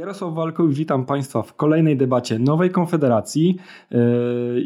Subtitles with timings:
[0.00, 3.56] Jarosław Walkow, witam Państwa w kolejnej debacie Nowej Konfederacji.
[3.92, 3.96] E,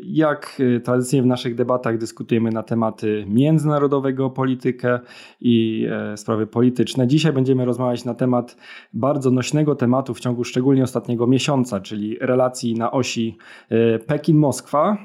[0.05, 5.01] jak tradycyjnie w naszych debatach dyskutujemy na tematy międzynarodowego, politykę
[5.41, 7.07] i e, sprawy polityczne.
[7.07, 8.57] Dzisiaj będziemy rozmawiać na temat
[8.93, 13.37] bardzo nośnego tematu w ciągu szczególnie ostatniego miesiąca, czyli relacji na osi
[13.69, 14.97] e, Pekin-Moskwa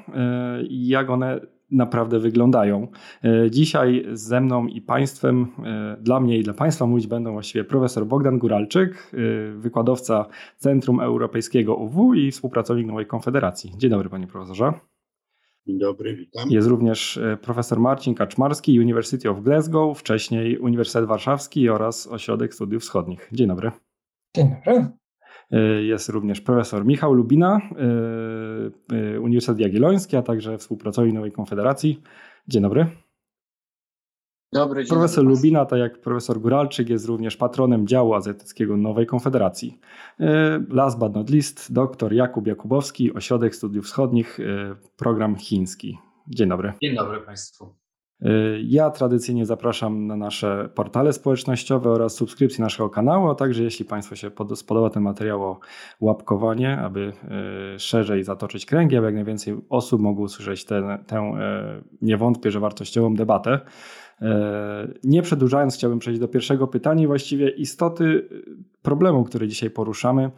[0.68, 1.40] i jak one
[1.70, 2.88] naprawdę wyglądają.
[3.24, 7.64] E, dzisiaj ze mną i Państwem, e, dla mnie i dla Państwa mówić będą właściwie
[7.64, 9.16] profesor Bogdan Guralczyk, e,
[9.52, 13.72] wykładowca Centrum Europejskiego UW i współpracownik Nowej Konfederacji.
[13.76, 14.72] Dzień dobry Panie Profesorze.
[15.66, 16.50] Dzień dobry, witam.
[16.50, 23.28] Jest również profesor Marcin Kaczmarski, University of Glasgow, wcześniej Uniwersytet Warszawski oraz Ośrodek Studiów Wschodnich.
[23.32, 23.70] Dzień dobry.
[24.36, 24.99] Dzień dobry.
[25.50, 27.60] E, jest również profesor Michał Lubina,
[28.90, 32.02] e, e, Uniwersytet Jagielloński, a także współpracownik Nowej Konfederacji.
[32.48, 32.86] Dzień dobry.
[34.52, 34.90] Dobry dzień.
[34.90, 35.36] Profesor dobry.
[35.36, 39.78] Lubina, tak jak profesor Góralczyk, jest również patronem działu azjatyckiego Nowej Konfederacji.
[40.68, 44.38] Last but not least, dr Jakub Jakubowski, Ośrodek Studiów Wschodnich,
[44.96, 45.98] program chiński.
[46.28, 46.72] Dzień dobry.
[46.82, 47.74] Dzień dobry Państwu.
[48.64, 54.16] Ja tradycyjnie zapraszam na nasze portale społecznościowe oraz subskrypcję naszego kanału, a także jeśli Państwu
[54.16, 55.58] się spodoba ten materiał, o
[56.00, 57.12] łapkowanie, aby
[57.74, 62.50] y, szerzej zatoczyć kręgi, aby jak najwięcej osób mogło usłyszeć tę, tę y, nie wątpię,
[62.50, 63.60] że wartościową debatę.
[65.04, 68.28] Nie przedłużając, chciałbym przejść do pierwszego pytania i właściwie istoty
[68.82, 70.30] problemu, który dzisiaj poruszamy.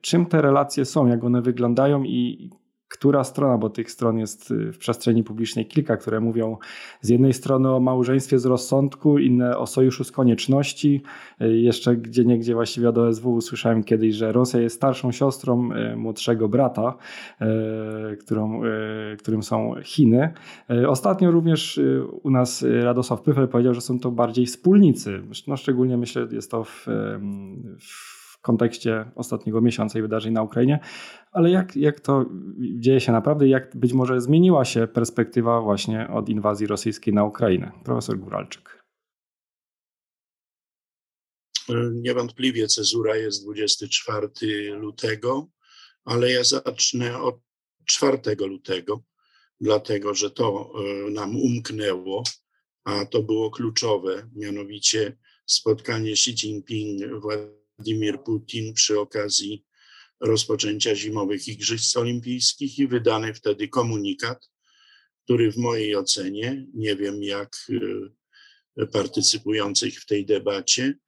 [0.00, 2.50] Czym te relacje są, jak one wyglądają i
[2.88, 6.56] która strona, bo tych stron jest y, w przestrzeni publicznej kilka, które mówią
[7.00, 11.02] z jednej strony o małżeństwie z rozsądku, inne o sojuszu z konieczności.
[11.42, 15.96] Y, jeszcze gdzie niegdzie właściwie od OSW usłyszałem kiedyś, że Rosja jest starszą siostrą y,
[15.96, 16.96] młodszego brata,
[18.20, 18.62] którą,
[19.18, 20.32] którym są Chiny.
[20.88, 21.80] Ostatnio również
[22.22, 25.22] u nas Radosław Pyfel powiedział, że są to bardziej wspólnicy.
[25.46, 26.86] No szczególnie myślę, jest to w,
[27.80, 28.15] w
[28.46, 30.78] kontekście ostatniego miesiąca i wydarzeń na Ukrainie,
[31.32, 32.26] ale jak, jak to
[32.58, 37.72] dzieje się naprawdę, jak być może zmieniła się perspektywa właśnie od inwazji rosyjskiej na Ukrainę?
[37.84, 38.82] Profesor Guralczyk.
[41.92, 44.28] Niewątpliwie cezura jest 24
[44.76, 45.48] lutego,
[46.04, 47.36] ale ja zacznę od
[47.84, 49.02] 4 lutego,
[49.60, 50.72] dlatego że to
[51.06, 52.22] e, nam umknęło,
[52.84, 57.02] a to było kluczowe, mianowicie spotkanie Xi Jinping,
[58.24, 59.64] Putin przy okazji
[60.20, 64.50] rozpoczęcia zimowych Igrzysk Olimpijskich i wydany wtedy komunikat,
[65.24, 67.56] który w mojej ocenie, nie wiem jak
[68.78, 70.98] e, partycypujących w tej debacie,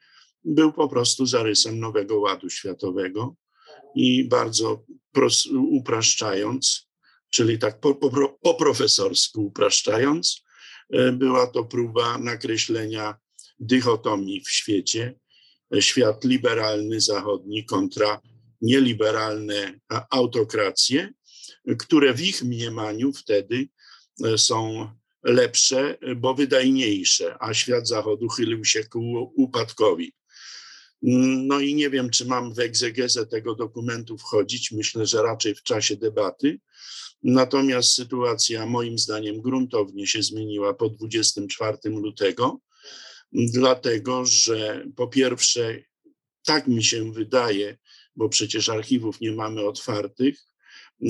[0.45, 3.37] był po prostu zarysem nowego ładu światowego
[3.95, 4.85] i bardzo
[5.71, 6.89] upraszczając,
[7.31, 10.45] czyli tak po, po, po profesorsku upraszczając,
[10.93, 13.15] e, była to próba nakreślenia
[13.61, 15.19] dychotomii w świecie,
[15.81, 18.21] świat liberalny zachodni kontra
[18.62, 19.81] nieliberalne
[20.11, 21.12] autokracje,
[21.79, 23.69] które w ich mniemaniu wtedy
[24.25, 24.89] e, są
[25.25, 30.12] lepsze, bo wydajniejsze, a świat zachodu chylił się ku upadkowi.
[31.03, 34.73] No i nie wiem, czy mam w egzegezę tego dokumentu wchodzić.
[34.73, 36.61] Myślę, że raczej w czasie debaty.
[37.23, 42.61] Natomiast sytuacja moim zdaniem gruntownie się zmieniła po 24 lutego,
[43.33, 45.83] dlatego że po pierwsze,
[46.44, 47.78] tak mi się wydaje,
[48.16, 50.47] bo przecież archiwów nie mamy otwartych,
[51.03, 51.06] e,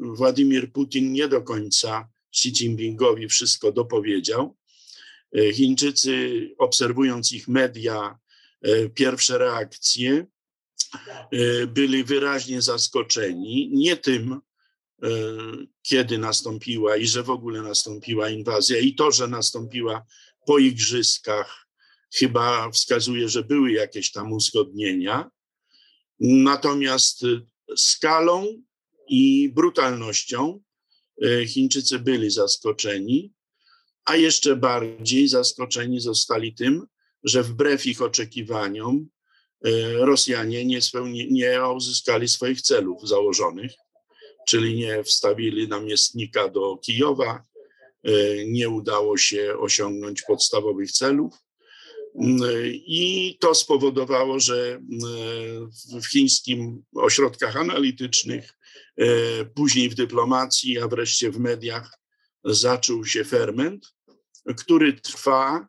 [0.00, 4.56] Władimir Putin nie do końca Xi Jinpingowi wszystko dopowiedział.
[5.36, 8.18] E, Chińczycy, obserwując ich media,
[8.62, 10.26] e, pierwsze reakcje,
[11.68, 14.40] byli wyraźnie zaskoczeni nie tym,
[15.82, 20.06] kiedy nastąpiła i że w ogóle nastąpiła inwazja, i to, że nastąpiła
[20.46, 21.66] po igrzyskach,
[22.14, 25.30] chyba wskazuje, że były jakieś tam uzgodnienia,
[26.20, 27.46] Natomiast y,
[27.76, 28.62] skalą
[29.08, 30.60] i brutalnością
[31.24, 33.32] y, Chińczycy byli zaskoczeni,
[34.04, 36.86] a jeszcze bardziej zaskoczeni zostali tym,
[37.24, 39.08] że wbrew ich oczekiwaniom
[39.66, 43.72] y, Rosjanie nie, spełni, nie uzyskali swoich celów założonych,
[44.48, 47.44] czyli nie wstawili namiestnika do Kijowa,
[48.46, 51.34] nie udało się osiągnąć podstawowych celów.
[52.74, 54.80] I to spowodowało, że
[56.02, 58.58] w chińskim ośrodkach analitycznych,
[58.96, 61.98] e, później w dyplomacji, a wreszcie w mediach
[62.44, 63.94] zaczął się ferment,
[64.56, 65.68] który trwa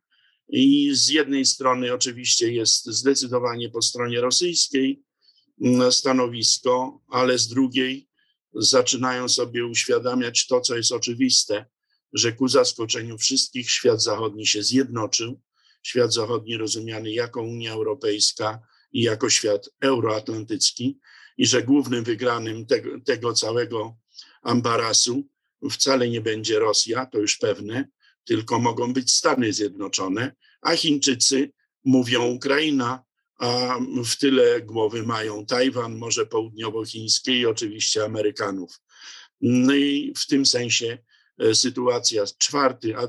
[0.50, 5.01] i z jednej strony oczywiście jest zdecydowanie po stronie rosyjskiej
[5.92, 8.07] stanowisko, ale z drugiej
[8.54, 11.66] zaczynają sobie uświadamiać to, co jest oczywiste,
[12.13, 15.42] że ku zaskoczeniu wszystkich świat zachodni się zjednoczył
[15.83, 18.59] świat zachodni rozumiany jako Unia Europejska,
[18.92, 21.00] i jako świat euroatlantycki
[21.38, 23.98] i że głównym wygranym tego, tego całego
[24.42, 25.27] ambarasu
[25.71, 27.88] wcale nie będzie Rosja, to już pewne,
[28.25, 31.51] tylko mogą być Stany Zjednoczone, a Chińczycy
[31.86, 33.03] mówią Ukraina,
[33.39, 38.80] a w tyle głowy mają Tajwan, Morze Południowochińskie i oczywiście Amerykanów.
[39.42, 40.98] No i w tym sensie
[41.54, 43.07] sytuacja 4 e,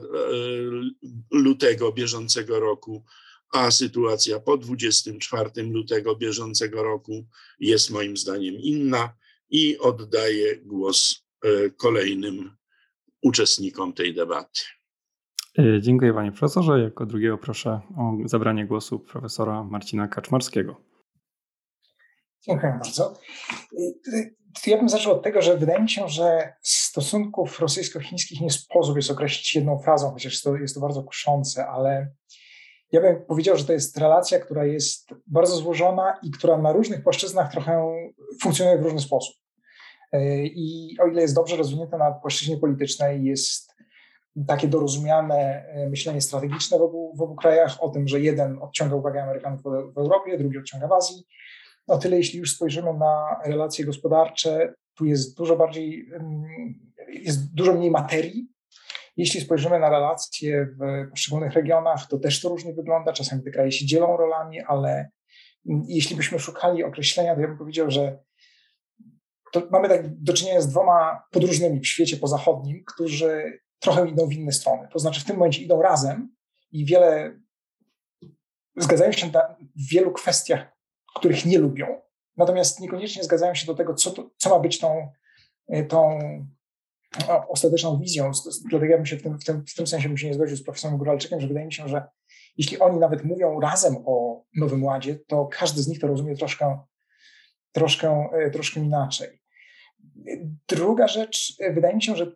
[1.31, 3.05] lutego bieżącego roku,
[3.53, 7.27] a sytuacja po 24 lutego bieżącego roku
[7.61, 9.15] jest moim zdaniem inna
[9.51, 12.57] i oddaję głos e, kolejnym
[13.23, 14.61] uczestnikom tej debaty.
[15.81, 16.81] Dziękuję panie profesorze.
[16.81, 20.81] Jako drugiego proszę o zabranie głosu profesora Marcina Kaczmarskiego.
[22.43, 23.15] Dziękuję bardzo.
[24.67, 29.11] Ja bym zaczął od tego, że wydaje mi się, że stosunków rosyjsko-chińskich nie sposób jest
[29.11, 32.09] określić jedną frazą, chociaż to, jest to bardzo kuszące, ale
[32.93, 37.03] ja bym powiedział, że to jest relacja, która jest bardzo złożona i która na różnych
[37.03, 38.01] płaszczyznach trochę
[38.43, 39.37] funkcjonuje w różny sposób.
[40.43, 43.75] I o ile jest dobrze rozwinięta na płaszczyźnie politycznej, jest
[44.47, 49.23] takie dorozumiane myślenie strategiczne w obu, w obu krajach o tym, że jeden odciąga uwagę
[49.23, 49.63] Amerykanów
[49.95, 51.27] w Europie, drugi odciąga w Azji,
[51.89, 56.11] o tyle, jeśli już spojrzymy na relacje gospodarcze, tu jest dużo bardziej,
[57.09, 58.49] jest dużo mniej materii.
[59.17, 63.13] Jeśli spojrzymy na relacje w poszczególnych regionach, to też to różnie wygląda.
[63.13, 65.11] Czasami te kraje się dzielą rolami, ale
[65.89, 68.19] jeśli byśmy szukali określenia, to ja bym powiedział, że
[69.71, 74.53] mamy tak do czynienia z dwoma podróżnymi w świecie pozachodnim, którzy trochę idą w inne
[74.53, 74.89] strony.
[74.93, 76.35] To znaczy w tym momencie idą razem
[76.73, 77.41] i wiele
[78.77, 80.78] zgadzają się na, w wielu kwestiach
[81.19, 81.87] których nie lubią,
[82.37, 85.13] natomiast niekoniecznie zgadzają się do tego, co, to, co ma być tą,
[85.69, 86.19] e, tą
[87.49, 88.31] ostateczną wizją.
[88.71, 90.57] Dlatego ja bym się w tym, w, tym, w tym sensie bym się nie zgodził
[90.57, 92.09] z profesorem Góralczykiem, że wydaje mi się, że
[92.57, 96.79] jeśli oni nawet mówią razem o Nowym Ładzie, to każdy z nich to rozumie troszkę,
[97.73, 99.43] troszkę, e, troszkę inaczej.
[100.69, 102.33] Druga rzecz, e, wydaje mi się, że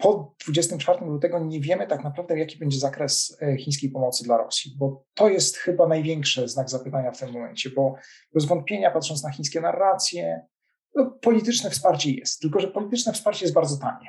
[0.00, 4.76] po 24 lutego nie wiemy tak naprawdę, jaki będzie zakres e, chińskiej pomocy dla Rosji,
[4.78, 7.94] bo to jest chyba największy znak zapytania w tym momencie, bo
[8.34, 10.46] bez wątpienia, patrząc na chińskie narracje,
[10.94, 14.08] no, polityczne wsparcie jest, tylko że polityczne wsparcie jest bardzo tanie.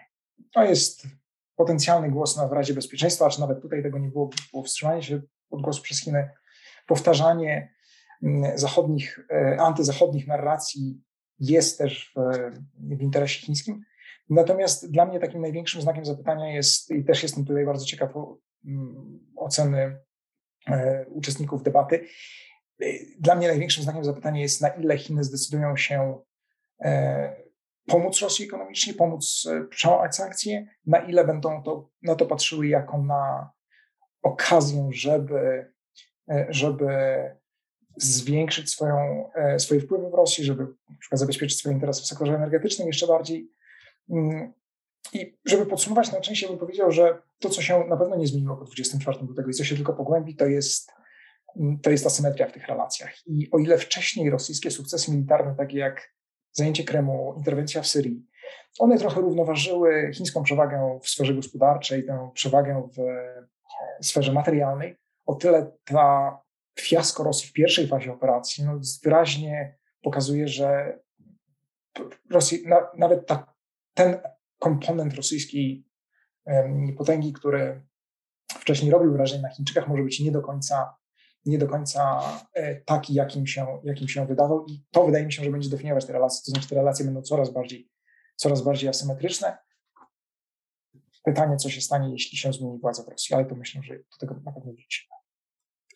[0.53, 1.07] To jest
[1.55, 5.21] potencjalny głos na w Radzie Bezpieczeństwa, czy nawet tutaj tego nie było, było wstrzymanie się
[5.49, 6.29] od głosu przez Chiny,
[6.87, 7.73] powtarzanie
[8.23, 11.01] mm, zachodnich, e, antyzachodnich narracji
[11.39, 12.21] jest też w,
[12.97, 13.81] w interesie chińskim.
[14.31, 18.11] Natomiast dla mnie takim największym znakiem zapytania jest, i też jestem tutaj bardzo ciekaw
[18.65, 19.99] mm, oceny
[20.67, 22.05] e, uczestników debaty,
[22.81, 22.85] e,
[23.19, 26.19] dla mnie największym znakiem zapytania jest, na ile Chiny zdecydują się
[26.81, 27.35] e,
[27.85, 33.51] pomóc Rosji ekonomicznie, pomóc przełamać sankcje, na ile będą to, na to patrzyły jako na
[34.21, 35.71] okazję, żeby,
[36.49, 36.87] żeby
[37.97, 42.87] zwiększyć swoją, swoje wpływy w Rosji, żeby na przykład zabezpieczyć swoje interesy w sektorze energetycznym
[42.87, 43.51] jeszcze bardziej,
[45.13, 48.65] I żeby podsumować, najczęściej bym powiedział, że to, co się na pewno nie zmieniło po
[48.65, 50.91] 24 lutego i co się tylko pogłębi, to jest,
[51.59, 53.13] mm, to jest asymetria w tych relacjach.
[53.27, 56.13] I o ile wcześniej rosyjskie sukcesy militarne, takie jak
[56.51, 58.25] zajęcie Kremu, interwencja w Syrii,
[58.79, 62.99] one trochę równoważyły chińską przewagę w sferze gospodarczej, tę przewagę w
[64.05, 66.37] sferze materialnej, o tyle ta
[66.79, 70.99] fiasko Rosji w pierwszej fazie operacji no, wyraźnie pokazuje, że
[72.29, 73.53] Rosji, na, nawet ta
[73.93, 74.19] ten
[74.59, 75.85] komponent rosyjskiej
[76.97, 77.81] potęgi, który
[78.59, 80.95] wcześniej robił wrażenie na Chińczykach, może być nie do końca,
[81.45, 82.21] nie do końca
[82.53, 84.65] e, taki, jakim się, jakim się wydawał.
[84.65, 86.41] I to wydaje mi się, że będzie definiować te relacje.
[86.45, 87.89] To znaczy, te relacje będą coraz bardziej,
[88.35, 89.57] coraz bardziej asymetryczne.
[91.23, 94.17] Pytanie, co się stanie, jeśli się zmieni władza w Rosji, ale to myślę, że do
[94.19, 95.20] tego na pewno wrócimy.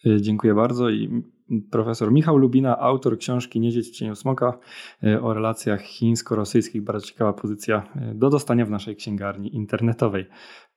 [0.06, 0.90] E, dziękuję bardzo.
[0.90, 1.24] I
[1.72, 4.58] profesor Michał Lubina, autor książki Niedźwiedź w cieniu smoka
[5.04, 6.84] e, o relacjach chińsko-rosyjskich.
[6.84, 10.26] Bardzo ciekawa pozycja e, do dostania w naszej księgarni internetowej.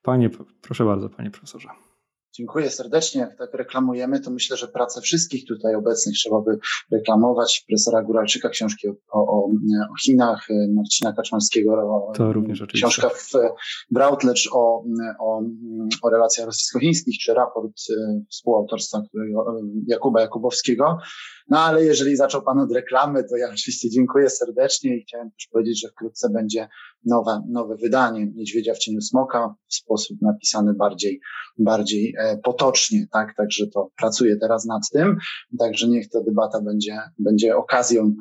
[0.03, 0.31] Panie,
[0.63, 1.69] proszę bardzo, panie profesorze.
[2.39, 3.21] Dziękuję serdecznie.
[3.21, 6.59] Jak tak reklamujemy, to myślę, że pracę wszystkich tutaj obecnych trzeba by
[6.93, 7.65] reklamować.
[7.69, 9.45] Profesora Góralczyka, książki o, o,
[9.91, 13.33] o Chinach, Marcina Kaczmarskiego, to również książka w,
[13.91, 14.85] w Routledge o,
[15.21, 15.43] o,
[16.03, 19.03] o relacjach rosyjsko-chińskich, czy raport e, współautorstwa
[19.87, 20.99] Jakuba Jakubowskiego.
[21.49, 25.49] No ale jeżeli zaczął Pan od reklamy, to ja oczywiście dziękuję serdecznie i chciałem też
[25.53, 26.69] powiedzieć, że wkrótce będzie
[27.05, 31.21] nowe, nowe wydanie Niedźwiedzia w cieniu smoka w sposób napisany bardziej,
[31.59, 33.35] bardziej e, potocznie, tak?
[33.37, 35.17] Także to pracuję teraz nad tym,
[35.59, 38.15] także niech ta debata będzie, będzie okazją.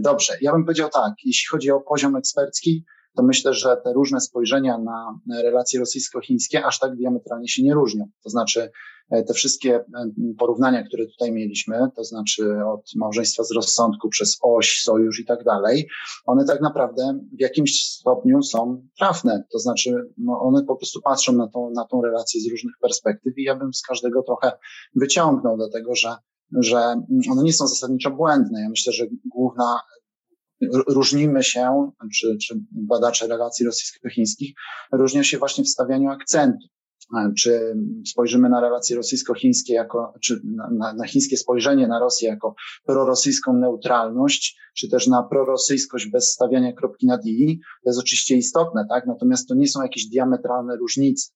[0.00, 2.84] Dobrze, ja bym powiedział tak, jeśli chodzi o poziom ekspercki,
[3.16, 8.04] to myślę, że te różne spojrzenia na relacje rosyjsko-chińskie aż tak diametralnie się nie różnią.
[8.22, 8.70] To znaczy,
[9.26, 9.84] te wszystkie
[10.38, 15.44] porównania, które tutaj mieliśmy, to znaczy od małżeństwa z rozsądku przez oś, sojusz i tak
[15.44, 15.88] dalej,
[16.26, 19.44] one tak naprawdę w jakimś stopniu są trafne.
[19.52, 23.38] To znaczy, no one po prostu patrzą na tą, na tą relację z różnych perspektyw
[23.38, 24.52] i ja bym z każdego trochę
[24.94, 26.16] wyciągnął, dlatego że
[26.60, 26.94] że
[27.30, 28.60] one nie są zasadniczo błędne.
[28.60, 29.80] Ja myślę, że główna
[30.88, 34.54] różnimy się, czy, czy badacze relacji rosyjsko-chińskich
[34.92, 36.66] różnią się właśnie w stawianiu akcentu.
[37.38, 37.74] Czy
[38.06, 42.54] spojrzymy na relacje rosyjsko-chińskie jako, czy na, na, chińskie spojrzenie na Rosję jako
[42.84, 48.86] prorosyjską neutralność, czy też na prorosyjskość bez stawiania kropki nad i, to jest oczywiście istotne,
[48.88, 49.06] tak?
[49.06, 51.32] Natomiast to nie są jakieś diametralne różnice.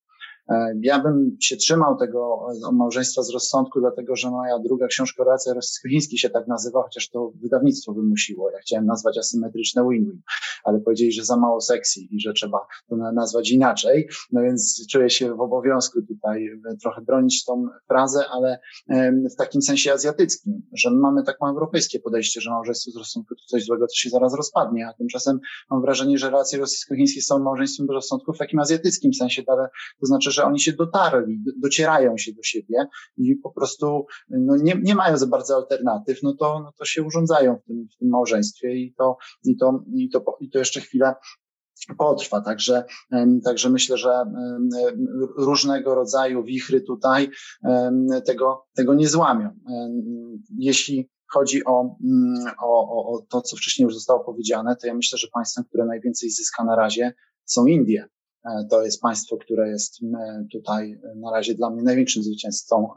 [0.49, 5.53] E, ja bym się trzymał tego małżeństwa z rozsądku, dlatego że moja druga książka Relacja
[5.53, 8.51] rosyjsko-chiński się tak nazywa, chociaż to wydawnictwo wymusiło.
[8.51, 10.21] Ja chciałem nazwać asymetryczne win-win,
[10.63, 12.57] ale powiedzieli, że za mało sexy i że trzeba
[12.89, 14.07] to nazwać inaczej.
[14.31, 16.49] No więc czuję się w obowiązku tutaj
[16.81, 18.59] trochę bronić tą frazę, ale
[19.31, 23.65] w takim sensie azjatyckim, że mamy taką europejskie podejście, że małżeństwo z rozsądku to coś
[23.65, 25.39] złego, to się zaraz rozpadnie, a tymczasem
[25.71, 30.05] mam wrażenie, że relacje rosyjsko-chińskie są małżeństwem z rozsądku w takim azjatyckim sensie, ale to
[30.05, 34.95] znaczy, że oni się dotarli, docierają się do siebie i po prostu no, nie, nie
[34.95, 38.75] mają za bardzo alternatyw, no to, no to się urządzają w tym, w tym małżeństwie
[38.75, 41.15] i to, i to, i to, i to jeszcze chwilę
[41.97, 42.41] potrwa.
[42.41, 42.83] Także,
[43.43, 44.25] także myślę, że
[45.37, 47.29] różnego rodzaju wichry tutaj
[48.25, 49.49] tego, tego nie złamią.
[50.57, 51.97] Jeśli chodzi o,
[52.61, 56.29] o, o to, co wcześniej już zostało powiedziane, to ja myślę, że państwem, które najwięcej
[56.29, 57.13] zyska na razie
[57.45, 58.07] są Indie.
[58.47, 59.99] E, to jest państwo, które jest
[60.51, 62.89] tutaj na razie dla mnie największym zwycięzcą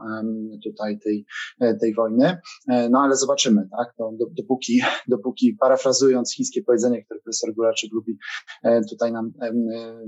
[0.65, 1.27] tutaj tej,
[1.61, 2.39] e, tej wojny.
[2.69, 3.95] E, no ale zobaczymy, tak?
[3.97, 8.19] To dopóki, dopóki parafrazując chińskie powiedzenie, które profesor Gulaczyk lubi
[8.91, 9.33] tutaj nam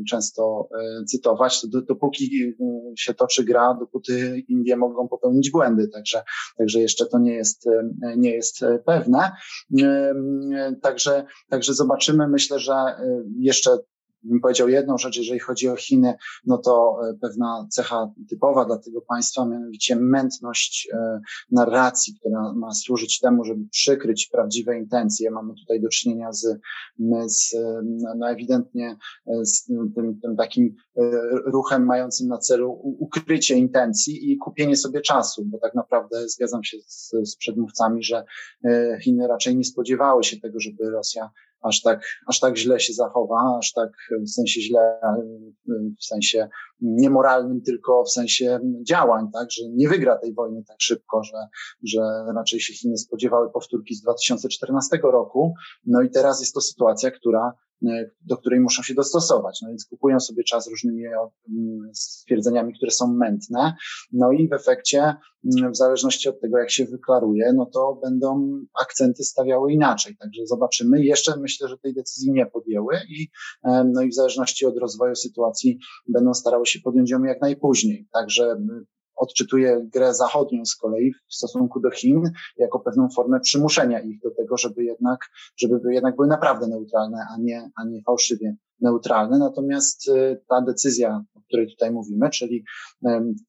[0.08, 0.68] często
[1.08, 2.54] cytować, to dopóki
[2.98, 5.88] się toczy gra, dopóty Indie mogą popełnić błędy.
[5.88, 6.22] Także,
[6.58, 7.68] także jeszcze to nie jest,
[8.16, 9.30] nie jest pewne.
[10.82, 12.28] Także, także zobaczymy.
[12.28, 12.74] Myślę, że
[13.38, 13.78] jeszcze
[14.24, 16.14] bym powiedział jedną rzecz, jeżeli chodzi o Chiny,
[16.46, 22.74] no to e, pewna cecha typowa dla tego państwa, mianowicie mętność e, narracji, która ma
[22.74, 25.30] służyć temu, żeby przykryć prawdziwe intencje.
[25.30, 26.58] Mamy tutaj do czynienia z,
[27.26, 27.56] z
[28.16, 30.74] no ewidentnie e, z tym, tym takim
[31.44, 36.76] ruchem mającym na celu ukrycie intencji i kupienie sobie czasu, bo tak naprawdę zgadzam się
[36.86, 38.24] z, z przedmówcami, że
[39.02, 41.30] Chiny raczej nie spodziewały się tego, żeby Rosja
[41.62, 43.90] aż tak, aż tak źle się zachowa, aż tak
[44.26, 45.00] w sensie źle,
[46.00, 46.48] w sensie
[46.80, 51.38] niemoralnym, tylko w sensie działań, tak, że nie wygra tej wojny tak szybko, że,
[51.82, 52.00] że
[52.36, 55.54] raczej się Chiny spodziewały powtórki z 2014 roku.
[55.86, 57.52] No i teraz jest to sytuacja, która
[58.26, 59.58] do której muszą się dostosować.
[59.62, 61.10] No więc kupują sobie czas różnymi e,
[61.92, 63.74] stwierdzeniami, które są mętne.
[64.12, 69.24] No i w efekcie, w zależności od tego, jak się wyklaruje, no to będą akcenty
[69.24, 70.16] stawiały inaczej.
[70.20, 71.04] Także zobaczymy.
[71.04, 73.28] Jeszcze myślę, że tej decyzji nie podjęły i,
[73.64, 78.08] e, no i w zależności od rozwoju sytuacji będą starały się podjąć ją jak najpóźniej.
[78.12, 78.56] Także
[79.22, 82.22] odczytuje grę zachodnią z kolei w stosunku do Chin
[82.56, 85.20] jako pewną formę przymuszenia ich do tego, żeby jednak,
[85.56, 89.38] żeby jednak były naprawdę neutralne, a nie, a nie fałszywie neutralne.
[89.38, 92.64] Natomiast y, ta decyzja, o której tutaj mówimy, czyli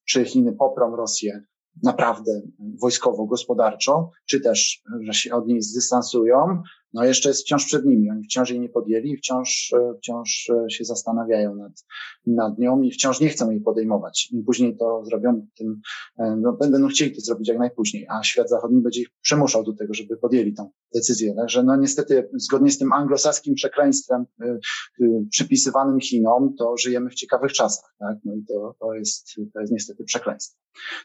[0.05, 1.43] czy Chiny poprą Rosję
[1.83, 2.41] naprawdę
[2.81, 6.61] wojskowo, gospodarczo, czy też, że się od niej zdystansują,
[6.93, 8.11] no jeszcze jest wciąż przed nimi.
[8.11, 11.85] Oni wciąż jej nie podjęli wciąż, e, wciąż e, się zastanawiają nad,
[12.27, 14.29] nad nią i wciąż nie chcą jej podejmować.
[14.31, 15.81] Im później to zrobią, tym
[16.17, 19.73] e, no, będą chcieli to zrobić jak najpóźniej, a świat zachodni będzie ich przymuszał do
[19.73, 21.35] tego, żeby podjęli tą decyzję.
[21.35, 24.59] Także no niestety, zgodnie z tym anglosaskim przekleństwem y,
[25.01, 28.17] y, przypisywanym Chinom, to żyjemy w ciekawych czasach, tak?
[28.25, 30.59] No i to, to jest, to jest niestety przekleństwo.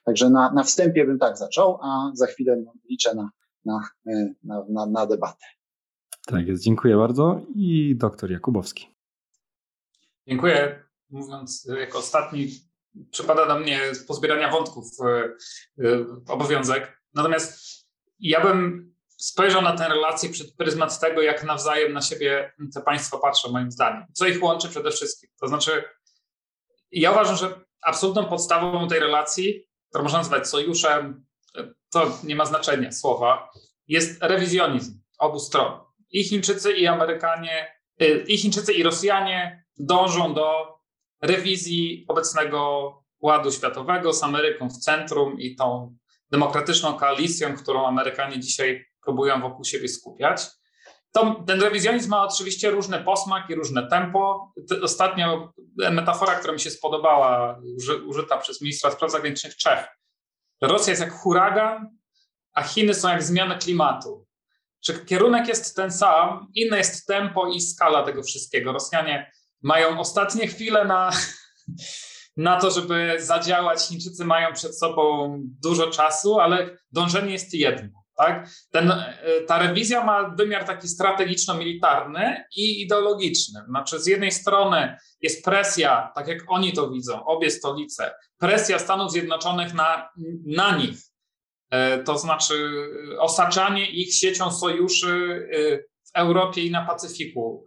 [0.05, 3.31] Także na, na wstępie bym tak zaczął, a za chwilę liczę na,
[3.65, 3.81] na,
[4.45, 5.58] na, na, na debatę.
[6.31, 7.41] Tak jest, dziękuję bardzo.
[7.55, 8.89] I doktor Jakubowski.
[10.27, 10.85] Dziękuję.
[11.11, 12.49] Mówiąc jako ostatni,
[13.11, 15.07] przypada na mnie pozbierania wątków e,
[15.85, 17.03] e, obowiązek.
[17.15, 17.61] Natomiast
[18.21, 23.19] ja bym spojrzał na tę relację przed pryzmat tego, jak nawzajem na siebie te państwa
[23.19, 24.05] patrzą, moim zdaniem.
[24.13, 25.31] Co ich łączy przede wszystkim.
[25.41, 25.85] To znaczy,
[26.93, 32.45] ja uważam, że absolutną podstawą tej relacji, którą można nazwać sojuszem, e, to nie ma
[32.45, 33.51] znaczenia słowa,
[33.87, 40.79] jest rewizjonizm obu stron i Chińczycy, i Amerykanie, y, i Chińczycy, i Rosjanie dążą do
[41.23, 45.97] rewizji obecnego ładu światowego z Ameryką w centrum i tą
[46.31, 50.47] demokratyczną koalicją, którą Amerykanie dzisiaj próbują wokół siebie skupiać.
[51.13, 54.53] To, ten rewizjonizm ma oczywiście różny posmak i różne tempo.
[54.83, 57.61] Ostatnio metafora, która mi się spodobała,
[58.07, 59.89] użyta przez ministra spraw zagranicznych Czech,
[60.61, 61.99] Rosja jest jak huragan,
[62.53, 64.27] a Chiny są jak zmiana klimatu.
[64.85, 68.73] Czy kierunek jest ten sam, inne jest tempo i skala tego wszystkiego.
[68.73, 69.33] Rosjanie
[69.63, 71.11] mają ostatnie chwile na,
[72.37, 73.81] na to, żeby zadziałać.
[73.89, 77.99] Chińczycy mają przed sobą dużo czasu, ale dążenie jest jedno.
[78.19, 78.49] Tak?
[78.71, 78.93] Ten,
[79.47, 83.61] ta rewizja ma wymiar taki strategiczno-militarny i ideologiczny.
[83.69, 89.13] Znaczy, z jednej strony jest presja, tak jak oni to widzą, obie stolice, presja Stanów
[89.13, 90.09] Zjednoczonych na,
[90.47, 91.18] na nich, e,
[92.05, 92.55] to znaczy
[93.19, 97.65] osaczanie ich siecią sojuszy e, w Europie i na Pacyfiku.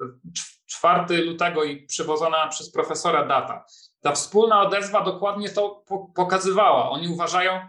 [0.65, 3.65] 4 lutego i przywożona przez profesora data.
[4.01, 5.83] Ta wspólna odezwa dokładnie to
[6.15, 6.89] pokazywała.
[6.89, 7.59] Oni uważają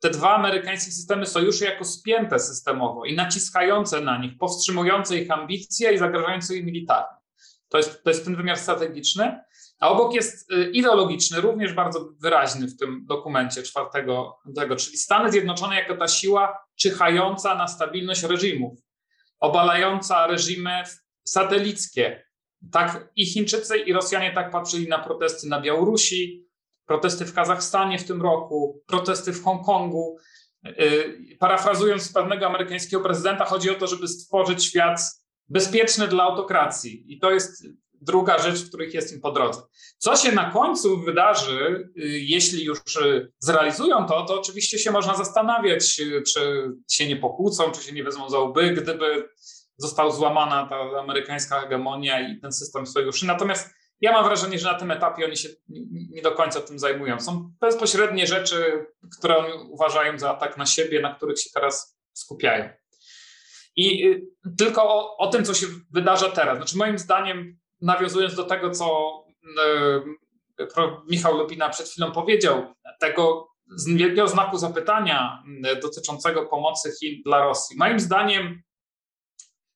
[0.00, 5.92] te dwa amerykańskie systemy sojuszu jako spięte systemowo i naciskające na nich, powstrzymujące ich ambicje
[5.92, 7.16] i zagrażające ich militarnie.
[7.68, 9.40] To jest, to jest ten wymiar strategiczny.
[9.80, 15.32] A obok jest y, ideologiczny, również bardzo wyraźny w tym dokumencie czwartego, tego, czyli Stany
[15.32, 18.78] Zjednoczone jako ta siła czyhająca na stabilność reżimów,
[19.38, 20.82] obalająca reżimy
[21.24, 22.24] satelickie.
[22.72, 26.46] Tak i Chińczycy, i Rosjanie tak patrzyli na protesty na Białorusi,
[26.86, 30.16] protesty w Kazachstanie w tym roku, protesty w Hongkongu.
[30.66, 35.00] Y, parafrazując pewnego amerykańskiego prezydenta, chodzi o to, żeby stworzyć świat
[35.48, 37.04] bezpieczny dla autokracji.
[37.08, 37.66] I to jest
[38.00, 39.60] druga rzecz, w których jest im po drodze.
[39.98, 45.14] Co się na końcu wydarzy, y, jeśli już y, zrealizują to, to oczywiście się można
[45.14, 46.22] zastanawiać, czy
[46.90, 49.28] się nie pokłócą, czy się nie wezmą za łby, gdyby
[49.76, 53.26] została złamana ta amerykańska hegemonia i ten system sojuszy.
[53.26, 55.48] Natomiast ja mam wrażenie, że na tym etapie oni się
[56.10, 57.20] nie do końca tym zajmują.
[57.20, 58.86] Są bezpośrednie rzeczy,
[59.18, 62.68] które oni uważają za atak na siebie, na których się teraz skupiają.
[63.76, 64.22] I y,
[64.58, 66.56] tylko o, o tym, co się wydarza teraz.
[66.56, 69.18] Znaczy, moim zdaniem, nawiązując do tego, co
[70.60, 70.64] y,
[71.10, 73.50] Michał Lubina przed chwilą powiedział, tego
[73.86, 75.42] wielkiego znaku zapytania
[75.76, 77.76] y, dotyczącego pomocy Chin dla Rosji.
[77.76, 78.62] Moim zdaniem,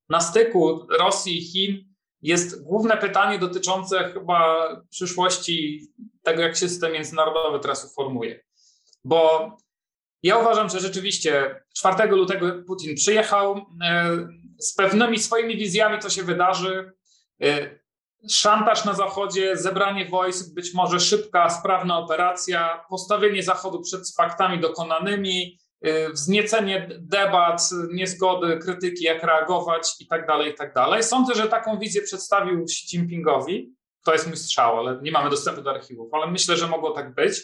[0.09, 5.87] na styku Rosji i Chin jest główne pytanie dotyczące chyba przyszłości
[6.23, 8.45] tego, jak się system międzynarodowy teraz uformuje.
[9.05, 9.51] Bo
[10.23, 14.17] ja uważam, że rzeczywiście 4 lutego Putin przyjechał e,
[14.59, 16.93] z pewnymi swoimi wizjami, co się wydarzy.
[18.29, 25.59] Szantaż na Zachodzie, zebranie wojsk, być może szybka, sprawna operacja, postawienie Zachodu przed faktami dokonanymi,
[25.87, 30.75] Y, wzniecenie debat, niezgody, krytyki, jak reagować i tak dalej, i tak.
[31.01, 33.75] Sądzę, że taką wizję przedstawił Xi Jinpingowi.
[34.05, 37.15] To jest mój strzał, ale nie mamy dostępu do archiwów, ale myślę, że mogło tak
[37.15, 37.43] być.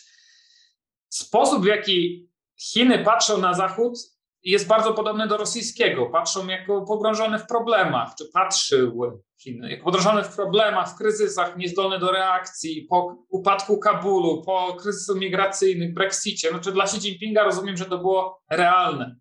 [1.08, 2.28] Sposób, w jaki
[2.60, 3.98] Chiny patrzą na Zachód,
[4.42, 6.06] jest bardzo podobny do rosyjskiego.
[6.06, 11.98] Patrzą jako pogrążone w problemach, czy patrzyły Chiny, jako pogrążone w problemach, w kryzysach, niezdolne
[11.98, 16.50] do reakcji, po upadku Kabulu, po kryzysu migracyjnym, Brexicie.
[16.50, 19.16] Znaczy dla Xi Jinpinga rozumiem, że to było realne,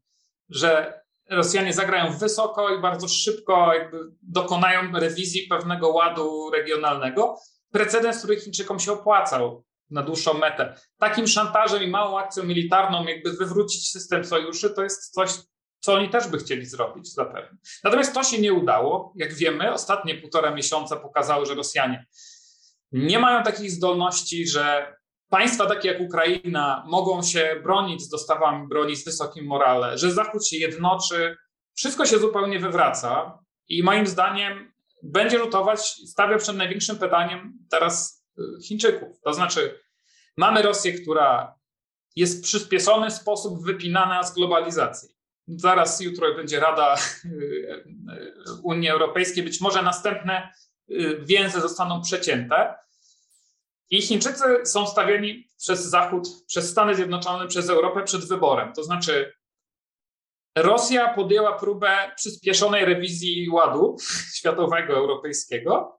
[0.49, 3.71] że Rosjanie zagrają wysoko i bardzo szybko
[4.21, 7.35] dokonają rewizji pewnego ładu regionalnego.
[7.71, 10.75] Precedens, który Chińczykom się opłacał na dłuższą metę.
[10.97, 15.29] Takim szantażem i małą akcją militarną, jakby wywrócić system sojuszy, to jest coś,
[15.79, 17.57] co oni też by chcieli zrobić zapewne.
[17.83, 19.13] Natomiast to się nie udało.
[19.15, 22.05] Jak wiemy, ostatnie półtora miesiąca pokazały, że Rosjanie
[22.91, 24.95] nie mają takich zdolności, że
[25.29, 30.47] państwa takie jak Ukraina mogą się bronić z dostawami broni z wysokim morale, że Zachód
[30.47, 31.37] się jednoczy.
[31.75, 34.71] Wszystko się zupełnie wywraca i moim zdaniem
[35.03, 38.18] będzie rzutować, stawia przed największym pytaniem teraz
[38.63, 39.21] Chińczyków.
[39.21, 39.79] To znaczy,
[40.37, 41.55] mamy Rosję, która
[42.15, 45.09] jest w przyspieszony sposób wypinana z globalizacji.
[45.47, 46.95] Zaraz jutro będzie Rada
[48.63, 50.53] Unii Europejskiej, być może następne
[50.91, 52.75] y, więzy zostaną przecięte.
[53.89, 58.73] I Chińczycy są stawieni przez Zachód, przez Stany Zjednoczone, przez Europę przed wyborem.
[58.73, 59.33] To znaczy,
[60.57, 63.97] Rosja podjęła próbę przyspieszonej rewizji ładu
[64.37, 65.98] światowego, europejskiego,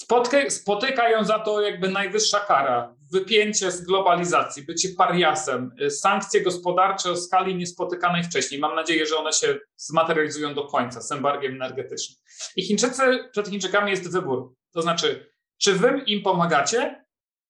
[0.00, 6.40] Spotyka, spotyka ją za to jakby najwyższa kara, wypięcie z globalizacji, bycie pariasem, y, sankcje
[6.40, 8.60] gospodarcze o skali niespotykanej wcześniej.
[8.60, 12.18] Mam nadzieję, że one się zmaterializują do końca z embargiem energetycznym.
[12.56, 14.54] I Chińczycy, przed Chińczykami jest wybór.
[14.72, 17.04] To znaczy, czy wy im pomagacie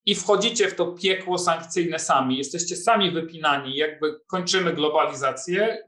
[0.07, 5.85] i wchodzicie w to piekło sankcyjne sami, jesteście sami wypinani, jakby kończymy globalizację,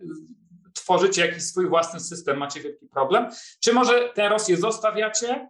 [0.75, 5.48] tworzycie jakiś swój własny system, macie wielki problem, czy może tę Rosję zostawiacie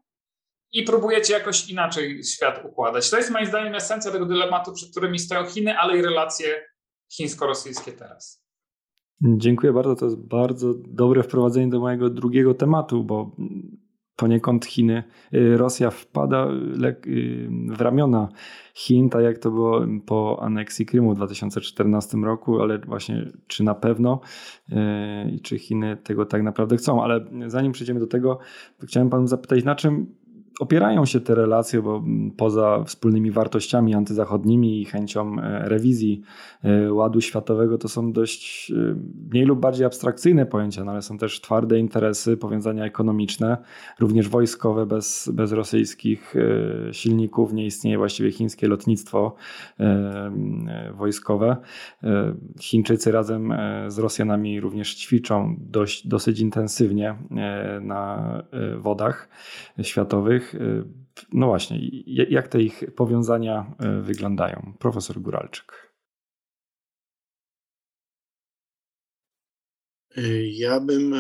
[0.73, 3.11] i próbujecie jakoś inaczej świat układać.
[3.11, 6.47] To jest moim zdaniem esencja tego dylematu, przed którymi stoją Chiny, ale i relacje
[7.13, 8.43] chińsko-rosyjskie teraz.
[9.21, 9.97] Dziękuję bardzo.
[9.97, 13.37] To jest bardzo dobre wprowadzenie do mojego drugiego tematu, bo
[14.17, 15.05] poniekąd Chiny,
[15.35, 16.49] y, Rosja wpada
[17.07, 18.29] y, w ramiona
[18.75, 23.75] Chin, tak jak to było po aneksji Krymu w 2014 roku, ale właśnie czy na
[23.75, 24.21] pewno
[25.33, 27.03] i czy Chiny tego tak naprawdę chcą.
[27.03, 28.39] Ale zanim przejdziemy do tego,
[28.83, 30.22] chciałem panu zapytać, na czym
[30.61, 32.05] opierają się te relacje, bo
[32.37, 36.23] poza wspólnymi wartościami antyzachodnimi i chęcią e, rewizji
[36.65, 38.75] e, ładu światowego, to są dość e,
[39.31, 43.57] mniej lub bardziej abstrakcyjne pojęcia, no ale są też twarde interesy, powiązania ekonomiczne,
[44.01, 44.87] również wojskowe.
[44.87, 46.35] Bez, bez rosyjskich
[46.93, 49.35] silników nie istnieje właściwie chińskie lotnictwo
[50.95, 51.57] wojskowe.
[52.61, 53.55] Chińczycy razem
[53.89, 57.15] z Rosjanami również ćwiczą dość, dosyć intensywnie
[57.81, 58.33] na
[58.79, 59.29] wodach
[59.83, 60.52] światowych.
[60.55, 60.85] Y,
[61.33, 64.75] no właśnie, jak te ich powiązania y, wyglądają?
[64.79, 65.93] Profesor Guralczyk.
[70.19, 71.15] Y, ja bym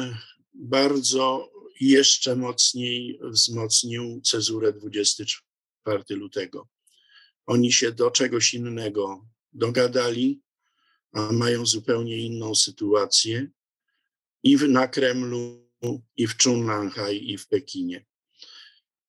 [0.54, 6.68] bardzo jeszcze mocniej wzmocnił cezurę 24 lutego.
[7.46, 10.42] Oni się do czegoś innego dogadali,
[11.12, 13.50] a mają zupełnie inną sytuację
[14.42, 15.70] i w, na Kremlu,
[16.16, 18.04] i w Chunanhai, i w Pekinie.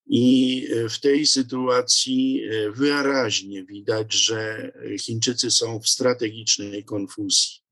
[0.08, 7.64] I e, w tej sytuacji e, wyraźnie widać, że Chińczycy są w strategicznej konfuzji.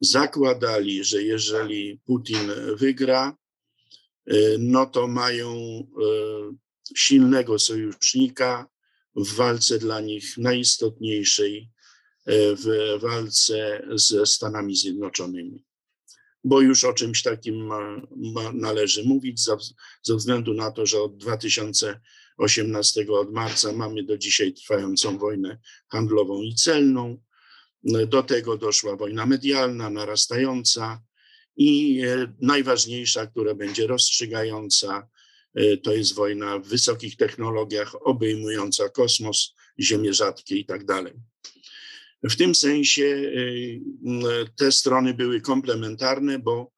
[0.00, 3.36] Zakładali, że jeżeli Putin wygra,
[4.26, 5.82] e, no to mają
[6.96, 8.66] silnego sojusznika
[9.16, 11.70] w walce dla nich najistotniejszej,
[12.56, 15.67] w walce ze Stanami Zjednoczonymi
[16.44, 17.70] bo już o czymś takim
[18.52, 19.40] należy mówić,
[20.02, 26.42] ze względu na to, że od 2018 od marca mamy do dzisiaj trwającą wojnę handlową
[26.42, 27.18] i celną.
[28.06, 31.02] Do tego doszła wojna medialna, narastająca
[31.56, 35.08] i e, najważniejsza, która będzie rozstrzygająca,
[35.54, 41.14] e, to jest wojna w wysokich technologiach, obejmująca kosmos, ziemię rzadkie i tak dalej.
[42.22, 43.80] W tym sensie y,
[44.56, 46.72] te strony były komplementarne, bo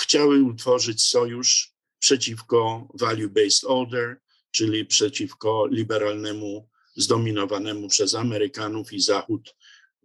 [0.00, 9.56] chciały utworzyć sojusz przeciwko value-based order, czyli przeciwko liberalnemu, zdominowanemu przez Amerykanów i Zachód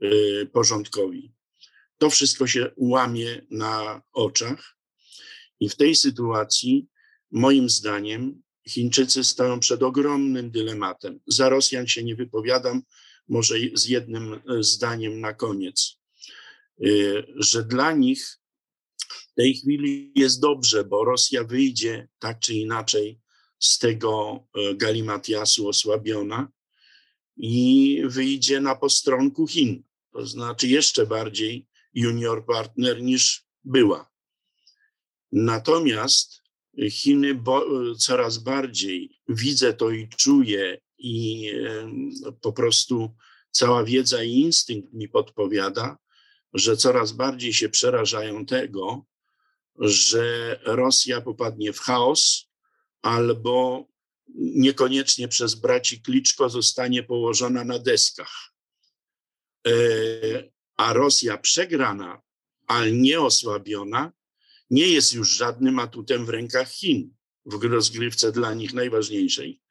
[0.03, 1.33] y, porządkowi.
[1.97, 4.77] To wszystko się łamie na oczach
[5.59, 6.87] i w tej sytuacji,
[7.31, 11.19] moim zdaniem, Chińczycy stoją przed ogromnym dylematem.
[11.27, 12.81] Za Rosjan się nie wypowiadam,
[13.27, 15.97] może z jednym e, zdaniem na koniec,
[16.81, 16.87] e,
[17.35, 18.39] że dla nich
[19.31, 23.19] w tej chwili jest dobrze, bo Rosja wyjdzie tak czy inaczej
[23.59, 26.51] z tego e, galimatiasu osłabiona
[27.37, 34.11] i wyjdzie na postronku Chin, to znaczy jeszcze bardziej junior partner niż była.
[35.31, 36.41] Natomiast
[36.89, 37.43] Chiny
[37.97, 41.51] coraz bardziej widzę to i czuję i
[42.41, 43.15] po prostu
[43.51, 45.97] cała wiedza i instynkt mi podpowiada,
[46.53, 49.05] że coraz bardziej się przerażają tego,
[49.79, 52.49] że Rosja popadnie w chaos
[53.01, 53.87] albo
[54.37, 58.53] niekoniecznie przez braci Kliczko zostanie położona na deskach.
[59.67, 59.71] E,
[60.77, 62.21] a Rosja przegrana,
[62.67, 64.11] ale nie osłabiona,
[64.69, 67.13] nie jest już żadnym atutem w rękach Chin
[67.45, 69.61] w rozgrywce dla nich najważniejszej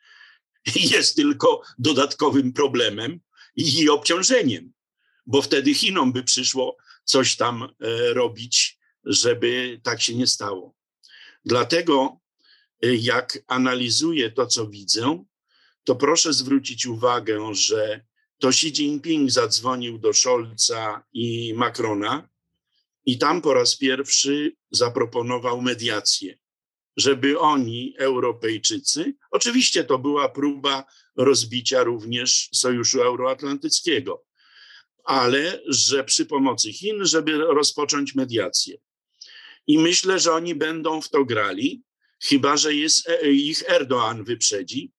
[0.92, 3.20] jest tylko dodatkowym problemem
[3.56, 4.72] i obciążeniem,
[5.26, 7.68] bo wtedy Chinom by przyszło coś tam e,
[8.14, 10.74] robić, żeby tak się nie stało.
[11.44, 12.20] Dlatego,
[12.82, 15.24] e, jak analizuję to, co widzę,
[15.84, 18.04] to proszę zwrócić uwagę, że
[18.38, 22.28] to Xi Jinping zadzwonił do Scholza i Macrona
[23.06, 26.38] i tam po raz pierwszy zaproponował mediację
[26.96, 30.84] żeby oni, Europejczycy, oczywiście to była próba
[31.16, 34.24] rozbicia również Sojuszu Euroatlantyckiego,
[35.04, 38.76] ale że przy pomocy Chin, żeby rozpocząć mediację.
[39.66, 41.82] I myślę, że oni będą w to grali,
[42.22, 44.92] chyba że jest, e, ich Erdoğan wyprzedzi,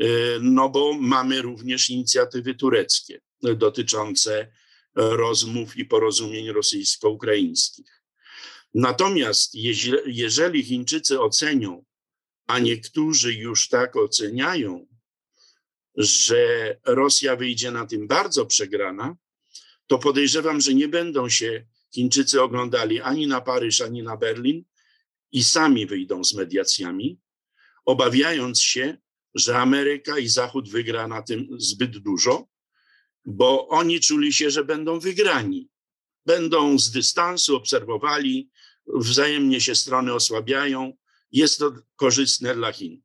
[0.00, 0.06] e,
[0.40, 4.52] no bo mamy również inicjatywy tureckie dotyczące
[4.94, 8.01] rozmów i porozumień rosyjsko-ukraińskich.
[8.74, 9.54] Natomiast
[10.06, 11.84] jeżeli Chińczycy ocenią,
[12.46, 14.86] a niektórzy już tak oceniają,
[15.96, 19.16] że Rosja wyjdzie na tym bardzo przegrana,
[19.86, 24.64] to podejrzewam, że nie będą się Chińczycy oglądali ani na Paryż, ani na Berlin
[25.32, 27.20] i sami wyjdą z mediacjami,
[27.84, 28.96] obawiając się,
[29.34, 32.48] że Ameryka i Zachód wygra na tym zbyt dużo,
[33.24, 35.68] bo oni czuli się, że będą wygrani.
[36.26, 38.50] Będą z dystansu obserwowali,
[38.86, 40.92] wzajemnie się strony osłabiają
[41.32, 43.02] jest to korzystne dla Chin.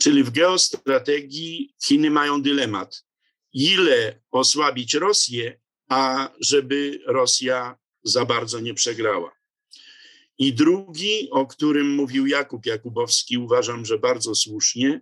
[0.00, 3.04] Czyli w geostrategii Chiny mają dylemat,
[3.52, 9.32] ile osłabić Rosję, a żeby Rosja za bardzo nie przegrała.
[10.38, 15.00] I drugi, o którym mówił Jakub Jakubowski, uważam, że bardzo słusznie,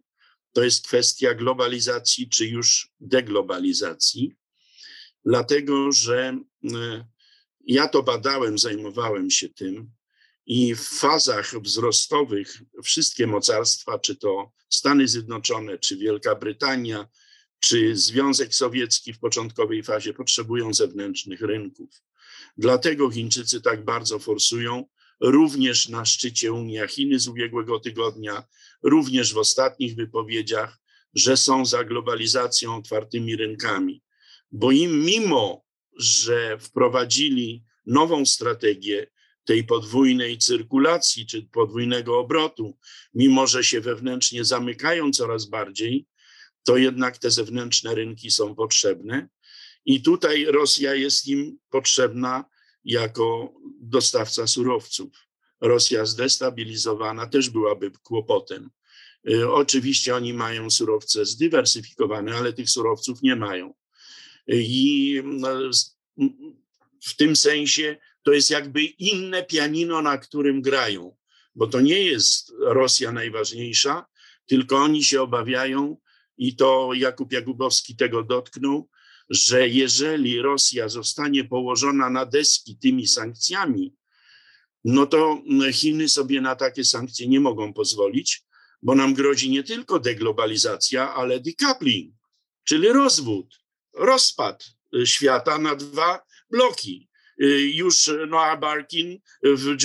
[0.53, 4.35] to jest kwestia globalizacji czy już deglobalizacji,
[5.25, 6.39] dlatego że
[6.75, 7.05] e,
[7.67, 9.91] ja to badałem, zajmowałem się tym
[10.47, 17.09] i w fazach wzrostowych wszystkie mocarstwa, czy to Stany Zjednoczone, czy Wielka Brytania,
[17.61, 22.03] czy Związek Sowiecki w początkowej fazie potrzebują zewnętrznych rynków.
[22.57, 24.85] Dlatego Chińczycy tak bardzo forsują,
[25.21, 28.45] również na szczycie Unia Chiny z ubiegłego tygodnia,
[28.83, 30.79] również w ostatnich wypowiedziach,
[31.15, 34.03] że są za globalizacją, otwartymi rynkami.
[34.53, 35.65] Bo im mimo,
[35.97, 39.07] że wprowadzili nową strategię
[39.45, 42.79] tej podwójnej cyrkulacji czy podwójnego obrotu,
[43.15, 46.07] mimo że się wewnętrznie zamykają coraz bardziej,
[46.65, 49.29] to jednak te zewnętrzne rynki są potrzebne.
[49.85, 52.45] I tutaj Rosja jest im potrzebna
[52.85, 55.29] jako dostawca surowców.
[55.61, 58.71] Rosja zdestabilizowana też byłaby kłopotem.
[59.31, 63.75] Y, oczywiście oni mają surowce zdywersyfikowane, ale tych surowców nie mają.
[64.47, 65.49] I no,
[67.05, 71.17] w tym sensie to jest jakby inne pianino, na którym grają,
[71.55, 74.07] bo to nie jest Rosja najważniejsza,
[74.47, 75.97] tylko oni się obawiają,
[76.39, 78.89] i to Jakub Jakubowski tego dotknął,
[79.31, 83.95] że jeżeli Rosja zostanie położona na deski tymi sankcjami,
[84.85, 88.45] no to Chiny sobie na takie sankcje nie mogą pozwolić,
[88.83, 92.15] bo nam grozi nie tylko deglobalizacja, ale decoupling,
[92.65, 93.62] czyli rozwód,
[93.95, 94.65] rozpad
[95.05, 97.09] świata na dwa bloki.
[97.75, 99.77] Już Noah Barkin w,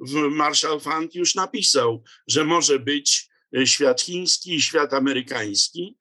[0.00, 3.28] w Marshall Fund już napisał, że może być
[3.64, 5.96] świat chiński i świat amerykański,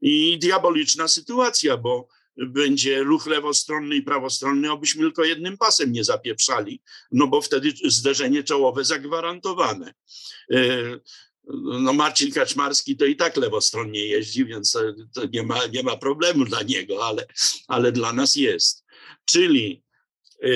[0.00, 6.82] i diaboliczna sytuacja, bo będzie ruch lewostronny i prawostronny, obyśmy tylko jednym pasem nie zapieprzali,
[7.12, 9.94] no bo wtedy zderzenie czołowe zagwarantowane.
[11.48, 14.78] E, no Marcin Kaczmarski to i tak lewostronnie jeździ, więc
[15.14, 17.26] to nie ma, nie ma problemu dla niego, ale,
[17.68, 18.84] ale dla nas jest.
[19.24, 19.82] Czyli
[20.42, 20.48] e,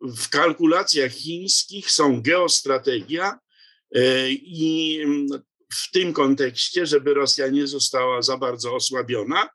[0.00, 3.38] w kalkulacjach chińskich są geostrategia
[3.94, 5.00] e, i
[5.72, 9.48] w tym kontekście, żeby Rosja nie została za bardzo osłabiona,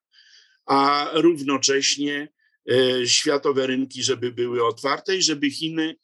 [0.66, 2.30] a równocześnie
[2.72, 5.96] e, światowe rynki, żeby były otwarte i żeby Chiny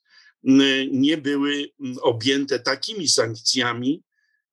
[0.91, 4.03] nie były objęte takimi sankcjami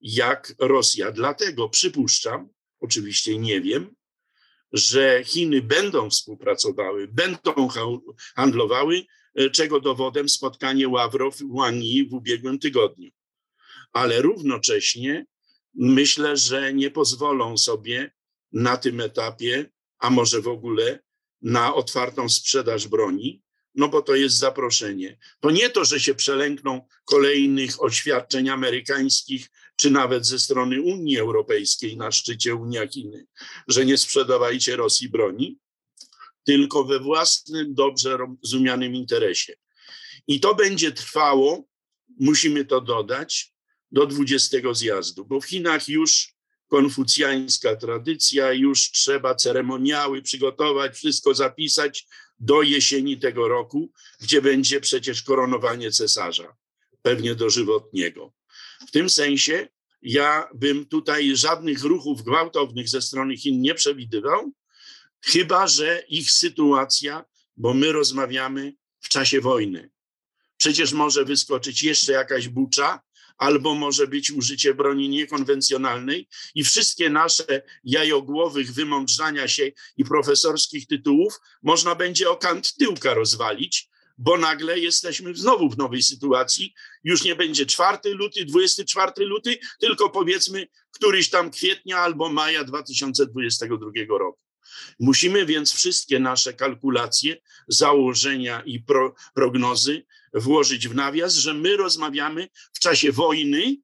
[0.06, 1.12] jak Rosja.
[1.12, 2.48] Dlatego przypuszczam,
[2.80, 3.94] oczywiście nie wiem,
[4.72, 7.68] że Chiny będą współpracowały, będą
[8.36, 9.02] handlowały,
[9.34, 13.10] e, czego dowodem spotkanie Ławrow-Wang Yi w ubiegłym tygodniu.
[13.92, 15.26] Ale równocześnie
[15.74, 18.10] myślę, że nie pozwolą sobie
[18.52, 20.98] na tym etapie, a może w ogóle
[21.42, 23.42] na otwartą sprzedaż broni,
[23.74, 25.18] no bo to jest zaproszenie.
[25.40, 31.96] To nie to, że się przelękną kolejnych oświadczeń amerykańskich, czy nawet ze strony Unii Europejskiej
[31.96, 33.26] na szczycie Unia Chiny,
[33.68, 35.58] że nie sprzedawajcie Rosji broni,
[36.44, 39.54] tylko we własnym, dobrze rozumianym interesie.
[40.26, 41.64] I to będzie trwało,
[42.20, 43.56] musimy to dodać,
[43.92, 46.34] do 20 zjazdu, bo w Chinach już
[46.68, 52.06] konfucjańska tradycja, już trzeba ceremoniały przygotować, wszystko zapisać
[52.38, 56.56] do jesieni tego roku, gdzie będzie przecież koronowanie cesarza,
[57.02, 58.32] pewnie dożywotniego.
[58.88, 59.68] W tym sensie
[60.02, 64.52] ja bym tutaj żadnych ruchów gwałtownych ze strony Chin nie przewidywał,
[65.24, 67.24] chyba że ich sytuacja,
[67.56, 69.90] bo my rozmawiamy w czasie wojny.
[70.56, 73.00] Przecież może wyskoczyć jeszcze jakaś bucza,
[73.38, 81.40] albo może być użycie broni niekonwencjonalnej i wszystkie nasze jajogłowych wymądrzania się i profesorskich tytułów
[81.62, 86.74] można będzie o kant tyłka rozwalić, bo nagle jesteśmy znowu w nowej sytuacji.
[87.04, 93.90] Już nie będzie 4 luty, 24 luty, tylko powiedzmy któryś tam kwietnia albo maja 2022
[94.08, 94.40] roku.
[95.00, 97.36] Musimy więc wszystkie nasze kalkulacje,
[97.68, 103.76] założenia i pro, prognozy włożyć w nawias, że my rozmawiamy w czasie wojny,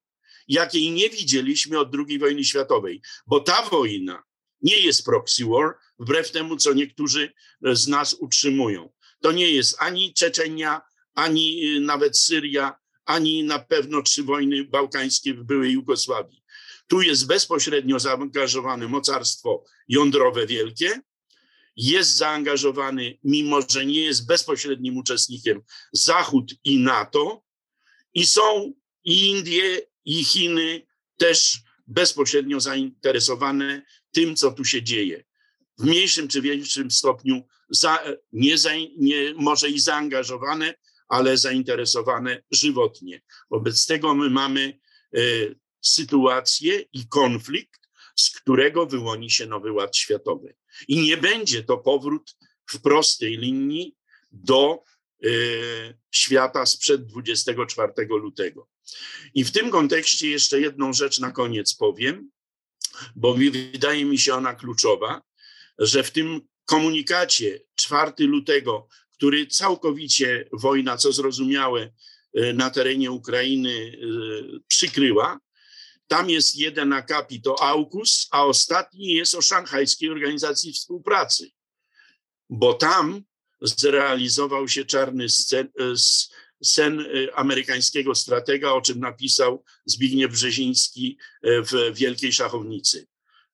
[0.49, 4.23] jakiej nie widzieliśmy od II wojny światowej, bo ta wojna
[4.63, 8.93] nie jest proxy war, wbrew temu, co niektórzy z nas utrzymują.
[9.23, 10.81] To nie jest ani Czeczenia,
[11.15, 16.43] ani y, nawet Syria, ani na pewno trzy wojny bałkańskie w byłej Jugosławii.
[16.87, 21.01] Tu jest bezpośrednio zaangażowane mocarstwo jądrowe wielkie,
[21.77, 27.45] jest zaangażowany, mimo że nie jest bezpośrednim uczestnikiem, Zachód i NATO,
[28.15, 28.73] i są
[29.05, 35.25] i Indie, i Chiny też bezpośrednio zainteresowane tym, co tu się dzieje.
[35.79, 40.75] W mniejszym czy większym stopniu za, nie, za, nie może i zaangażowane,
[41.09, 43.23] ale zainteresowane żywotnie.
[43.51, 44.79] Wobec tego my mamy
[45.17, 47.81] y, sytuację i konflikt,
[48.17, 50.55] z którego wyłoni się nowy ład światowy.
[50.89, 52.37] I nie będzie to powrót
[52.71, 53.97] w prostej linii
[54.33, 54.85] do
[55.25, 58.69] y, świata sprzed 24 lutego.
[59.35, 62.31] I w tym kontekście jeszcze jedną rzecz na koniec powiem,
[63.17, 65.23] bo wydaje mi się ona kluczowa,
[65.79, 66.41] że w tym
[66.73, 71.93] komunikacie 4 lutego, który całkowicie wojna, co zrozumiałe,
[72.39, 75.39] y, na terenie Ukrainy y, przykryła,
[76.07, 81.51] tam jest jeden akapit o AUKUS, a ostatni jest o Szanghajskiej Organizacji Współpracy,
[82.51, 83.23] bo tam
[83.61, 85.69] zrealizował się czarny scen,
[86.63, 93.07] sen y, amerykańskiego stratega, o czym napisał Zbigniew Brzeziński w Wielkiej Szachownicy,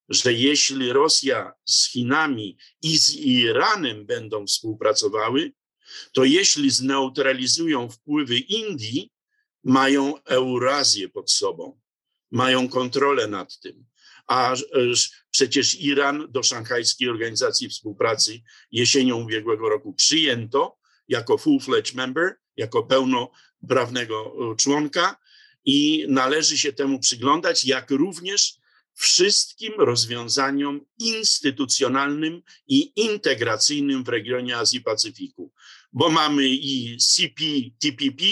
[0.08, 5.52] że jeśli Rosja z Chinami i z Iranem będą współpracowały,
[6.12, 9.12] to jeśli zneutralizują wpływy Indii,
[9.64, 11.80] mają Eurazję pod sobą,
[12.30, 13.86] mają kontrolę nad tym.
[14.26, 14.54] A
[15.30, 18.42] przecież Iran do Szanghajskiej Organizacji Współpracy
[18.72, 25.16] jesienią ubiegłego roku przyjęto jako full-fledged member, jako pełnoprawnego e, członka
[25.64, 28.57] i należy się temu przyglądać, jak również
[28.98, 35.52] wszystkim rozwiązaniom instytucjonalnym i integracyjnym w regionie Azji Pacyfiku,
[35.92, 38.24] bo mamy i CPTPP,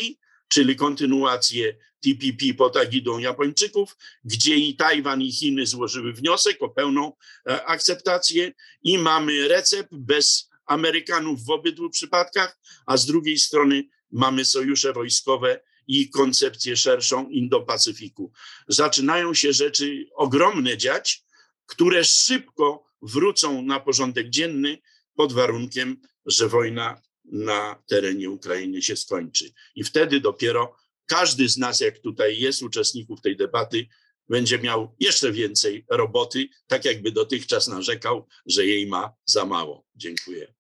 [0.49, 7.13] czyli kontynuację TPP pod agidą Japończyków, gdzie i Tajwan i Chiny złożyły wniosek o pełną
[7.49, 8.53] e, akceptację
[8.83, 15.61] i mamy recept bez Amerykanów w obydwu przypadkach, a z drugiej strony mamy sojusze wojskowe
[15.87, 18.31] i koncepcję szerszą Indo-Pacyfiku.
[18.69, 21.25] Zaczynają się rzeczy ogromne dziać,
[21.67, 24.79] które szybko wrócą na porządek dzienny
[25.15, 29.53] pod warunkiem, że wojna na terenie Ukrainy się skończy.
[29.75, 33.89] I wtedy dopiero każdy z nas, jak tutaj jest uczestników tej debaty,
[34.29, 39.87] będzie miał jeszcze więcej roboty, tak jakby dotychczas narzekał, że jej ma za mało.
[39.95, 40.56] Dziękuję.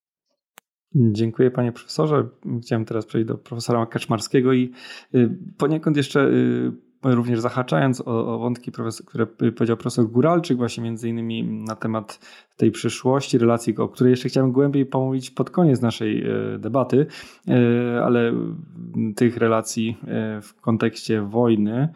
[0.97, 2.29] Dziękuję panie profesorze.
[2.63, 4.73] Chciałem teraz przejść do profesora Kaczmarskiego i
[5.15, 8.73] y, poniekąd jeszcze y, również zahaczając o, o wątki,
[9.07, 12.19] które powiedział profesor Guralczyk, właśnie między innymi na temat
[12.57, 17.07] tej przyszłości, relacji, o której jeszcze chciałem głębiej pomówić pod koniec naszej e, debaty,
[17.49, 17.55] e,
[18.05, 18.33] ale
[19.17, 21.89] tych relacji e, w kontekście wojny.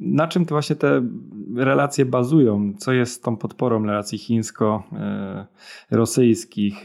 [0.00, 1.02] Na czym to właśnie te
[1.56, 2.72] relacje bazują?
[2.78, 6.84] Co jest tą podporą relacji chińsko-rosyjskich?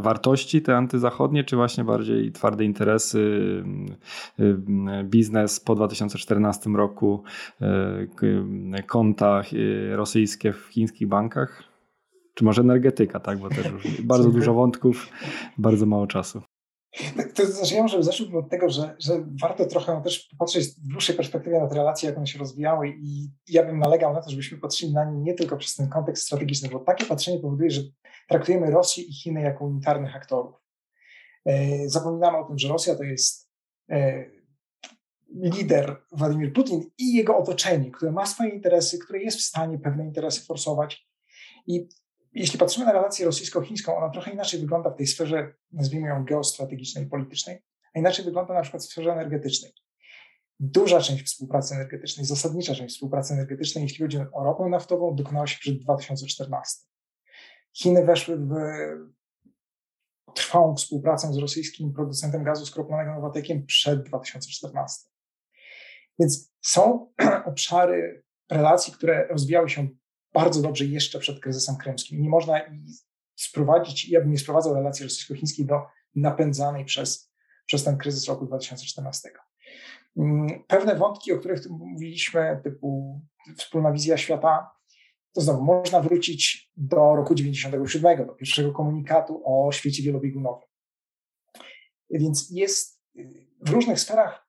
[0.00, 3.64] Wartości te antyzachodnie, czy właśnie bardziej twarde interesy,
[5.04, 7.22] biznes po 2014 roku,
[8.86, 9.42] konta
[9.90, 11.62] rosyjskie w chińskich bankach?
[12.34, 13.38] Czy może energetyka, tak?
[13.38, 15.08] Bo też już bardzo dużo wątków,
[15.58, 16.42] bardzo mało czasu.
[17.16, 20.88] Tak, to znaczy, ja może zacząłbym od tego, że, że warto trochę też popatrzeć w
[20.88, 24.30] dłuższej perspektywie na te relacje, jak one się rozwijały i ja bym nalegał na to,
[24.30, 27.80] żebyśmy patrzyli na nie nie tylko przez ten kontekst strategiczny, bo takie patrzenie powoduje, że
[28.28, 30.54] traktujemy Rosję i Chiny jako unitarnych aktorów.
[31.46, 33.50] E, zapominamy o tym, że Rosja to jest
[33.90, 34.24] e,
[35.34, 40.04] lider Władimir Putin i jego otoczenie, które ma swoje interesy, które jest w stanie pewne
[40.04, 41.08] interesy forsować.
[41.66, 41.88] I
[42.32, 47.06] jeśli patrzymy na relację rosyjsko-chińską, ona trochę inaczej wygląda w tej sferze, nazwijmy ją geostrategicznej
[47.06, 47.62] politycznej,
[47.94, 49.72] a inaczej wygląda na przykład w sferze energetycznej.
[50.60, 55.58] Duża część współpracy energetycznej, zasadnicza część współpracy energetycznej, jeśli chodzi o ropę naftową, dokonała się
[55.58, 56.86] przed 2014.
[57.72, 58.52] Chiny weszły w
[60.34, 65.08] trwałą współpracę z rosyjskim producentem gazu skroplonego Nowatekiem przed 2014.
[66.18, 67.12] Więc są
[67.50, 69.88] obszary relacji, które rozwijały się
[70.34, 72.22] bardzo dobrze jeszcze przed kryzysem krymskim.
[72.22, 72.60] Nie można
[73.36, 75.82] sprowadzić, ja bym nie sprowadzał relacji rosyjsko-chińskiej do
[76.14, 77.32] napędzanej przez,
[77.66, 79.30] przez ten kryzys roku 2014.
[80.16, 83.20] Mm, pewne wątki, o których mówiliśmy, typu
[83.56, 84.70] wspólna wizja świata,
[85.32, 90.68] to znowu można wrócić do roku 97, do pierwszego komunikatu o świecie wielobiegunowym.
[92.10, 93.02] Więc jest
[93.60, 94.47] w różnych sferach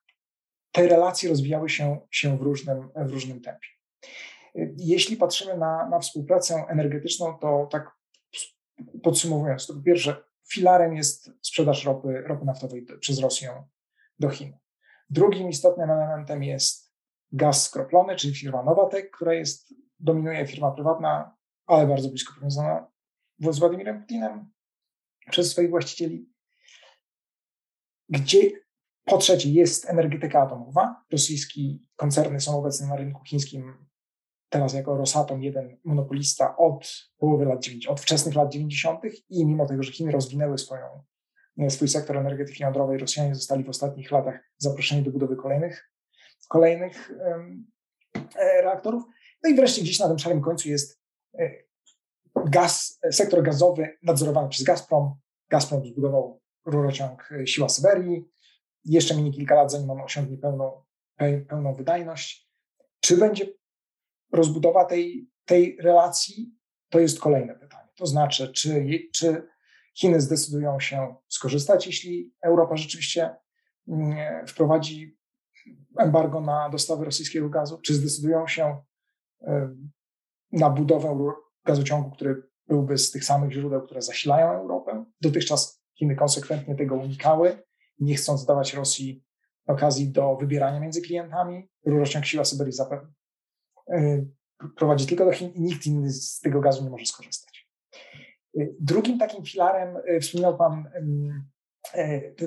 [0.72, 3.68] te relacje rozwijały się, się w, różnym, w różnym tempie.
[4.76, 7.90] Jeśli patrzymy na, na współpracę energetyczną, to tak
[9.02, 10.16] podsumowując, to po pierwsze,
[10.48, 13.64] filarem jest sprzedaż ropy, ropy naftowej przez Rosję
[14.18, 14.58] do Chin.
[15.10, 16.92] Drugim istotnym elementem jest
[17.32, 22.86] gaz skroplony, czyli firma Nowatek, która jest, dominuje firma prywatna, ale bardzo blisko powiązana
[23.38, 24.50] z Władimirem Putinem
[25.30, 26.30] przez swoich właścicieli,
[28.08, 28.50] gdzie
[29.04, 31.04] Po trzecie, jest energetyka atomowa.
[31.12, 31.62] Rosyjskie
[31.96, 33.74] koncerny są obecne na rynku chińskim
[34.50, 39.00] teraz jako Rosatom, jeden monopolista od połowy lat 90, od wczesnych lat 90.
[39.28, 41.04] i mimo tego, że Chiny rozwinęły swoją,
[41.68, 45.90] swój sektor energetyki jądrowej, Rosjanie zostali w ostatnich latach zaproszeni do budowy kolejnych,
[46.48, 47.66] kolejnych um,
[48.62, 49.04] reaktorów.
[49.42, 51.00] No i wreszcie gdzieś na tym szarym końcu jest
[51.38, 51.50] e,
[52.46, 55.14] gaz, sektor gazowy nadzorowany przez Gazprom.
[55.50, 58.24] Gazprom zbudował rurociąg e, Siła Syberii.
[58.84, 60.84] Jeszcze minie kilka lat, zanim on osiągnie pełną,
[61.48, 62.50] pełną wydajność.
[63.00, 63.46] Czy będzie
[64.32, 66.54] rozbudowa tej, tej relacji?
[66.88, 67.88] To jest kolejne pytanie.
[67.96, 69.48] To znaczy, czy, czy
[69.94, 73.36] Chiny zdecydują się skorzystać, jeśli Europa rzeczywiście
[73.88, 75.18] mm, wprowadzi
[75.98, 77.80] embargo na dostawy rosyjskiego gazu?
[77.80, 78.82] Czy zdecydują się
[80.52, 81.32] na budowę
[81.64, 85.04] gazociągu, który byłby z tych samych źródeł, które zasilają Europę?
[85.20, 87.62] Dotychczas Chiny konsekwentnie tego unikały,
[88.00, 89.24] nie chcąc dawać Rosji
[89.66, 91.70] okazji do wybierania między klientami.
[91.86, 93.12] Rurociąg Siła Syberii zapewne
[94.76, 97.70] prowadzi tylko do Chin i nikt inny z tego gazu nie może skorzystać.
[98.80, 100.90] Drugim takim filarem, wspominał Pan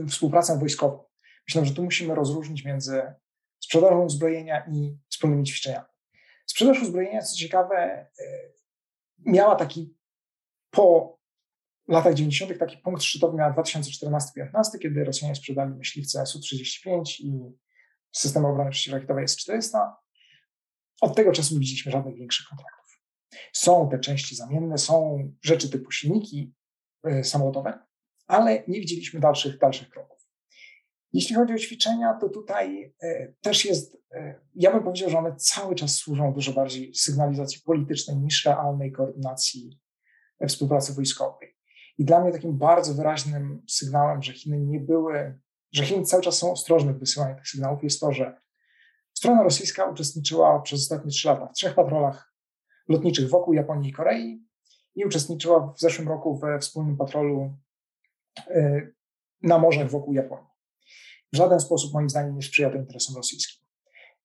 [0.10, 1.04] współpracę wojskową.
[1.48, 3.14] Myślę, że tu musimy rozróżnić między
[3.60, 5.86] sprzedażą uzbrojenia i wspólnymi ćwiczeniami.
[6.46, 8.08] Sprzedaż uzbrojenia, co ciekawe,
[9.26, 9.98] miała taki
[10.72, 11.18] po
[11.88, 12.60] latach 90.
[12.60, 14.20] taki punkt szczytowy miała 2014-2015,
[14.82, 17.58] kiedy Rosjanie sprzedali myśliwce Su-35 i
[18.12, 19.92] system obrony przeciwrakietowej S-400.
[21.02, 23.02] Od tego czasu nie widzieliśmy żadnych większych kontraktów.
[23.54, 26.54] Są te części zamienne, są rzeczy typu silniki
[27.08, 27.80] y, samolotowe,
[28.28, 30.14] ale nie widzieliśmy dalszych, dalszych kroków.
[31.14, 34.00] Jeśli chodzi o ćwiczenia, to tutaj y, też jest, y,
[34.56, 39.80] ja bym powiedział, że one cały czas służą dużo bardziej sygnalizacji politycznej niż realnej koordynacji
[40.48, 41.53] współpracy wojskowej.
[41.98, 45.40] I dla mnie takim bardzo wyraźnym sygnałem, że Chiny nie były,
[45.72, 48.44] że Chiny cały czas są ostrożne w wysyłaniu tych sygnałów, jest to, że
[49.14, 52.34] Strona rosyjska uczestniczyła przez ostatnie trzy lata w trzech patrolach
[52.90, 54.48] lotniczych wokół Japonii i Korei
[54.96, 57.58] i uczestniczyła w zeszłym roku we wspólnym patrolu
[58.50, 58.96] y,
[59.42, 60.50] na morzach wokół Japonii.
[61.34, 63.64] W żaden sposób, moim zdaniem, nie sprzyja to interesom rosyjskim.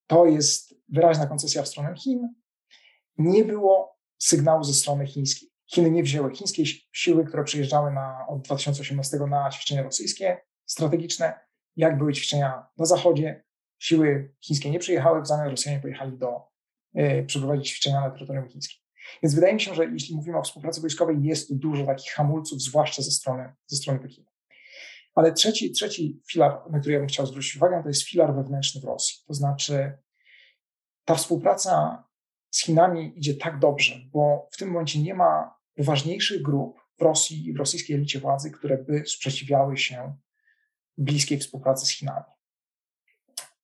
[0.07, 2.35] To jest wyraźna koncesja w stronę Chin.
[3.19, 5.49] Nie było sygnału ze strony chińskiej.
[5.71, 6.63] Chiny nie wzięły chińskie
[6.93, 11.41] siły, które przyjeżdżały na, od 2018 na ćwiczenia rosyjskie strategiczne,
[11.77, 13.45] jak były ćwiczenia na zachodzie,
[13.79, 16.43] siły chińskie nie przyjechały, w zamian Rosjanie pojechali do
[16.99, 18.79] y, przeprowadzić ćwiczenia na terytorium chińskim.
[19.23, 23.03] Więc wydaje mi się, że jeśli mówimy o współpracy wojskowej, jest dużo takich hamulców, zwłaszcza
[23.03, 24.27] ze strony, ze strony Pekinu.
[25.15, 28.81] Ale trzeci, trzeci filar, na który ja bym chciał zwrócić uwagę, to jest filar wewnętrzny
[28.81, 29.25] w Rosji.
[29.27, 29.99] To znaczy,
[31.05, 32.05] ta współpraca
[32.51, 37.47] z Chinami idzie tak dobrze, bo w tym momencie nie ma poważniejszych grup w Rosji
[37.47, 40.17] i w rosyjskiej elicie władzy, które by sprzeciwiały się
[40.97, 42.25] bliskiej współpracy z Chinami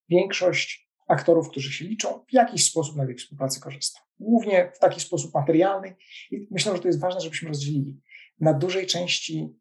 [0.09, 4.01] większość aktorów, którzy się liczą, w jakiś sposób na tej współpracy korzysta.
[4.21, 5.97] Głównie w taki sposób materialny.
[6.31, 8.01] I myślę, że to jest ważne, żebyśmy rozdzielili.
[8.41, 9.59] Na dużej części,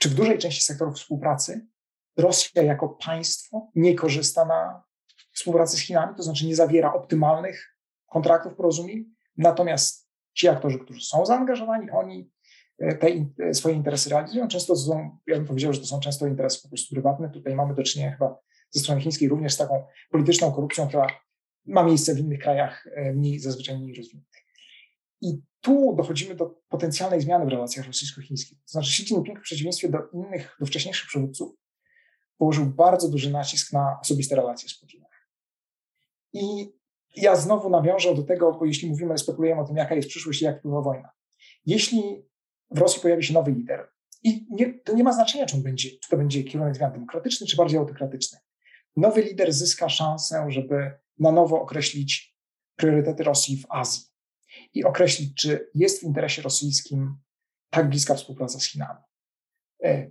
[0.00, 1.66] czy w dużej części sektorów współpracy,
[2.16, 4.82] Rosja jako państwo nie korzysta na
[5.32, 9.04] współpracy z Chinami, to znaczy nie zawiera optymalnych kontraktów, porozumień.
[9.36, 10.05] Natomiast
[10.36, 12.30] ci aktorzy, którzy są zaangażowani, oni
[12.78, 13.08] e, te
[13.38, 14.48] e, swoje interesy realizują.
[14.48, 17.30] Często to są, ja bym powiedział, że to są często interesy po prostu prywatne.
[17.30, 18.38] Tutaj mamy do czynienia chyba
[18.70, 21.06] ze strony chińskiej również z taką polityczną korupcją, która
[21.66, 24.42] ma miejsce w innych krajach e, mniej, zazwyczaj mniej rozwiniętych.
[25.20, 28.58] I tu dochodzimy do potencjalnej zmiany w relacjach rosyjsko-chińskich.
[28.58, 31.56] To znaczy Xi Jinping w przeciwieństwie do innych, do wcześniejszych przywódców
[32.38, 35.10] położył bardzo duży nacisk na osobiste relacje z Putinem.
[36.32, 36.72] I
[37.16, 40.44] ja znowu nawiążę do tego, bo jeśli mówimy, spekulujemy o tym, jaka jest przyszłość i
[40.44, 41.10] jak wpływa wojna.
[41.66, 42.02] Jeśli
[42.70, 43.88] w Rosji pojawi się nowy lider,
[44.22, 47.56] i nie, to nie ma znaczenia, czy, będzie, czy to będzie kierunek zmian demokratyczny, czy
[47.56, 48.38] bardziej autokratyczny
[48.96, 52.36] nowy lider zyska szansę, żeby na nowo określić
[52.76, 54.04] priorytety Rosji w Azji
[54.74, 57.16] i określić, czy jest w interesie rosyjskim
[57.70, 59.00] tak bliska współpraca z Chinami.
[59.84, 60.10] E,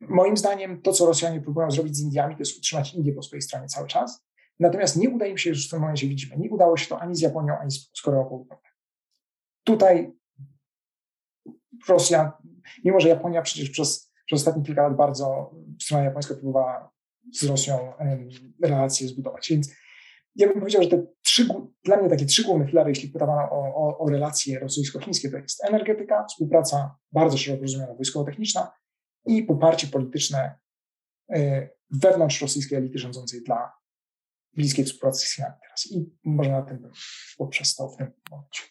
[0.00, 3.42] moim zdaniem to, co Rosjanie próbują zrobić z Indiami, to jest utrzymać Indię po swojej
[3.42, 4.24] stronie cały czas.
[4.62, 7.16] Natomiast nie udaje im się, już w tym momencie widzimy, nie udało się to ani
[7.16, 8.62] z Japonią, ani z Koreą Południową.
[9.64, 10.12] Tutaj
[11.88, 12.32] Rosja,
[12.84, 16.92] mimo że Japonia przecież przez, przez ostatnie kilka lat bardzo strona japońska próbowała
[17.32, 17.92] z Rosją
[18.62, 19.48] relacje zbudować.
[19.50, 19.74] Więc
[20.36, 21.48] ja bym powiedział, że te trzy,
[21.84, 25.36] dla mnie takie trzy główne filary, jeśli pyta Pana o, o, o relacje rosyjsko-chińskie, to
[25.36, 28.70] jest energetyka, współpraca bardzo szeroko rozumiana wojskowo-techniczna
[29.26, 30.58] i poparcie polityczne
[31.30, 33.81] e, wewnątrz rosyjskiej elity rządzącej dla
[34.54, 35.86] bliskiej współpracy z Chinami teraz.
[35.90, 36.92] I może na tym bym
[37.38, 38.62] poprzestał w tym momencie.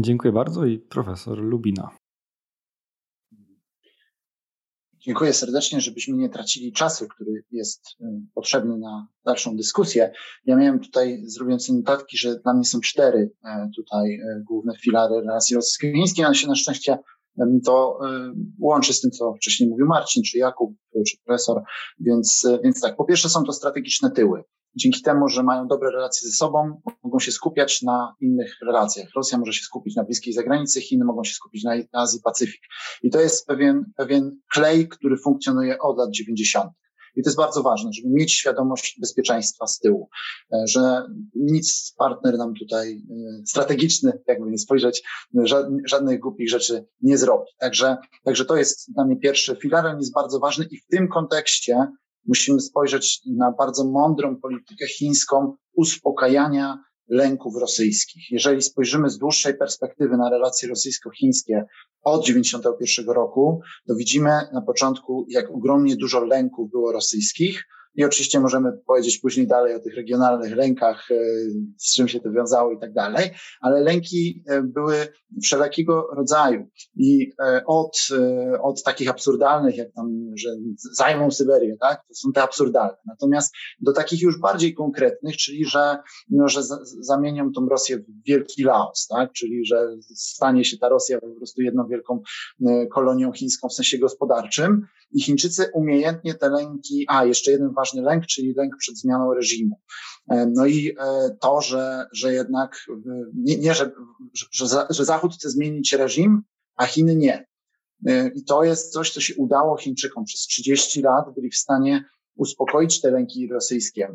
[0.00, 1.90] Dziękuję bardzo i profesor Lubina.
[4.98, 7.82] Dziękuję serdecznie, żebyśmy nie tracili czasu, który jest
[8.34, 10.12] potrzebny na dalszą dyskusję.
[10.44, 13.30] Ja miałem tutaj, zrobiąc notatki, że dla mnie są cztery
[13.76, 16.98] tutaj główne filary relacji rosyjsko-chińskiej, ale się na szczęście
[17.64, 17.98] to
[18.60, 20.76] łączy z tym, co wcześniej mówił Marcin, czy Jakub,
[21.06, 21.62] czy profesor.
[22.00, 24.42] Więc, więc tak, po pierwsze są to strategiczne tyły.
[24.76, 29.08] Dzięki temu, że mają dobre relacje ze sobą, mogą się skupiać na innych relacjach.
[29.16, 32.62] Rosja może się skupić na bliskiej zagranicy, Chiny mogą się skupić na Azji, Pacyfik.
[33.02, 36.70] I to jest pewien, pewien klej, który funkcjonuje od lat 90.
[37.16, 40.08] I to jest bardzo ważne, żeby mieć świadomość bezpieczeństwa z tyłu,
[40.52, 45.02] e, że nic partner nam tutaj e, strategiczny, jakby nie spojrzeć,
[45.86, 47.46] żadnych głupich rzeczy nie zrobi.
[47.58, 51.86] Także, także to jest dla mnie pierwszy filar, jest bardzo ważny i w tym kontekście
[52.26, 58.30] musimy spojrzeć na bardzo mądrą politykę chińską uspokajania lęków rosyjskich.
[58.30, 61.64] Jeżeli spojrzymy z dłuższej perspektywy na relacje rosyjsko-chińskie
[62.02, 67.64] od 1991 roku, to widzimy na początku, jak ogromnie dużo lęków było rosyjskich,
[67.94, 71.14] i oczywiście możemy powiedzieć później dalej o tych regionalnych lękach, e,
[71.78, 73.30] z czym się to wiązało i tak dalej,
[73.60, 74.94] ale lęki e, były
[75.42, 78.08] wszelakiego rodzaju i e, od,
[78.62, 80.48] od takich absurdalnych, jak tam, że
[80.92, 81.98] zajmą Syberię, tak?
[82.08, 82.96] To są te absurdalne.
[83.06, 85.98] Natomiast do takich już bardziej konkretnych, czyli że,
[86.30, 86.60] no, że
[87.00, 89.32] zamienią tą Rosję w wielki Laos, tak?
[89.32, 92.22] Czyli że stanie się ta Rosja po prostu jedną wielką
[92.92, 98.26] kolonią chińską w sensie gospodarczym i Chińczycy umiejętnie te lęki, a jeszcze jeden ważny lęk,
[98.26, 99.80] czyli lęk przed zmianą reżimu.
[100.30, 102.94] E, no i e, to, że, że jednak e,
[103.34, 103.90] nie, nie że,
[104.52, 106.42] że, że Zachód chce zmienić reżim,
[106.76, 107.46] a Chiny nie.
[108.34, 110.24] I to jest coś, co się udało Chińczykom.
[110.24, 112.04] Przez 30 lat byli w stanie
[112.36, 114.08] uspokoić te lęki rosyjskie.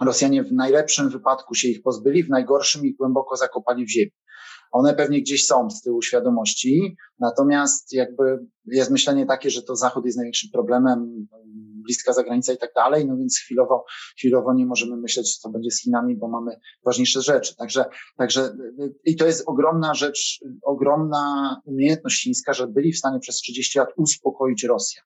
[0.00, 4.10] Rosjanie w najlepszym wypadku się ich pozbyli, w najgorszym ich głęboko zakopali w ziemi.
[4.72, 10.04] One pewnie gdzieś są z tyłu świadomości, natomiast jakby jest myślenie takie, że to Zachód
[10.04, 11.26] jest największym problemem,
[11.82, 13.84] bliska zagranica i tak dalej, no więc chwilowo,
[14.18, 17.56] chwilowo nie możemy myśleć, co będzie z Chinami, bo mamy ważniejsze rzeczy.
[17.56, 17.84] Także,
[18.16, 18.56] także
[19.04, 23.88] i to jest ogromna rzecz, ogromna umiejętność chińska, że byli w stanie przez 30 lat
[23.96, 25.02] uspokoić Rosję.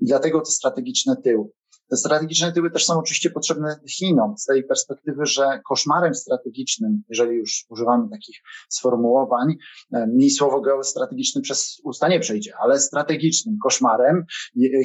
[0.00, 1.44] I dlatego te strategiczne tyły.
[1.90, 7.36] Te strategiczne tyły też są oczywiście potrzebne Chinom z tej perspektywy, że koszmarem strategicznym, jeżeli
[7.36, 8.36] już używamy takich
[8.68, 9.56] sformułowań,
[9.92, 14.24] e, mi słowo geostrategiczny przez usta nie przejdzie, ale strategicznym koszmarem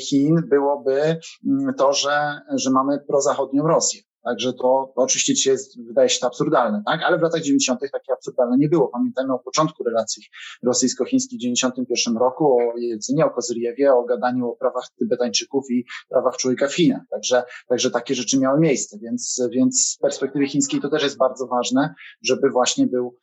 [0.02, 4.02] Chin byłoby mm, to, że, że mamy prozachodnią Rosję.
[4.24, 7.02] Także to, oczywiście dzisiaj jest, wydaje się to absurdalne, tak?
[7.04, 7.80] Ale w latach 90.
[7.80, 8.88] takie absurdalne nie było.
[8.88, 10.24] Pamiętajmy o początku relacji
[10.64, 16.38] rosyjsko-chińskich w 91 roku, o Jelcynie, o Kozyriewie, o gadaniu o prawach Tybetańczyków i prawach
[16.38, 17.02] człowieka w Chinach.
[17.12, 21.48] Także, także takie rzeczy miały miejsce, więc, więc z perspektywy chińskiej to też jest bardzo
[21.48, 23.18] ważne, żeby właśnie był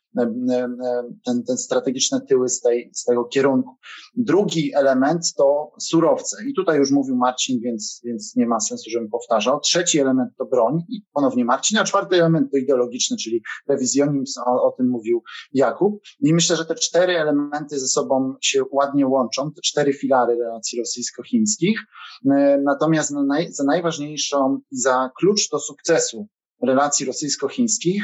[1.25, 3.75] ten, ten strategiczne tyły z, tej, z tego kierunku.
[4.15, 6.37] Drugi element to surowce.
[6.47, 9.59] I tutaj już mówił Marcin, więc, więc nie ma sensu, żebym powtarzał.
[9.59, 14.63] Trzeci element to broń i ponownie Marcin, a czwarty element to ideologiczny, czyli rewizjonizm, o,
[14.63, 16.01] o tym mówił Jakub.
[16.21, 20.79] I myślę, że te cztery elementy ze sobą się ładnie łączą, te cztery filary relacji
[20.79, 21.79] rosyjsko-chińskich.
[22.25, 23.13] E, natomiast
[23.49, 26.27] za najważniejszą i za klucz do sukcesu
[26.61, 28.03] relacji rosyjsko-chińskich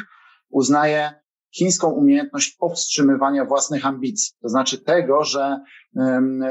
[0.49, 1.14] uznaje
[1.56, 4.34] chińską umiejętność powstrzymywania własnych ambicji.
[4.41, 5.60] To znaczy tego, że,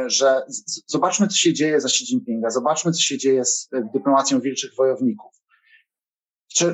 [0.07, 0.43] że
[0.87, 4.71] zobaczmy, co się dzieje za Xi Jinpinga, zobaczmy, co się dzieje z e, dyplomacją wilczych
[4.79, 5.33] wojowników.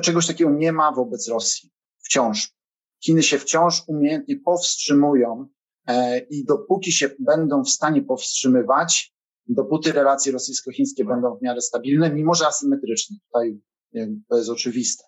[0.01, 1.71] Czegoś takiego nie ma wobec Rosji.
[2.03, 2.53] Wciąż.
[3.03, 5.47] Chiny się wciąż umiejętnie powstrzymują
[5.87, 9.13] e, i dopóki się będą w stanie powstrzymywać,
[9.47, 13.17] dopóty relacje rosyjsko-chińskie będą w miarę stabilne, mimo że asymetryczne.
[13.25, 13.59] Tutaj
[14.29, 15.03] to jest oczywiste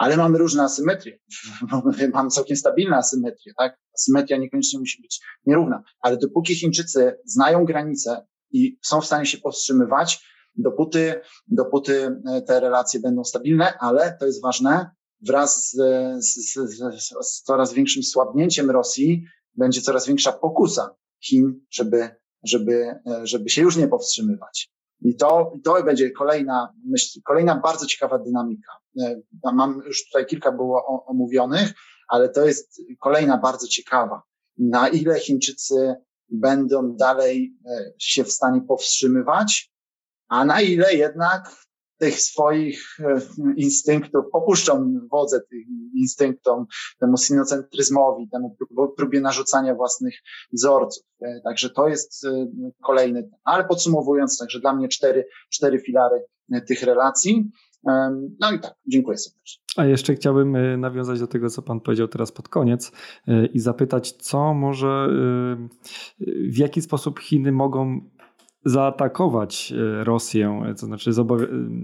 [0.00, 1.18] ale mamy różne asymetrie.
[2.12, 3.78] mamy całkiem stabilne asymetrie, tak?
[3.94, 9.38] Asymetria niekoniecznie musi być nierówna, ale dopóki Chińczycy znają granice i są w stanie się
[9.38, 10.26] powstrzymywać,
[10.56, 14.90] dopóty, dopóty e, te relacje będą stabilne, ale to jest ważne,
[15.26, 15.76] wraz z,
[16.24, 16.78] z, z,
[17.22, 19.24] z coraz większym słabnięciem Rosji
[19.54, 20.94] będzie coraz większa pokusa
[21.24, 22.08] Chin, żeby,
[22.44, 22.74] żeby,
[23.06, 24.70] e, żeby się już nie powstrzymywać.
[25.02, 28.72] I to, to będzie kolejna, myśl, kolejna bardzo ciekawa dynamika.
[29.00, 29.20] E,
[29.52, 31.72] mam już tutaj kilka było omówionych,
[32.08, 34.22] ale to jest kolejna bardzo ciekawa.
[34.58, 35.94] Na ile Chińczycy
[36.28, 39.72] będą dalej e, się w stanie powstrzymywać,
[40.28, 41.66] a na ile jednak
[42.00, 43.20] tych swoich e,
[43.56, 46.66] instynktów, popuszczą wodze tych instynktom,
[47.00, 48.56] temu sinocentryzmowi, temu
[48.96, 50.14] próbie narzucania własnych
[50.52, 51.04] wzorców.
[51.22, 52.46] E, także to jest e,
[52.82, 56.24] kolejny, ale podsumowując, także dla mnie cztery, cztery filary
[56.68, 57.50] tych relacji.
[58.40, 59.62] No i tak, dziękuję serdecznie.
[59.76, 62.92] A jeszcze chciałbym nawiązać do tego, co Pan powiedział teraz pod koniec
[63.54, 65.08] i zapytać, co może,
[66.50, 68.00] w jaki sposób Chiny mogą
[68.64, 71.10] zaatakować e, Rosję, to znaczy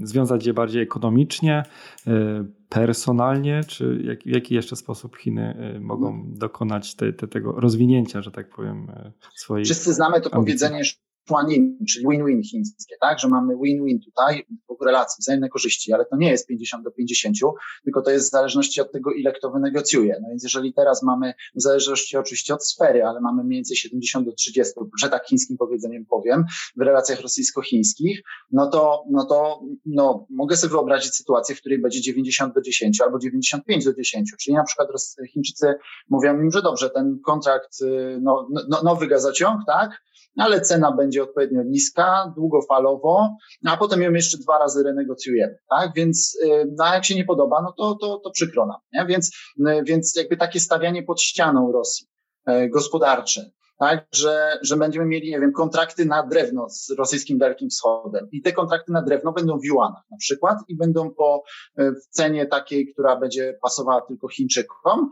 [0.02, 1.62] związać je bardziej ekonomicznie,
[2.06, 7.52] e, personalnie, czy jak, w jaki jeszcze sposób Chiny e, mogą dokonać te, te, tego
[7.52, 8.92] rozwinięcia, że tak powiem,
[9.34, 9.64] swojej.
[9.64, 10.68] Wszyscy znamy to ambicji.
[10.68, 10.84] powiedzenie
[11.28, 14.46] Chuanin, czyli win-win chińskie, tak, że mamy win-win tutaj
[14.80, 17.36] w relacji, wzajemne korzyści, ale to nie jest 50 do 50,
[17.84, 20.18] tylko to jest w zależności od tego, ile kto wynegocjuje.
[20.22, 24.26] No więc jeżeli teraz mamy, w zależności oczywiście od sfery, ale mamy mniej więcej 70
[24.26, 26.44] do 30, że tak chińskim powiedzeniem powiem,
[26.76, 28.22] w relacjach rosyjsko-chińskich,
[28.52, 33.00] no to, no to, no, mogę sobie wyobrazić sytuację, w której będzie 90 do 10
[33.00, 34.88] albo 95 do 10, czyli na przykład
[35.32, 35.74] Chińczycy
[36.08, 39.90] mówią im, że dobrze, ten kontrakt, y, no, no, nowy gazociąg, tak,
[40.36, 43.36] ale cena będzie odpowiednio niska, długofalowo,
[43.66, 45.90] a potem ją jeszcze dwa razy renegocjujemy, tak?
[45.96, 49.06] Więc y, no, jak się nie podoba, no to, to, to przykro nam, nie?
[49.06, 52.06] Więc, y, więc jakby takie stawianie pod ścianą Rosji
[52.48, 57.68] y, gospodarcze, tak, że, że będziemy mieli, nie wiem, kontrakty na drewno z rosyjskim Dalekim
[57.70, 61.42] Wschodem i te kontrakty na drewno będą w juanach na przykład i będą po
[61.76, 65.10] w cenie takiej, która będzie pasowała tylko Chińczykom,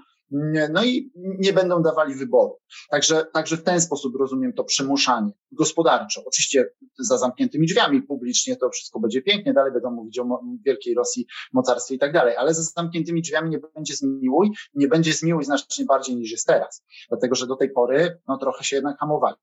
[0.70, 2.59] no i nie będą dawali wyboru.
[2.91, 6.22] Także, także w ten sposób rozumiem to przymuszanie gospodarcze.
[6.27, 11.27] Oczywiście za zamkniętymi drzwiami publicznie to wszystko będzie pięknie, dalej będą mówić o wielkiej Rosji,
[11.53, 15.85] mocarstwie i tak dalej, ale za zamkniętymi drzwiami nie będzie zmiłuj, nie będzie zmiłuj znacznie
[15.85, 16.85] bardziej niż jest teraz.
[17.09, 19.37] Dlatego, że do tej pory no, trochę się jednak hamowali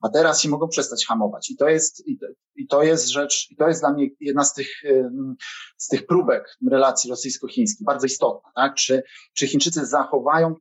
[0.00, 1.50] a teraz się mogą przestać hamować.
[1.50, 2.08] I to jest,
[2.56, 4.68] i to jest rzecz, i to jest dla mnie jedna z tych,
[5.76, 8.74] z tych próbek relacji rosyjsko-chińskich, bardzo istotna, tak?
[8.74, 9.02] Czy,
[9.34, 10.54] czy Chińczycy zachowają,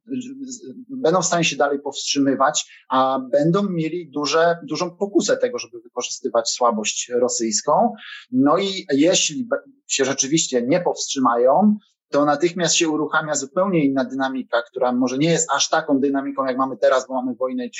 [0.89, 6.49] będą w stanie się dalej powstrzymywać, a będą mieli duże, dużą pokusę tego, żeby wykorzystywać
[6.49, 7.93] słabość rosyjską.
[8.31, 9.47] No i jeśli
[9.87, 11.77] się rzeczywiście nie powstrzymają,
[12.11, 16.57] to natychmiast się uruchamia zupełnie inna dynamika, która może nie jest aż taką dynamiką, jak
[16.57, 17.71] mamy teraz, bo mamy wojnę i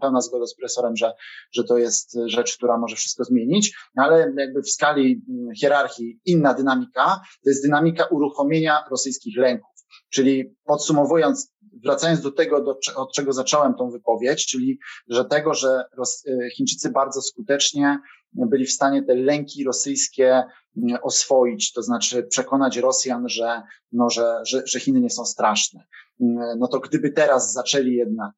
[0.00, 1.12] pełna zgoda z profesorem, że,
[1.52, 6.54] że to jest rzecz, która może wszystko zmienić, ale jakby w skali mm, hierarchii inna
[6.54, 9.78] dynamika, to jest dynamika uruchomienia rosyjskich lęków.
[10.10, 11.52] Czyli podsumowując,
[11.84, 14.78] wracając do tego, do, od czego zacząłem tą wypowiedź, czyli
[15.08, 15.84] że tego, że
[16.26, 17.98] y, Chińczycy bardzo skutecznie
[18.32, 20.44] byli w stanie te lęki rosyjskie
[20.76, 23.62] mm, oswoić, to znaczy przekonać Rosjan, że,
[23.92, 25.84] no, że, że, że Chiny nie są straszne.
[26.20, 28.32] Mm, no to gdyby teraz zaczęli jednak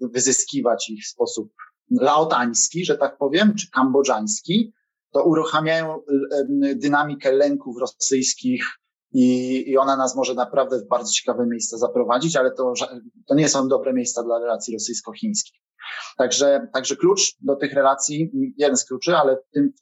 [0.00, 1.52] wyzyskiwać ich w sposób
[1.90, 4.72] laotański, że tak powiem, czy kambodżański,
[5.10, 6.02] to uruchamiają
[6.76, 8.64] dynamikę lęków rosyjskich
[9.12, 12.72] i, i ona nas może naprawdę w bardzo ciekawe miejsca zaprowadzić, ale to,
[13.26, 15.61] to nie są dobre miejsca dla relacji rosyjsko-chińskich.
[16.18, 19.72] Także, także klucz do tych relacji, jeden z kluczy, ale tym,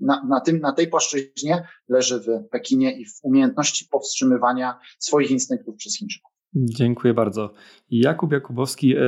[0.00, 5.76] na, na, tym, na tej płaszczyźnie leży w Pekinie i w umiejętności powstrzymywania swoich instynktów
[5.76, 6.36] przez Chińczyków.
[6.54, 7.52] Dziękuję bardzo.
[7.90, 9.00] Jakub Jakubowski, e,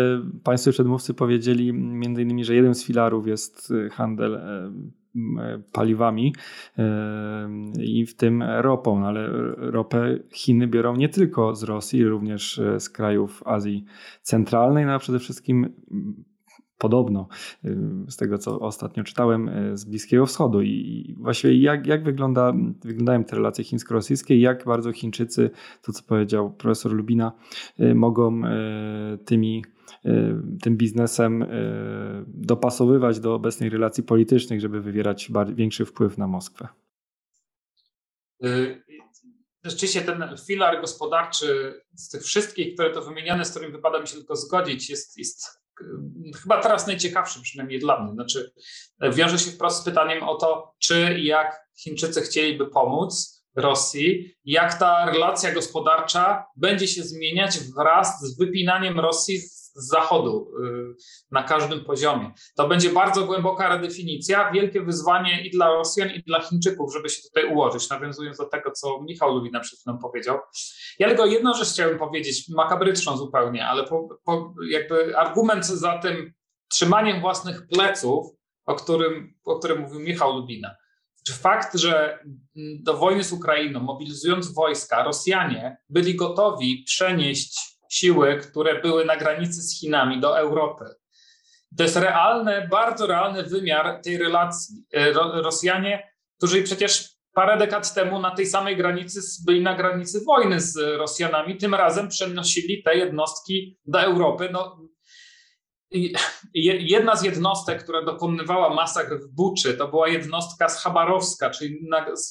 [0.44, 4.72] Państwo przedmówcy powiedzieli między innymi, że jeden z filarów jest e, handel e,
[5.72, 6.34] paliwami
[7.80, 12.90] i w tym ropą, no ale ropę Chiny biorą nie tylko z Rosji, również z
[12.90, 13.84] krajów Azji
[14.22, 15.74] Centralnej, no a przede wszystkim
[16.78, 17.28] podobno,
[18.08, 20.62] z tego co ostatnio czytałem, z Bliskiego Wschodu.
[20.62, 22.52] I właściwie jak, jak wygląda,
[22.84, 25.50] wyglądają te relacje chińsko-rosyjskie i jak bardzo Chińczycy,
[25.82, 27.32] to co powiedział profesor Lubina,
[27.94, 28.42] mogą
[29.24, 29.64] tymi
[30.62, 31.46] tym biznesem
[32.26, 36.68] dopasowywać do obecnej relacji politycznych, żeby wywierać większy wpływ na Moskwę.
[38.44, 38.82] Y,
[39.64, 44.16] rzeczywiście ten filar gospodarczy z tych wszystkich, które to wymieniane, z którym wypada mi się
[44.16, 45.60] tylko zgodzić, jest, jest
[46.42, 48.12] chyba teraz najciekawszy, przynajmniej dla mnie.
[48.12, 48.52] Znaczy,
[49.12, 54.78] wiąże się wprost z pytaniem o to, czy i jak Chińczycy chcieliby pomóc Rosji, jak
[54.78, 60.94] ta relacja gospodarcza będzie się zmieniać wraz z wypinaniem Rosji z zachodu y,
[61.30, 62.32] na każdym poziomie.
[62.56, 67.22] To będzie bardzo głęboka redefinicja, wielkie wyzwanie i dla Rosjan, i dla Chińczyków, żeby się
[67.22, 70.38] tutaj ułożyć, nawiązując do tego, co Michał Luwina przed chwilą powiedział.
[70.98, 76.32] Ja tylko jedną rzecz chciałem powiedzieć, makabryczną zupełnie, ale po, po jakby argument za tym
[76.68, 78.26] trzymaniem własnych pleców,
[78.66, 80.74] o którym, o którym mówił Michał Lubina.
[81.26, 82.24] Czy fakt, że
[82.56, 89.62] do wojny z Ukrainą, mobilizując wojska, Rosjanie byli gotowi przenieść siły, które były na granicy
[89.62, 90.84] z Chinami do Europy.
[91.76, 94.84] To jest realny, bardzo realny wymiar tej relacji.
[94.94, 95.12] E,
[95.42, 100.76] Rosjanie, którzy przecież parę dekad temu na tej samej granicy byli na granicy wojny z
[100.76, 104.48] Rosjanami, tym razem przenosili te jednostki do Europy.
[104.52, 104.88] No,
[106.54, 111.78] jedna z jednostek, która dokonywała masakr w Buczy, to była jednostka z Chabarowska, czyli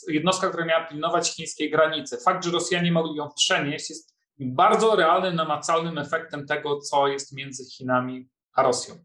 [0.07, 2.17] jednostka, która miała pilnować chińskiej granicy.
[2.25, 7.63] Fakt, że Rosjanie mogli ją przenieść, jest bardzo realnym, namacalnym efektem tego, co jest między
[7.65, 8.95] Chinami a Rosją.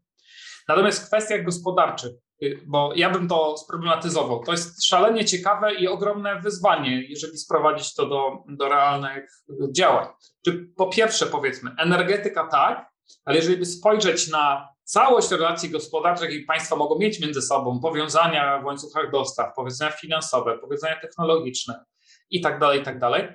[0.67, 2.11] Natomiast w kwestiach gospodarczych,
[2.43, 4.43] y, bo ja bym to sproblematyzował.
[4.43, 9.29] To jest szalenie ciekawe i ogromne wyzwanie, jeżeli sprowadzić to do, do realnych
[9.71, 10.07] działań.
[10.45, 12.93] Czy po pierwsze, powiedzmy, energetyka tak,
[13.25, 18.59] ale jeżeli by spojrzeć na całość relacji gospodarczych, jakie państwa mogą mieć między sobą, powiązania
[18.59, 21.85] w łańcuchach dostaw, powiązania finansowe, powiązania technologiczne
[22.29, 23.27] i tak dalej, i tak dalej,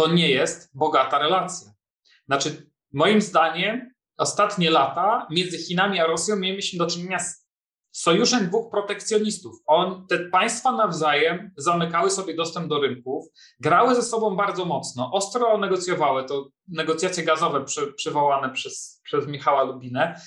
[0.00, 1.72] to nie jest bogata relacja.
[2.26, 7.46] Znaczy, moim zdaniem, ostatnie lata między Chinami a Rosją mieliśmy do czynienia z
[7.90, 9.52] sojuszem dwóch protekcjonistów.
[9.66, 13.26] On, te państwa nawzajem zamykały sobie dostęp do rynków,
[13.60, 19.62] grały ze sobą bardzo mocno, ostro negocjowały, to negocjacje gazowe przy, przywołane przez, przez Michała
[19.62, 20.20] Lubinę.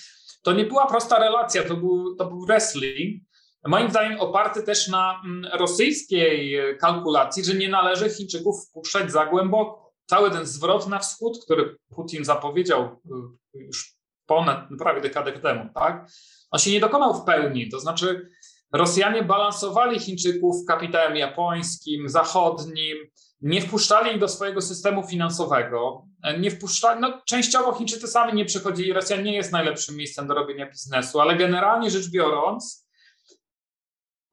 [0.43, 3.23] To nie była prosta relacja, to był, to był wrestling,
[3.69, 9.93] moim zdaniem oparty też na mm, rosyjskiej kalkulacji, że nie należy Chińczyków wpuszczać za głęboko.
[10.05, 13.95] Cały ten zwrot na wschód, który Putin zapowiedział y, już
[14.25, 16.07] ponad prawie dekadę temu, tak?
[16.51, 17.69] On się nie dokonał w pełni.
[17.69, 18.29] To znaczy,
[18.73, 22.97] Rosjanie balansowali Chińczyków kapitałem japońskim, zachodnim,
[23.41, 26.05] nie wpuszczali ich do swojego systemu finansowego,
[26.39, 30.69] nie wpuszczali, no częściowo Chińczycy sami nie przychodzili, Rosja nie jest najlepszym miejscem do robienia
[30.69, 32.82] biznesu, ale generalnie rzecz biorąc,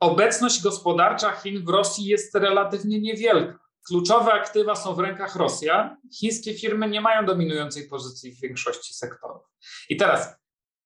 [0.00, 3.58] obecność gospodarcza Chin w Rosji jest relatywnie niewielka.
[3.86, 5.96] Kluczowe aktywa są w rękach Rosjan.
[6.20, 9.42] Chińskie firmy nie mają dominującej pozycji w większości sektorów.
[9.88, 10.36] I teraz,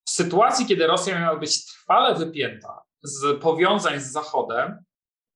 [0.06, 4.84] w sytuacji, kiedy Rosja miała być trwale wypięta z powiązań z Zachodem,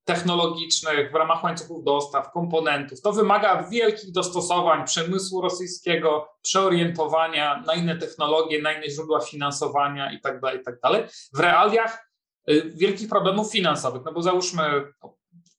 [0.05, 3.01] technologicznych w ramach łańcuchów dostaw, komponentów.
[3.01, 10.41] To wymaga wielkich dostosowań przemysłu rosyjskiego, przeorientowania na inne technologie, na inne źródła finansowania itd.
[10.41, 10.79] Tak itd.
[10.81, 12.08] Tak w realiach
[12.75, 14.93] wielkich problemów finansowych, no bo załóżmy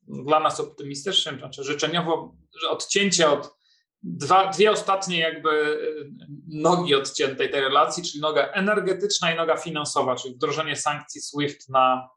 [0.08, 2.36] dla nas optymistycznie, znaczy życzeniowo
[2.70, 3.60] odcięcie od
[4.04, 6.12] dwa, dwie ostatnie jakby y,
[6.48, 12.10] nogi odciętej tej relacji, czyli noga energetyczna i noga finansowa, czyli wdrożenie sankcji SWIFT na,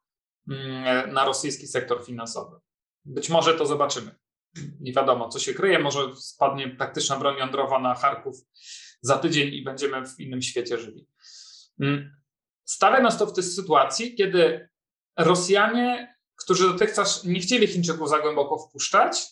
[0.48, 2.56] mm, na rosyjski sektor finansowy.
[3.04, 4.14] Być może to zobaczymy.
[4.80, 5.78] Nie wiadomo, co się kryje.
[5.78, 8.36] Może spadnie taktyczna broń jądrowa na Charków
[9.00, 11.06] za tydzień i będziemy w innym świecie żyli.
[12.72, 14.68] Stawia nas to w tej sytuacji, kiedy
[15.18, 19.22] Rosjanie, którzy dotychczas nie chcieli Chińczyków za głęboko wpuszczać,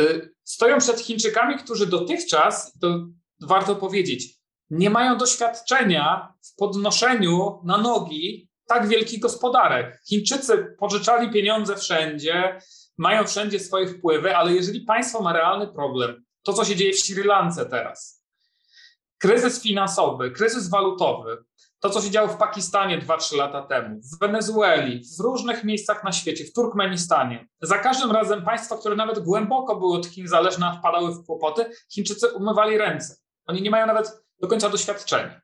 [0.00, 3.06] y, stoją przed Chińczykami, którzy dotychczas, to
[3.40, 4.38] warto powiedzieć,
[4.70, 10.02] nie mają doświadczenia w podnoszeniu na nogi tak wielkich gospodarek.
[10.08, 12.58] Chińczycy pożyczali pieniądze wszędzie,
[12.98, 17.00] mają wszędzie swoje wpływy, ale jeżeli państwo ma realny problem, to co się dzieje w
[17.00, 18.24] Sri Lance teraz,
[19.18, 21.44] kryzys finansowy, kryzys walutowy,
[21.82, 26.12] to, co się działo w Pakistanie 2-3 lata temu, w Wenezueli, w różnych miejscach na
[26.12, 27.48] świecie, w Turkmenistanie.
[27.62, 32.28] Za każdym razem państwa, które nawet głęboko były od Chin zależne, wpadały w kłopoty, Chińczycy
[32.28, 33.16] umywali ręce.
[33.46, 35.40] Oni nie mają nawet do końca doświadczenia.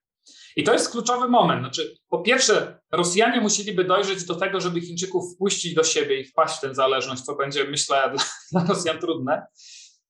[0.57, 1.61] I to jest kluczowy moment.
[1.61, 6.59] Znaczy, po pierwsze, Rosjanie musieliby dojrzeć do tego, żeby Chińczyków wpuścić do siebie i wpaść
[6.59, 9.47] w tę zależność, co będzie, myślę, dla, dla Rosjan trudne.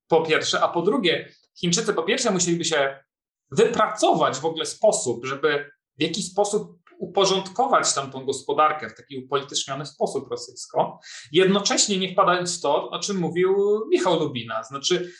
[0.08, 3.04] Po pierwsze, a po drugie, Chińczycy po pierwsze musieliby się
[3.50, 10.30] wypracować w ogóle sposób, żeby w jaki sposób uporządkować tamtą gospodarkę w taki upolityczniony sposób
[10.30, 11.00] rosyjsko,
[11.32, 13.56] jednocześnie nie wpadając w to, o czym mówił
[13.88, 15.12] Michał Lubina, znaczy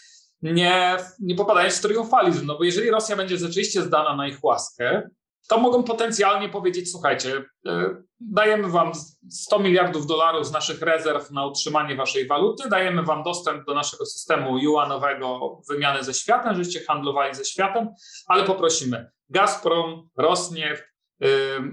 [0.43, 5.11] nie, nie popadając w triumfalizm, no bo jeżeli Rosja będzie rzeczywiście zdana na ich łaskę,
[5.49, 8.93] to mogą potencjalnie powiedzieć, słuchajcie, e, dajemy wam
[9.31, 14.07] 100 miliardów dolarów z naszych rezerw na utrzymanie waszej waluty, dajemy wam dostęp do naszego
[14.07, 17.89] systemu yuanowego wymiany ze światem, żebyście handlowali ze światem,
[18.27, 20.85] ale poprosimy Gazprom, Rosneft,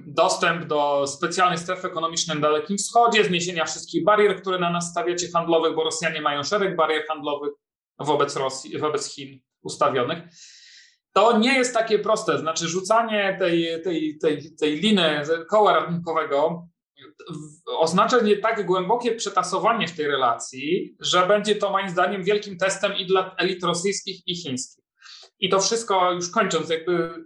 [0.05, 5.27] dostęp do specjalnej strefy ekonomicznej na Dalekim Wschodzie, zniesienia wszystkich barier, które na nas stawiacie
[5.33, 7.53] handlowych, bo Rosjanie mają szereg barier handlowych
[7.99, 10.19] wobec Rosji, wobec Chin ustawionych.
[11.13, 16.67] To nie jest takie proste, znaczy rzucanie tej, tej, tej, tej liny koła ratunkowego
[17.65, 22.93] oznacza nie tak głębokie przetasowanie w tej relacji, że będzie to moim zdaniem wielkim testem
[22.97, 24.85] i dla elit rosyjskich i chińskich.
[25.39, 27.25] I to wszystko już kończąc, jakby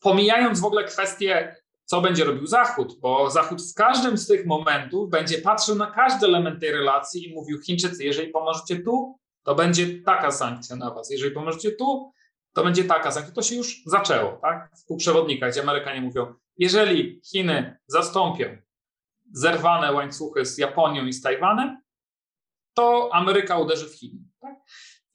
[0.00, 5.10] pomijając w ogóle kwestię, co będzie robił Zachód, bo Zachód w każdym z tych momentów
[5.10, 10.02] będzie patrzył na każdy element tej relacji i mówił: Chińczycy, jeżeli pomożecie tu, to będzie
[10.02, 11.10] taka sankcja na was.
[11.10, 12.12] Jeżeli pomożecie tu,
[12.52, 13.34] to będzie taka sankcja.
[13.34, 14.70] To się już zaczęło, tak?
[14.82, 18.56] W półprzewodnikach, gdzie Amerykanie mówią: jeżeli Chiny zastąpią
[19.32, 21.80] zerwane łańcuchy z Japonią i z Tajwanem,
[22.74, 24.20] to Ameryka uderzy w Chiny.
[24.40, 24.54] Tak?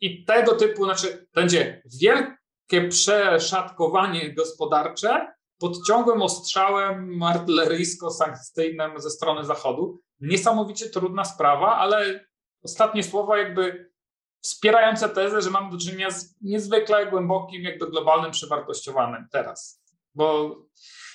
[0.02, 2.35] I tego typu, znaczy, będzie wielki
[2.68, 10.02] takie przeszatkowanie gospodarcze pod ciągłym ostrzałem artyleryjsko-sankcyjnym ze strony Zachodu.
[10.20, 12.26] Niesamowicie trudna sprawa, ale
[12.64, 13.92] ostatnie słowa jakby
[14.42, 19.84] wspierające tezę, że mamy do czynienia z niezwykle głębokim, jakby globalnym przewartościowaniem teraz.
[20.16, 20.56] Bo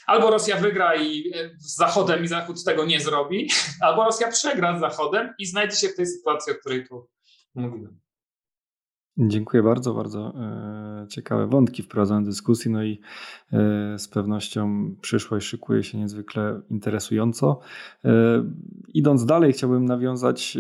[0.07, 3.51] albo Rosja wygra i e, z Zachodem i Zachód tego nie zrobi,
[3.87, 7.09] albo Rosja przegra z Zachodem i znajdzie się w tej sytuacji, o której tu
[7.55, 8.01] mówiłem.
[9.19, 13.01] Dziękuję bardzo, bardzo e, ciekawe wątki wprowadzone do dyskusji, no i
[13.53, 17.61] e, z pewnością przyszłość szykuje się niezwykle interesująco.
[18.05, 18.11] E,
[18.95, 20.59] idąc dalej, chciałbym nawiązać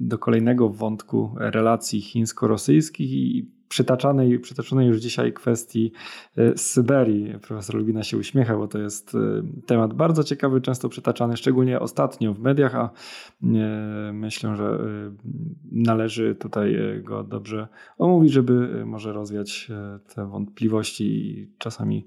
[0.00, 5.92] do kolejnego wątku relacji chińsko-rosyjskich i przytaczanej, przytaczonej już dzisiaj kwestii
[6.36, 7.34] e, Syberii.
[7.42, 9.18] Profesor Lubina się uśmiecha, bo to jest e,
[9.66, 12.90] temat bardzo ciekawy, często przytaczany, szczególnie ostatnio w mediach, a
[13.42, 14.78] e, myślę, że
[15.72, 17.68] należy tutaj go dobrze
[17.98, 19.68] omówić, żeby może rozwiać
[20.14, 22.04] te wątpliwości i czasami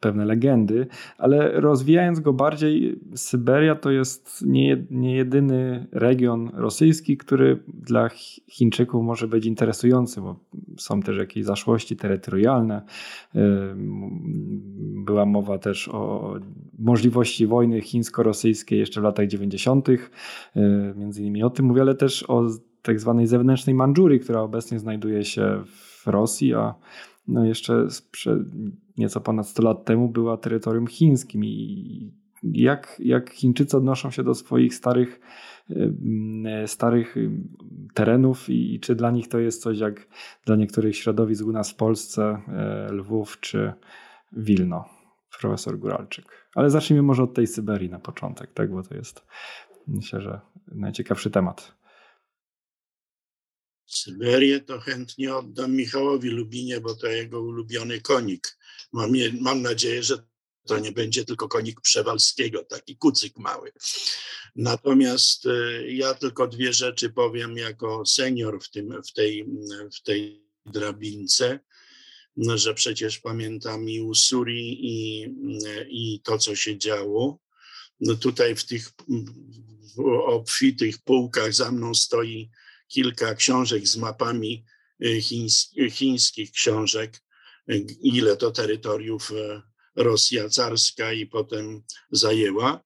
[0.00, 0.86] pewne legendy,
[1.18, 4.44] ale rozwijając go bardziej, Syberia to jest
[4.90, 8.08] nie jedyny region rosyjski, który dla
[8.48, 10.36] Chińczyków może być interesujący bo
[10.78, 12.82] są też jakieś zaszłości terytorialne.
[15.04, 16.34] Była mowa też o
[16.78, 19.88] możliwości wojny chińsko-rosyjskiej jeszcze w latach 90.
[20.96, 22.48] Między innymi o tym mówię, ale też o
[22.82, 26.74] tak zwanej zewnętrznej Mandżurii, która obecnie znajduje się w Rosji, a
[27.28, 27.86] no jeszcze
[28.98, 34.34] nieco ponad 100 lat temu była terytorium chińskim i jak, jak Chińczycy odnoszą się do
[34.34, 35.20] swoich starych
[36.46, 37.14] E, starych
[37.94, 40.08] terenów i czy dla nich to jest coś jak
[40.46, 43.72] dla niektórych środowisk u nas w Polsce, e, Lwów czy
[44.32, 44.88] Wilno,
[45.40, 46.48] profesor Góralczyk.
[46.54, 49.26] Ale zacznijmy może od tej Syberii na początek, tak, bo to jest
[49.86, 51.74] myślę, że najciekawszy temat.
[53.86, 58.58] Syberię to chętnie oddam Michałowi Lubinie, bo to jego ulubiony konik.
[58.92, 60.29] Mam, je, mam nadzieję, że
[60.66, 63.72] to nie będzie tylko konik Przewalskiego, taki kucyk mały.
[64.56, 69.46] Natomiast e, ja tylko dwie rzeczy powiem jako senior w, tym, w, tej,
[69.98, 71.60] w tej drabince,
[72.36, 75.26] że przecież pamiętam i Usuri i,
[75.88, 77.38] i to, co się działo.
[78.00, 78.90] No tutaj w tych
[80.26, 82.50] obfitych półkach za mną stoi
[82.88, 84.64] kilka książek z mapami
[85.04, 87.22] e, chińs, chińskich książek,
[88.02, 92.80] ile to terytoriów e, Rosja carska i potem zajęła.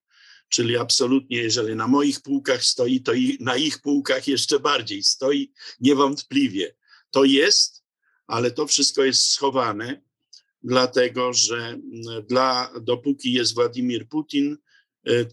[0.49, 5.51] Czyli absolutnie, jeżeli na moich półkach stoi, to i na ich półkach jeszcze bardziej stoi,
[5.79, 6.75] niewątpliwie.
[7.11, 7.83] To jest,
[8.27, 10.01] ale to wszystko jest schowane,
[10.63, 11.81] dlatego że mm,
[12.29, 14.57] dla, dopóki jest Władimir Putin,
[15.09, 15.25] y,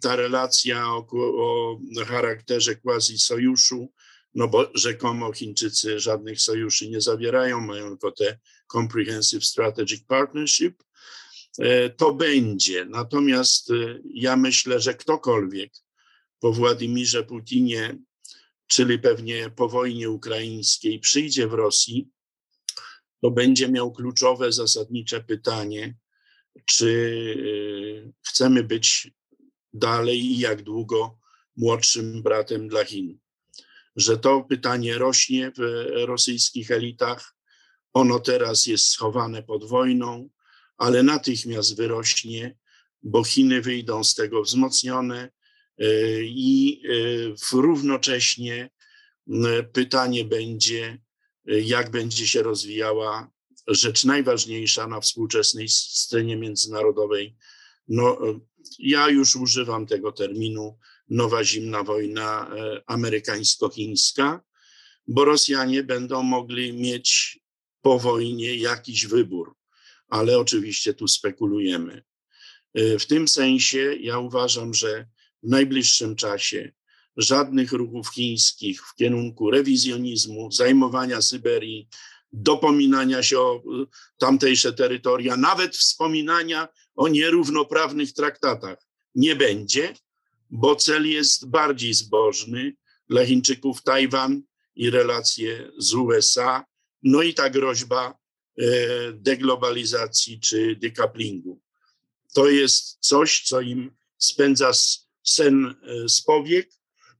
[0.00, 3.92] ta, relacja o, o charakterze quasi-sojuszu,
[4.34, 8.38] no bo rzekomo Chińczycy żadnych sojuszy nie zawierają, mają tylko te
[8.72, 10.82] Comprehensive Strategic Partnership,
[11.96, 12.84] to będzie.
[12.84, 15.72] Natomiast e, ja myślę, że ktokolwiek
[16.38, 17.98] po Władimirze Putinie,
[18.66, 22.08] czyli pewnie po wojnie ukraińskiej, przyjdzie w Rosji,
[23.22, 25.96] to będzie miał kluczowe, zasadnicze pytanie,
[26.64, 26.90] czy
[28.06, 29.10] e, chcemy być
[29.72, 31.18] dalej i jak długo
[31.56, 33.18] młodszym bratem dla Chin.
[33.96, 37.34] Że to pytanie rośnie w rosyjskich elitach.
[37.92, 40.28] Ono teraz jest schowane pod wojną
[40.80, 42.56] ale natychmiast wyrośnie,
[43.02, 45.30] bo Chiny wyjdą z tego wzmocnione
[45.78, 45.86] e,
[46.22, 46.82] i
[47.52, 48.70] e, równocześnie
[49.72, 50.98] pytanie będzie,
[51.48, 53.30] e, jak będzie się rozwijała
[53.66, 57.36] rzecz najważniejsza na współczesnej scenie międzynarodowej.
[57.88, 58.18] No,
[58.78, 60.78] ja już używam tego terminu
[61.08, 62.50] nowa zimna wojna
[62.86, 64.40] amerykańsko-chińska,
[65.08, 67.40] bo Rosjanie będą mogli mieć
[67.82, 69.59] po wojnie jakiś wybór
[70.10, 72.02] ale oczywiście tu spekulujemy.
[72.78, 75.06] Y, w tym sensie ja uważam, że
[75.42, 76.72] w najbliższym czasie
[77.16, 81.88] żadnych ruchów chińskich w kierunku rewizjonizmu, zajmowania Syberii,
[82.32, 83.86] dopominania się o y,
[84.18, 88.78] tamtejsze terytoria, nawet wspominania o nierównoprawnych traktatach
[89.14, 89.94] nie będzie,
[90.50, 92.76] bo cel jest bardziej zbożny
[93.08, 94.42] dla Chińczyków Tajwan
[94.76, 96.64] i relacje z USA,
[97.02, 98.19] no i ta groźba E,
[99.12, 101.60] deglobalizacji czy decouplingu.
[102.34, 104.72] To jest coś, co im spędza
[105.22, 106.70] sen e, z powiek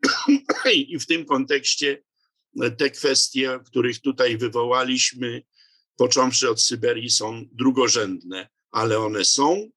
[0.88, 2.03] i w tym kontekście
[2.78, 5.43] te kwestie, których tutaj wywołaliśmy,
[5.97, 9.70] począwszy od Syberii, są drugorzędne, ale one są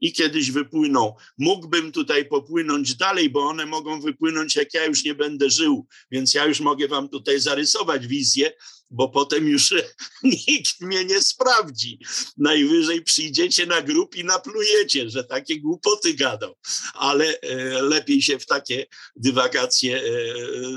[0.00, 1.14] i kiedyś wypłyną.
[1.38, 6.34] Mógłbym tutaj popłynąć dalej, bo one mogą wypłynąć, jak ja już nie będę żył, więc
[6.34, 8.52] ja już mogę wam tutaj zarysować wizję,
[8.90, 9.74] bo potem już
[10.48, 11.98] nikt mnie nie sprawdzi.
[12.36, 16.56] Najwyżej przyjdziecie na grup i naplujecie, że takie głupoty gadał.
[16.94, 18.86] Ale e, lepiej się w takie
[19.16, 20.02] dywagacje e,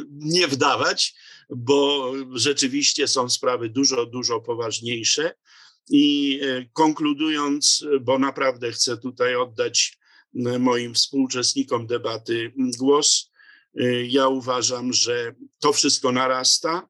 [0.09, 1.14] nie wdawać,
[1.49, 5.36] bo rzeczywiście są sprawy dużo, dużo poważniejsze.
[5.89, 6.39] I
[6.74, 9.97] konkludując, bo naprawdę chcę tutaj oddać
[10.59, 13.32] moim współuczestnikom debaty głos,
[14.07, 16.89] ja uważam, że to wszystko narasta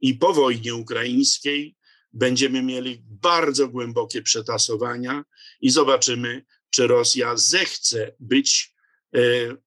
[0.00, 1.76] i po wojnie ukraińskiej
[2.12, 5.24] będziemy mieli bardzo głębokie przetasowania
[5.60, 8.74] i zobaczymy, czy Rosja zechce być
[9.14, 9.20] e,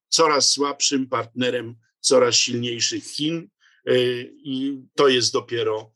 [0.10, 3.50] coraz słabszym partnerem coraz silniejszych Chin.
[3.86, 3.94] E,
[4.44, 5.94] I to jest dopiero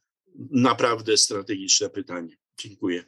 [0.51, 2.37] naprawdę strategiczne pytanie.
[2.59, 3.03] Dziękuję.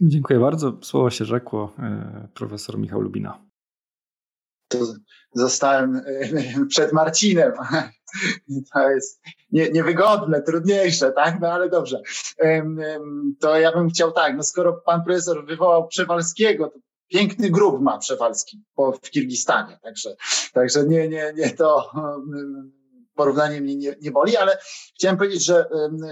[0.00, 0.78] Dziękuję bardzo.
[0.82, 3.44] Słowo się rzekło e, profesor Michał Lubina.
[4.68, 4.78] To
[5.34, 6.00] zostałem
[6.68, 7.52] przed Marcinem.
[8.74, 9.20] To jest
[9.52, 11.40] nie, niewygodne, trudniejsze, tak?
[11.40, 12.00] No ale dobrze.
[13.40, 17.98] To ja bym chciał tak, no skoro pan profesor wywołał Przewalskiego, to piękny grób ma
[17.98, 18.62] Przewalski
[19.02, 20.16] w Kirgistanie, także,
[20.52, 21.90] także nie, nie, nie to
[23.14, 24.58] porównanie mnie nie, nie boli, ale
[24.94, 25.66] chciałem powiedzieć, że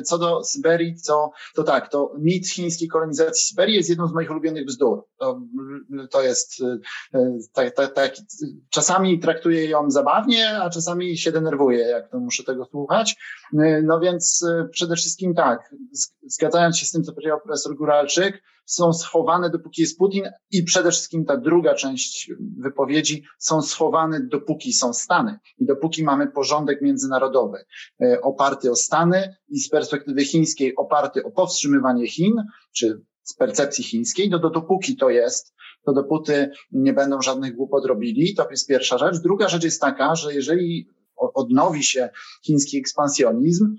[0.05, 4.31] co do Syberii, to, to tak, to mit chińskiej kolonizacji Syberii jest jedną z moich
[4.31, 5.05] ulubionych bzdur.
[5.19, 5.41] To,
[6.11, 6.63] to jest
[7.53, 8.13] tak, tak, tak,
[8.71, 13.17] czasami traktuję ją zabawnie, a czasami się denerwuję, jak to muszę tego słuchać.
[13.83, 15.75] No więc e, przede wszystkim tak,
[16.23, 20.91] zgadzając się z tym, co powiedział profesor Guralczyk, są schowane, dopóki jest Putin i przede
[20.91, 27.59] wszystkim ta druga część wypowiedzi są schowane, dopóki są Stany i dopóki mamy porządek międzynarodowy
[28.03, 32.35] e, oparty o Stany i z perspektywy chińskiej oparty o powstrzymywanie Chin,
[32.73, 35.55] czy z percepcji chińskiej, no to dopóki to jest,
[35.87, 39.19] to dopóty nie będą żadnych głupot robili, to jest pierwsza rzecz.
[39.23, 40.89] Druga rzecz jest taka, że jeżeli
[41.35, 42.11] odnowi się
[42.47, 43.77] chiński ekspansjonizm,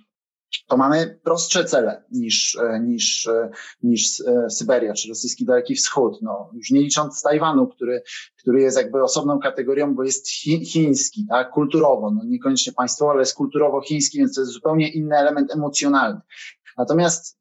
[0.68, 3.50] to mamy prostsze cele niż, e, niż, e,
[3.84, 6.22] niż e, Syberia czy rosyjski Daleki Wschód.
[6.22, 8.04] No, już nie licząc Tajwanu, który,
[8.38, 13.22] który jest jakby osobną kategorią, bo jest chi, chiński, tak, kulturowo, no niekoniecznie państwowo, ale
[13.22, 16.22] jest kulturowo chiński, więc to jest zupełnie inny element emocjonalny.
[16.78, 17.41] Natomiast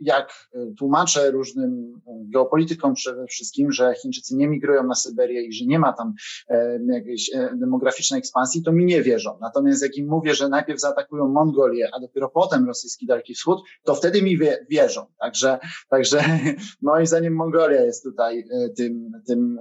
[0.00, 5.78] jak tłumaczę różnym geopolitykom przede wszystkim, że Chińczycy nie migrują na Syberię i że nie
[5.78, 6.14] ma tam
[6.48, 9.38] e, jakiejś e, demograficznej ekspansji, to mi nie wierzą.
[9.40, 13.94] Natomiast jak im mówię, że najpierw zaatakują Mongolię, a dopiero potem rosyjski Daleki Wschód, to
[13.94, 14.38] wtedy mi
[14.70, 15.06] wierzą.
[15.20, 15.58] Także,
[15.88, 16.20] także
[16.82, 19.58] moim zdaniem Mongolia jest tutaj e, tym, tym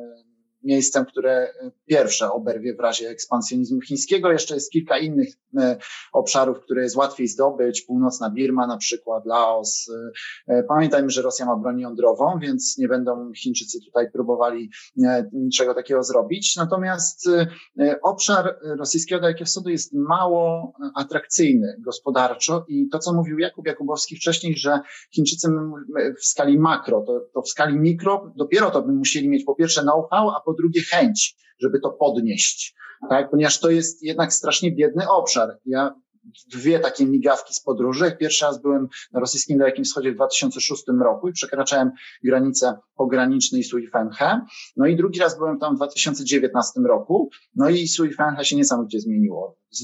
[0.68, 4.32] miejscem, które e, pierwsze oberwie w razie ekspansjonizmu chińskiego.
[4.32, 5.78] Jeszcze jest kilka innych e,
[6.14, 7.82] obszarów, które jest łatwiej zdobyć.
[7.82, 9.90] Północna Birma na przykład, Laos.
[10.48, 14.70] E, pamiętajmy, że Rosja ma broń jądrową, więc nie będą Chińczycy tutaj próbowali
[15.34, 16.56] niczego takiego zrobić.
[16.56, 17.30] Natomiast
[18.04, 24.56] obszar rosyjskiego Dalekiego Wschodu jest mało atrakcyjny gospodarczo i to, co mówił Jakub Jakubowski wcześniej,
[24.58, 24.80] że
[25.16, 25.48] Chińczycy
[26.22, 29.82] w skali makro, to, to w skali mikro dopiero to by musieli mieć po pierwsze
[29.82, 32.76] know-how, a po drugie chęć, żeby to podnieść,
[33.10, 33.30] tak?
[33.32, 35.60] Ponieważ to jest jednak strasznie biedny obszar.
[35.66, 35.96] Ja
[36.54, 38.18] dwie takie migawki z podróży.
[38.20, 41.92] Pierwszy raz byłem na rosyjskim Dalekim Wschodzie w 2006 roku i przekraczałem
[42.24, 44.42] granicę pogranicznej Suifenhe.
[44.78, 47.30] No i drugi raz byłem tam w 2019 roku.
[47.56, 49.58] No i Suifenhe się niesamowicie zmieniło.
[49.70, 49.84] Z,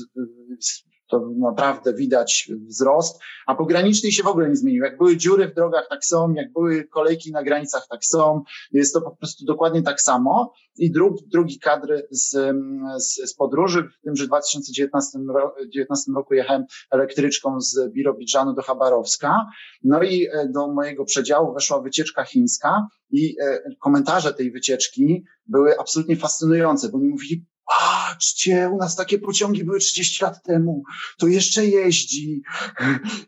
[0.60, 4.84] z, to naprawdę widać wzrost, a pogranicznej się w ogóle nie zmienił.
[4.84, 8.44] Jak były dziury w drogach, tak są, jak były kolejki na granicach, tak są.
[8.72, 10.54] Jest to po prostu dokładnie tak samo.
[10.78, 12.30] I drugi, drugi kadr z,
[12.98, 15.20] z, z podróży, w tym, że w 2019
[16.16, 19.46] roku jechałem elektryczką z Birobidżanu do Chabarowska.
[19.84, 25.80] No i e, do mojego przedziału weszła wycieczka chińska i e, komentarze tej wycieczki były
[25.80, 30.84] absolutnie fascynujące, bo oni mówili, patrzcie, u nas takie pociągi były 30 lat temu,
[31.20, 32.42] to jeszcze jeździ.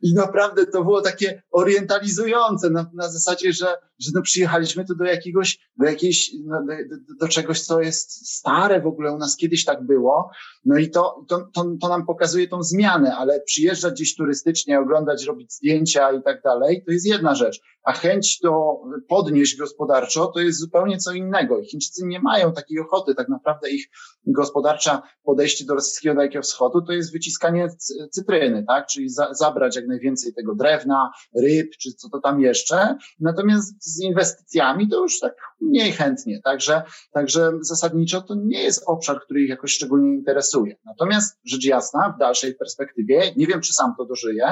[0.02, 3.66] I naprawdę to było takie orientalizujące na, na zasadzie, że,
[4.00, 6.74] że no przyjechaliśmy tu do jakiegoś, do jakiejś, no, do,
[7.20, 10.30] do, czegoś, co jest stare w ogóle, u nas kiedyś tak było.
[10.66, 15.26] No i to, to, to, to nam pokazuje tą zmianę, ale przyjeżdżać gdzieś turystycznie, oglądać,
[15.26, 17.62] robić zdjęcia i tak dalej, to jest jedna rzecz.
[17.84, 21.60] A chęć to podnieść gospodarczo, to jest zupełnie co innego.
[21.60, 23.90] I Chińczycy nie mają takiej ochoty, tak naprawdę ich
[24.28, 27.68] gospodarcza podejście do rosyjskiego Dalekiego Wschodu to jest wyciskanie
[28.12, 28.88] cytryny, tak?
[28.88, 32.98] Czyli za, zabrać jak najwięcej tego drewna, ryb, czy co to tam jeszcze.
[33.20, 36.42] Natomiast z inwestycjami to już tak mniej chętnie.
[36.44, 40.76] Także, także zasadniczo to nie jest obszar, który ich jakoś szczególnie interesuje.
[40.86, 44.52] Natomiast rzecz jasna, w dalszej perspektywie, nie wiem, czy sam to dożyje,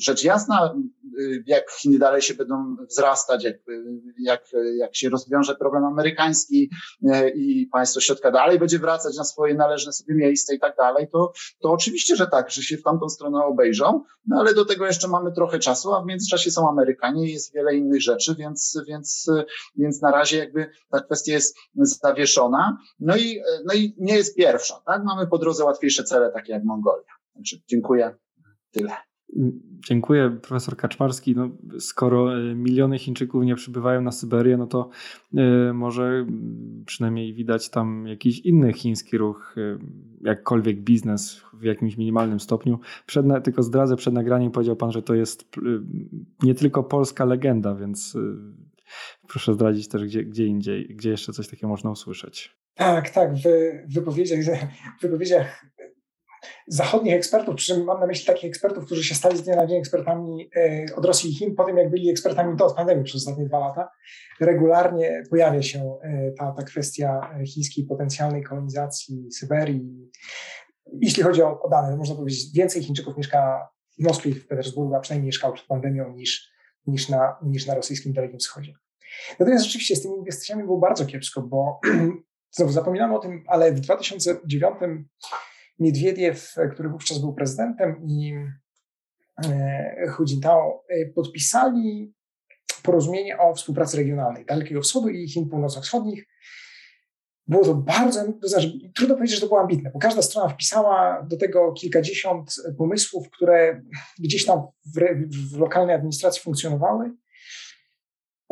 [0.00, 0.74] Rzecz jasna,
[1.46, 3.56] jak Chiny dalej się będą wzrastać, jak,
[4.18, 4.44] jak,
[4.78, 6.70] jak się rozwiąże problem amerykański
[7.12, 11.08] e, i państwo środka dalej będzie wracać na swoje należne sobie miejsce i tak dalej,
[11.12, 14.86] to, to oczywiście, że tak, że się w tamtą stronę obejrzą, no ale do tego
[14.86, 18.80] jeszcze mamy trochę czasu, a w międzyczasie są Amerykanie i jest wiele innych rzeczy, więc,
[18.88, 19.30] więc,
[19.76, 22.78] więc na razie jakby ta kwestia jest zawieszona.
[23.00, 25.04] No i, no i nie jest pierwsza, tak?
[25.04, 27.12] Mamy po drodze łatwiejsze cele, takie jak Mongolia.
[27.34, 28.16] Znaczy, dziękuję.
[28.74, 28.92] Tyle.
[29.88, 31.36] Dziękuję, profesor Kaczmarski.
[31.36, 34.90] No, skoro e, miliony Chińczyków nie przybywają na Syberię, no to
[35.34, 36.26] y, może
[36.86, 39.78] przynajmniej widać tam jakiś inny chiński ruch, y,
[40.20, 42.80] jakkolwiek biznes w jakimś minimalnym stopniu.
[43.06, 45.44] Przed, tylko zdradzę, przed nagraniem powiedział pan, że to jest
[46.42, 48.16] nie tylko polska legenda, więc
[49.28, 52.56] proszę zdradzić też, gdzie, gdzie indziej, gdzie jeszcze coś takiego można usłyszeć.
[52.74, 53.34] Tak, tak.
[53.88, 54.38] W wypowiedziach,
[54.98, 55.66] w wypowiedziach
[56.68, 59.66] zachodnich ekspertów, przy czym mam na myśli takich ekspertów, którzy się stali z dnia na
[59.66, 63.16] dzień ekspertami e, od Rosji i Chin, po tym jak byli ekspertami do pandemii przez
[63.22, 63.88] ostatnie dwa lata,
[64.40, 70.10] regularnie pojawia się e, ta, ta kwestia chińskiej potencjalnej kolonizacji Syberii.
[71.00, 73.68] Jeśli chodzi o, o dane, można powiedzieć, więcej Chińczyków mieszka
[73.98, 76.50] w Moskwie i w Petersburgu, a przynajmniej mieszkało przed pandemią niż,
[76.86, 78.74] niż, na, niż na rosyjskim Dalekim Wschodzie.
[79.38, 81.80] Natomiast rzeczywiście z tymi inwestycjami było bardzo kiepsko, bo
[82.56, 84.76] znowu zapominamy o tym, ale w 2009
[85.78, 88.34] Miedwiediew, który wówczas był prezydentem i
[89.44, 92.14] e, Hu Jintao e, podpisali
[92.82, 96.26] porozumienie o współpracy regionalnej Dalekiego Wschodu i Chin Północno-Wschodnich.
[97.46, 101.26] Było to bardzo, to znaczy, trudno powiedzieć, że to było ambitne, bo każda strona wpisała
[101.30, 103.82] do tego kilkadziesiąt pomysłów, które
[104.18, 105.00] gdzieś tam w,
[105.52, 107.10] w lokalnej administracji funkcjonowały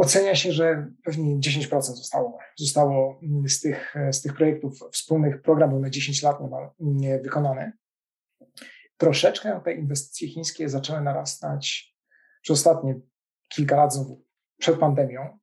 [0.03, 5.90] Ocenia się, że pewnie 10% zostało, zostało z, tych, z tych projektów wspólnych programów na
[5.90, 6.38] 10 lat
[6.80, 7.72] nie wykonane.
[8.96, 11.94] Troszeczkę te inwestycje chińskie zaczęły narastać
[12.42, 13.00] przez ostatnie
[13.48, 14.24] kilka lat znowu
[14.59, 15.38] przed pandemią.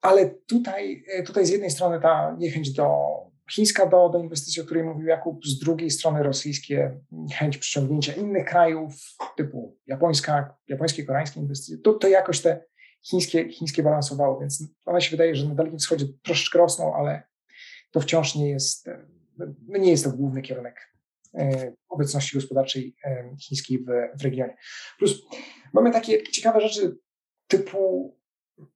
[0.00, 2.88] Ale tutaj, tutaj z jednej strony ta niechęć do
[3.50, 7.00] chińska do, do inwestycji, o której mówił Jakub, z drugiej strony rosyjskie
[7.34, 8.94] chęć przyciągnięcia innych krajów,
[9.36, 12.68] typu japońska, japońskie, koreańskie inwestycje, to, to jakoś te
[13.02, 17.22] chińskie, chińskie balansowało, więc ona się wydaje, że na Dalekim Wschodzie troszeczkę rosną, ale
[17.90, 18.90] to wciąż nie jest,
[19.68, 20.92] no nie jest to główny kierunek
[21.34, 23.86] e, obecności gospodarczej e, chińskiej w,
[24.20, 24.56] w regionie.
[24.98, 25.22] Plus
[25.72, 26.98] mamy takie ciekawe rzeczy
[27.46, 28.14] typu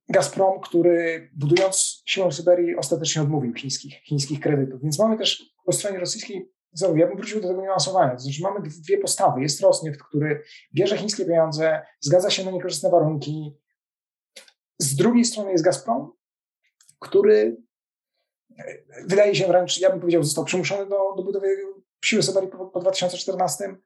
[0.08, 4.82] Gazprom, który budując siłę Syberii ostatecznie odmówił chińskich, chińskich kredytów.
[4.82, 8.42] Więc mamy też po stronie rosyjskiej, znowu, ja bym wrócił do tego niuansowania, to znaczy
[8.42, 9.42] mamy dwie postawy.
[9.42, 10.42] Jest Rosneft, który
[10.74, 13.56] bierze chińskie pieniądze, zgadza się na niekorzystne warunki,
[14.78, 16.12] z drugiej strony jest Gazprom,
[16.98, 17.56] który
[18.58, 18.64] e,
[19.06, 21.56] wydaje się wręcz, ja bym powiedział, został przymuszony do, do budowy
[22.04, 23.76] siły Syberii po, po 2014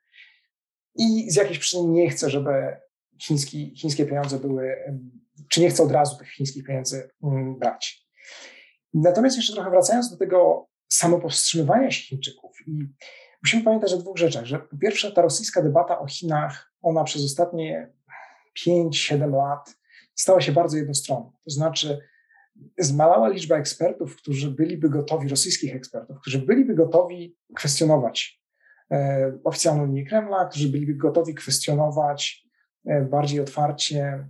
[0.95, 2.77] i z jakiejś przyczyny nie chce, żeby
[3.23, 4.77] chiński, chińskie pieniądze były,
[5.49, 8.07] czy nie chce od razu tych chińskich pieniędzy mm, brać.
[8.95, 12.89] Natomiast jeszcze trochę wracając do tego samopowstrzymywania się Chińczyków i
[13.43, 17.25] musimy pamiętać o dwóch rzeczach, że po pierwsze ta rosyjska debata o Chinach, ona przez
[17.25, 17.93] ostatnie
[18.67, 19.77] 5-7 lat
[20.17, 21.33] stała się bardzo jednostronna.
[21.45, 21.99] To znaczy,
[22.79, 28.43] zmalała liczba ekspertów, którzy byliby gotowi, rosyjskich ekspertów, którzy byliby gotowi kwestionować
[28.91, 32.47] e, oficjalną linię Kremla, którzy byliby gotowi kwestionować
[32.87, 34.29] e, bardziej otwarcie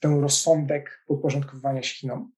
[0.00, 2.32] ten rozsądek podporządkowywania się Chinom.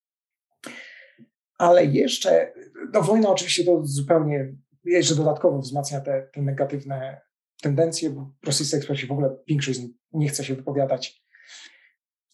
[1.59, 2.53] Ale jeszcze,
[2.93, 7.21] no wojna oczywiście to zupełnie, jeszcze dodatkowo wzmacnia te, te negatywne
[7.63, 11.22] tendencje, bo rosyjscy eksperci w ogóle większość z nich nie chce się wypowiadać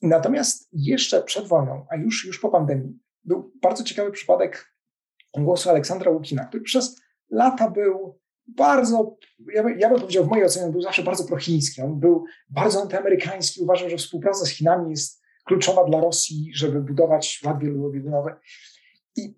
[0.03, 4.75] Natomiast jeszcze przed wojną, a już, już po pandemii, był bardzo ciekawy przypadek
[5.37, 9.17] głosu Aleksandra Łukina, który przez lata był bardzo,
[9.55, 11.83] ja, by, ja bym powiedział, w mojej ocenie był zawsze bardzo prochiński.
[11.83, 17.41] On był bardzo antyamerykański, uważał, że współpraca z Chinami jest kluczowa dla Rosji, żeby budować
[17.45, 18.35] ład wielobiegunowy.
[19.17, 19.35] I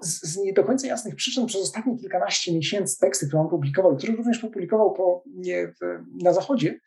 [0.00, 3.96] z, z, nie do końca jasnych przyczyn przez ostatnie kilkanaście miesięcy teksty, które on publikował,
[3.96, 6.80] które również publikował po, nie, w, na Zachodzie,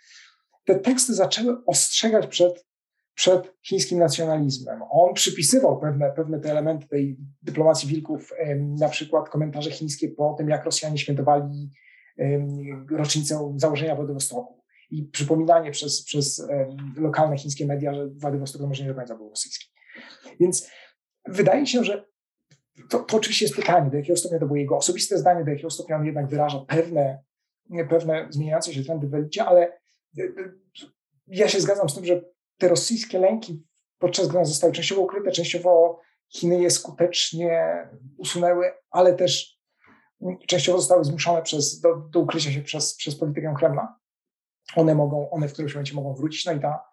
[0.68, 2.66] te teksty zaczęły ostrzegać przed,
[3.14, 4.80] przed chińskim nacjonalizmem.
[4.90, 8.34] On przypisywał pewne, pewne te elementy tej dyplomacji wilków,
[8.80, 11.72] na przykład komentarze chińskie po tym, jak Rosjanie świętowali
[12.92, 16.48] rocznicę założenia Władywostoku i przypominanie przez, przez
[16.96, 19.68] lokalne chińskie media, że Władywostok może nie do końca był rosyjski.
[20.40, 20.70] Więc
[21.28, 22.06] wydaje się, że
[22.90, 25.70] to, to, oczywiście jest pytanie, do jakiego stopnia to było jego osobiste zdanie, do jakiego
[25.70, 27.24] stopnia on jednak wyraża pewne,
[27.90, 29.80] pewne zmieniające się trendy w elicie, ale
[31.28, 32.22] ja się zgadzam z tym, że
[32.58, 33.64] te rosyjskie lęki
[34.00, 36.00] podczas gdy zostały częściowo ukryte, częściowo
[36.30, 37.62] Chiny je skutecznie
[38.18, 39.58] usunęły, ale też
[40.48, 43.96] częściowo zostały zmuszone przez, do, do ukrycia się przez, przez politykę Kremla.
[44.76, 46.84] One mogą, one w którymś momencie mogą wrócić, no i ta,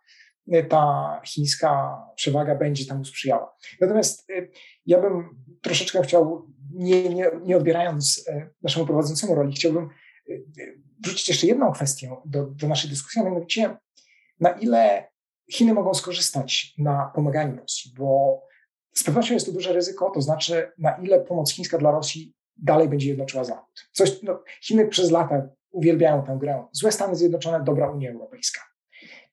[0.69, 3.57] ta chińska przewaga będzie temu sprzyjała.
[3.81, 4.51] Natomiast y,
[4.87, 9.89] ja bym troszeczkę chciał, nie, nie, nie odbierając y, naszemu prowadzącemu roli, chciałbym
[11.05, 13.77] wrzucić jeszcze jedną kwestię do, do naszej dyskusji, a mianowicie
[14.41, 15.09] na ile
[15.51, 18.41] Chiny mogą skorzystać na pomaganiu Rosji, bo
[18.95, 22.89] z pewnością jest to duże ryzyko, to znaczy na ile pomoc chińska dla Rosji dalej
[22.89, 23.89] będzie jednoczyła Zachód.
[23.93, 26.67] Coś, no, Chiny przez lata uwielbiają tę grę.
[26.73, 28.61] Złe Stany Zjednoczone, dobra Unia Europejska.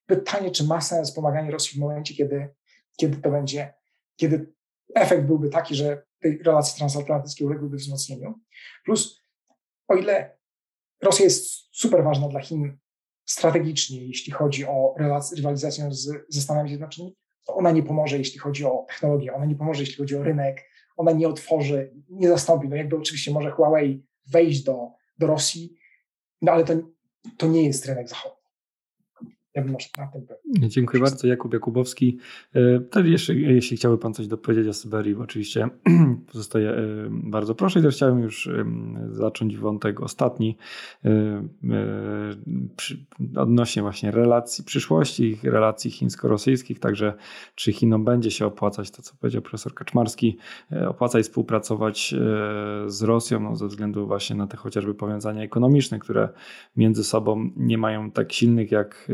[0.06, 2.50] Pytanie, czy ma sens pomaganie Rosji w momencie, kiedy,
[2.98, 3.74] kiedy to będzie,
[4.16, 4.54] kiedy
[4.96, 8.40] efekt byłby taki, że tej relacji transatlantyckiej uległyby wzmocnieniu.
[8.86, 9.22] Plus,
[9.88, 10.38] o ile
[11.02, 12.78] Rosja jest super ważna dla Chin
[13.26, 14.96] strategicznie, jeśli chodzi o
[15.36, 17.16] rywalizację z, ze Stanami Zjednoczonymi,
[17.48, 21.12] ona nie pomoże, jeśli chodzi o technologię, ona nie pomoże, jeśli chodzi o rynek, ona
[21.12, 22.70] nie otworzy, nie zastąpi.
[22.70, 25.78] No jakby oczywiście może Huawei wejść do, do Rosji,
[26.42, 26.74] no ale to,
[27.38, 28.41] to nie jest rynek zachodni.
[29.56, 31.28] Ja bym na tym Dziękuję bardzo.
[31.28, 32.18] Jakub Jakubowski.
[32.54, 35.70] E, też jeszcze, jeśli chciałby Pan coś dopowiedzieć o Syberii, bo oczywiście
[36.32, 37.80] pozostaje e, bardzo proszę.
[37.80, 38.50] I też chciałem już
[39.12, 40.58] zacząć wątek ostatni
[41.06, 41.42] e,
[43.36, 47.14] odnośnie właśnie relacji przyszłości, relacji chińsko-rosyjskich, także
[47.56, 50.38] czy Chinom będzie się opłacać, to co powiedział profesor Kaczmarski,
[50.88, 52.16] opłacać współpracować
[52.88, 56.30] z Rosją no, ze względu właśnie na te chociażby powiązania ekonomiczne, które
[56.76, 59.08] między sobą nie mają tak silnych jak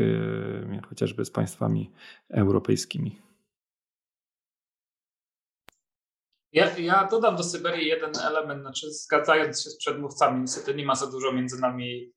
[0.88, 1.92] chociażby z państwami
[2.30, 3.22] europejskimi.
[6.52, 10.94] Ja, ja dodam do Syberii jeden element, znaczy zgadzając się z przedmówcami, niestety nie ma
[10.94, 12.12] za dużo między nami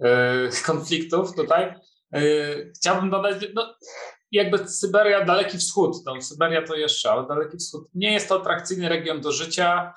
[0.00, 1.74] e, konfliktów tutaj.
[2.14, 2.20] E,
[2.76, 3.74] chciałbym dodać, no,
[4.30, 8.88] jakby Syberia, Daleki Wschód, no, Syberia to jeszcze, ale Daleki Wschód nie jest to atrakcyjny
[8.88, 9.94] region do życia.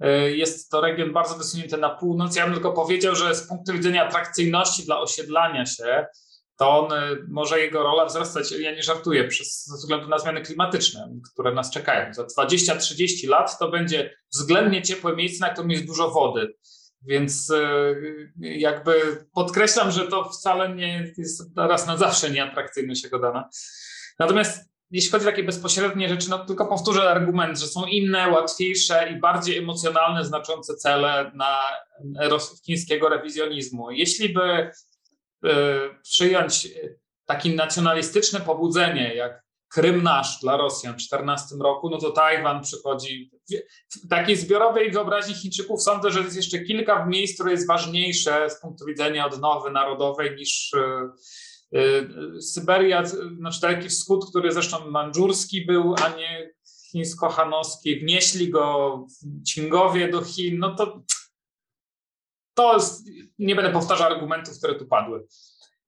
[0.00, 2.36] E, jest to region bardzo wysunięty na północ.
[2.36, 6.06] Ja bym tylko powiedział, że z punktu widzenia atrakcyjności dla osiedlania się,
[6.58, 10.42] to on, y, może jego rola wzrastać, ja nie żartuję, przez, ze względu na zmiany
[10.42, 12.14] klimatyczne, które nas czekają.
[12.14, 16.54] Za 20-30 lat to będzie względnie ciepłe miejsce, na którym jest dużo wody.
[17.02, 23.48] Więc y, jakby podkreślam, że to wcale nie jest raz na zawsze nieatrakcyjność jego dana.
[24.18, 29.10] Natomiast jeśli chodzi o takie bezpośrednie rzeczy, no tylko powtórzę argument, że są inne, łatwiejsze
[29.10, 31.58] i bardziej emocjonalne, znaczące cele na
[32.66, 33.90] chińskiego rewizjonizmu.
[33.90, 34.70] Jeśli by
[36.02, 36.68] przyjąć
[37.26, 43.30] takie nacjonalistyczne pobudzenie, jak Krym nasz dla Rosjan w 2014 roku, no to Tajwan przychodzi.
[43.90, 48.60] W takiej zbiorowej wyobraźni Chińczyków sądzę, że jest jeszcze kilka miejsc, które jest ważniejsze z
[48.60, 51.08] punktu widzenia odnowy narodowej niż e,
[51.78, 53.04] e, Syberia,
[53.38, 56.50] znaczy Daleki Wschód, który zresztą mandżurski był, a nie
[56.90, 58.00] chińsko-hanowski.
[58.00, 61.02] Wnieśli go w Cingowie do Chin, no to
[62.56, 63.08] to jest,
[63.38, 65.26] nie będę powtarzał argumentów, które tu padły.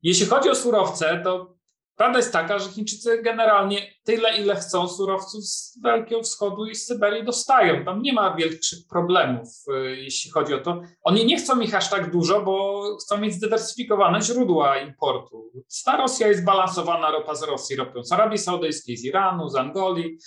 [0.02, 1.54] Jeśli chodzi o surowce, to
[1.96, 6.86] prawda jest taka, że Chińczycy generalnie tyle, ile chcą surowców z Dalekiego Wschodu i z
[6.86, 7.84] Syberii dostają.
[7.84, 10.82] Tam nie ma wielkich problemów, y, jeśli chodzi o to.
[11.02, 15.52] Oni nie chcą ich aż tak dużo, bo chcą mieć zdywersyfikowane źródła importu.
[15.84, 20.18] Ta Rosja jest balansowana ropa z Rosji, ropią z Arabii Saudyjskiej, z Iranu, z Angolii.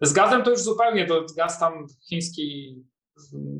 [0.00, 2.76] Z gazem to już zupełnie, to gaz tam chiński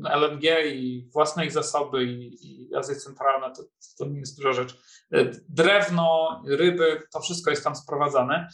[0.03, 3.63] LNG i własne ich zasoby i, i Azja Centralna, to,
[3.97, 4.77] to nie jest duża rzecz.
[5.11, 8.49] E, drewno, ryby, to wszystko jest tam sprowadzane.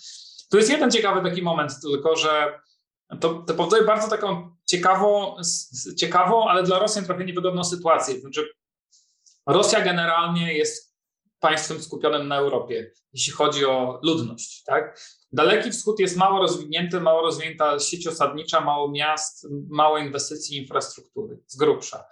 [0.51, 2.59] Tu jest jeden ciekawy taki moment tylko, że
[3.19, 5.35] to, to powoduje bardzo taką ciekawą,
[5.97, 8.19] ciekawą, ale dla Rosjan trochę niewygodną sytuację.
[8.19, 8.49] Znaczy,
[9.47, 10.95] Rosja generalnie jest
[11.39, 14.63] państwem skupionym na Europie, jeśli chodzi o ludność.
[14.63, 14.99] Tak?
[15.33, 21.55] Daleki Wschód jest mało rozwinięty, mało rozwinięta sieć osadnicza, mało miast, mało inwestycji infrastruktury, z
[21.55, 22.05] grubsza.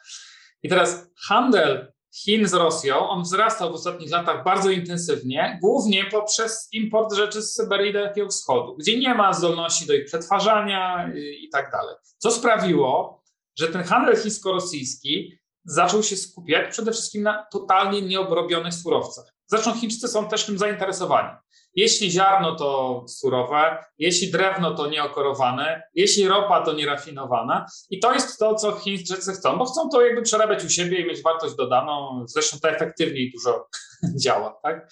[0.64, 6.70] I teraz handel Chin z Rosją, on wzrastał w ostatnich latach bardzo intensywnie, głównie poprzez
[6.72, 11.50] import rzeczy z Syberii i Dalekiego Wschodu, gdzie nie ma zdolności do ich przetwarzania i
[11.50, 11.96] tak dalej.
[12.18, 13.24] Co sprawiło,
[13.58, 19.39] że ten handel chińsko-rosyjski zaczął się skupiać przede wszystkim na totalnie nieobrobionych surowcach.
[19.50, 21.30] Zresztą Chińczycy są też tym zainteresowani.
[21.76, 27.66] Jeśli ziarno to surowe, jeśli drewno to nieokorowane, jeśli ropa to nierafinowana.
[27.90, 31.06] I to jest to, co Chińczycy chcą, bo chcą to jakby przerabiać u siebie i
[31.06, 32.26] mieć wartość dodaną.
[32.28, 33.68] Zresztą to efektywniej dużo
[34.24, 34.60] działa.
[34.64, 34.90] Tak?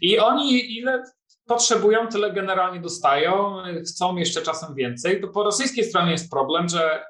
[0.00, 1.02] I oni ile
[1.46, 5.20] potrzebują, tyle generalnie dostają, chcą jeszcze czasem więcej.
[5.20, 7.04] To po rosyjskiej stronie jest problem, że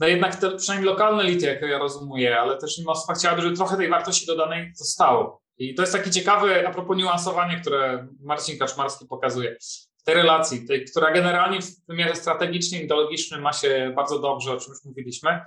[0.00, 3.76] no jednak te przynajmniej lokalne elity, jak ja rozumuję, ale też Moskwa chciałaby, żeby trochę
[3.76, 5.47] tej wartości dodanej zostało.
[5.58, 9.56] I to jest taki ciekawy, a propos niuansowania, które Marcin Kaczmarski pokazuje
[9.98, 14.56] w tej relacji, tej, która generalnie w wymiarze strategicznym, ideologicznym ma się bardzo dobrze, o
[14.56, 15.40] czym już mówiliśmy.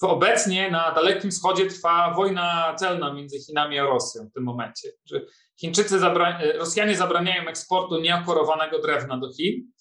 [0.00, 4.88] Obecnie na Dalekim Wschodzie trwa wojna celna między Chinami a Rosją w tym momencie.
[5.60, 9.72] Chińczycy zabra Rosjanie zabraniają eksportu nieokorowanego drewna do Chin,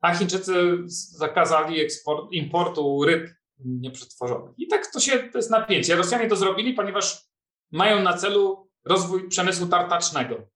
[0.00, 0.78] a Chińczycy
[1.18, 3.30] zakazali eksport, importu ryb
[3.64, 4.54] nieprzetworzonych.
[4.58, 5.96] I tak to się, to jest napięcie.
[5.96, 7.26] Rosjanie to zrobili, ponieważ
[7.72, 10.48] mają na celu rozwój przemysłu tartacznego.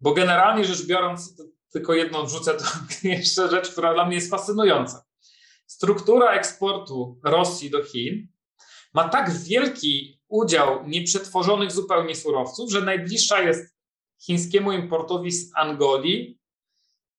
[0.00, 1.42] Bo generalnie rzecz biorąc,
[1.72, 2.64] tylko jedną wrzucę, to
[3.08, 5.04] jeszcze rzecz, która dla mnie jest fascynująca.
[5.66, 8.28] Struktura eksportu Rosji do Chin
[8.94, 13.76] ma tak wielki udział nieprzetworzonych zupełnie surowców, że najbliższa jest
[14.22, 16.40] chińskiemu importowi z Angolii,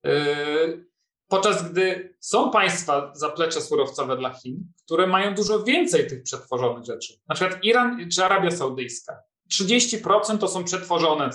[0.03, 0.87] yy,
[1.27, 7.13] podczas gdy są państwa zaplecze surowcowe dla Chin, które mają dużo więcej tych przetworzonych rzeczy.
[7.29, 9.23] Na przykład Iran czy Arabia Saudyjska.
[9.53, 11.29] 30% to są przetworzone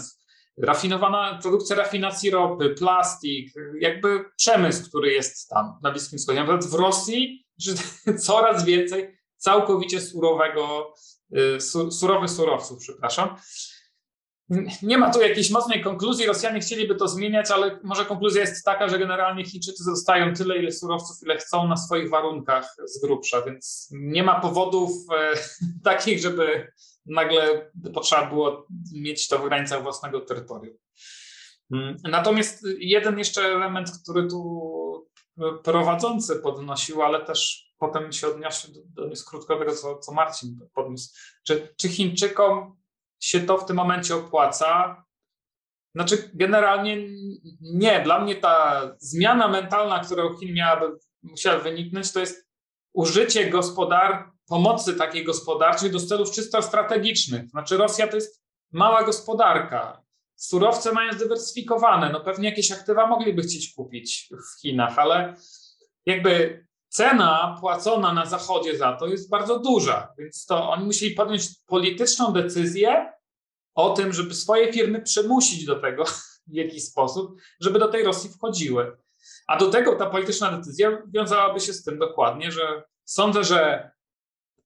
[0.59, 6.41] rafinowana produkcja rafinacji ropy, plastik, jakby przemysł, który jest tam na Bliskim Wschodzie.
[6.41, 7.47] Na przykład w Rosji
[8.27, 10.95] coraz więcej całkowicie surowego,
[11.37, 11.61] y,
[11.91, 13.37] surowych surowców, przepraszam.
[14.83, 16.27] Nie ma tu jakiejś mocnej konkluzji.
[16.27, 20.73] Rosjanie chcieliby to zmieniać, ale może konkluzja jest taka, że generalnie Chińczycy dostają tyle, ile
[20.73, 25.35] surowców, ile chcą na swoich warunkach z grubsza, więc nie ma powodów e,
[25.91, 26.73] takich, żeby
[27.07, 30.77] nagle potrzeba było mieć to w granicach własnego terytorium.
[31.73, 34.73] Mm, natomiast jeden jeszcze element, który tu
[35.65, 41.15] prowadzący podnosił, ale też potem się odniosę do, do tego, co, co Marcin podniósł.
[41.47, 42.77] Czy, czy Chińczykom
[43.21, 45.05] się to w tym momencie opłaca?
[45.95, 46.97] Znaczy, generalnie
[47.61, 48.01] nie.
[48.01, 52.49] Dla mnie ta zmiana mentalna, którą Chin miałaby, musiała wyniknąć, to jest
[52.93, 57.51] użycie gospodar, pomocy takiej gospodarczej do celów czysto strategicznych.
[57.51, 58.43] Znaczy, Rosja to jest
[58.73, 60.03] mała gospodarka.
[60.37, 62.11] Surowce mają zdywersyfikowane.
[62.13, 65.35] No pewnie jakieś aktywa mogliby chcieć kupić w Chinach, ale
[66.07, 71.49] jakby cena płacona na Zachodzie za to jest bardzo duża, więc to oni musieli podjąć
[71.67, 73.13] polityczną decyzję
[73.75, 76.05] o tym, żeby swoje firmy przymusić do tego
[76.47, 78.97] w jakiś sposób, żeby do tej Rosji wchodziły.
[79.47, 83.93] A do tego ta polityczna decyzja wiązałaby się z tym dokładnie, że sądzę, że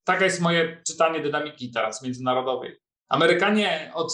[0.06, 2.80] taka jest moje czytanie dynamiki teraz międzynarodowej.
[3.08, 4.12] Amerykanie od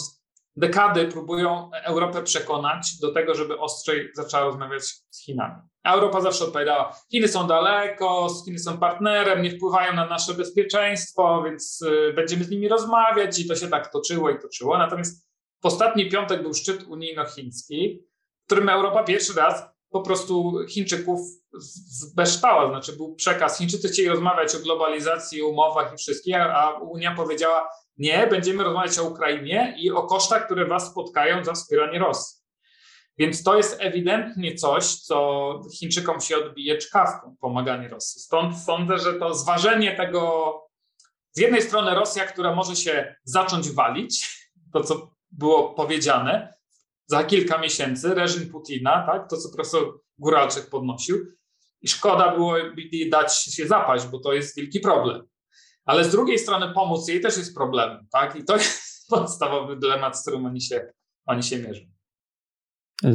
[0.55, 5.55] dekady próbują Europę przekonać do tego, żeby ostrzej zaczęła rozmawiać z Chinami.
[5.83, 11.43] A Europa zawsze odpowiadała, Chiny są daleko, Chiny są partnerem, nie wpływają na nasze bezpieczeństwo,
[11.45, 14.77] więc y, będziemy z nimi rozmawiać i to się tak toczyło i toczyło.
[14.77, 15.27] Natomiast
[15.63, 17.99] w ostatni piątek był szczyt unijno-chiński,
[18.43, 21.19] w którym Europa pierwszy raz po prostu Chińczyków
[21.53, 27.69] zbeształa, znaczy był przekaz, Chińczycy chcieli rozmawiać o globalizacji, umowach i wszystkich, a Unia powiedziała,
[27.97, 32.43] nie, będziemy rozmawiać o Ukrainie i o kosztach, które was spotkają za wspieranie Rosji.
[33.17, 38.21] Więc to jest ewidentnie coś, co Chińczykom się odbije czkawką, pomaganie Rosji.
[38.21, 40.53] Stąd sądzę, że to zważenie tego,
[41.31, 44.43] z jednej strony Rosja, która może się zacząć walić,
[44.73, 46.53] to co było powiedziane,
[47.07, 51.17] za kilka miesięcy reżim Putina, tak, to co profesor Góralczyk podnosił,
[51.81, 52.55] i szkoda było
[53.11, 55.21] dać się zapaść, bo to jest wielki problem.
[55.85, 58.35] Ale z drugiej strony pomóc jej też jest problemem, tak?
[58.35, 60.91] I to jest podstawowy dylemat, z którym oni się,
[61.25, 61.81] oni się mierzą.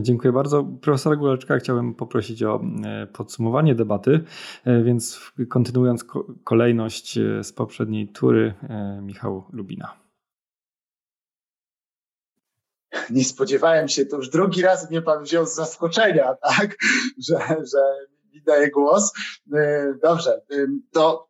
[0.01, 0.65] Dziękuję bardzo.
[0.65, 4.21] Profesora Guleczka chciałbym poprosić o e, podsumowanie debaty,
[4.65, 6.05] e, więc kontynuując
[6.45, 8.55] kolejność e, z poprzedniej tury,
[9.03, 10.08] Michał Lubina.
[13.11, 16.77] Nie spodziewałem się, to już drugi raz mnie pan wziął z zaskoczenia, tak,
[17.29, 17.39] że,
[17.73, 19.13] że mi daje głos.
[20.03, 20.41] Dobrze,
[20.93, 21.29] to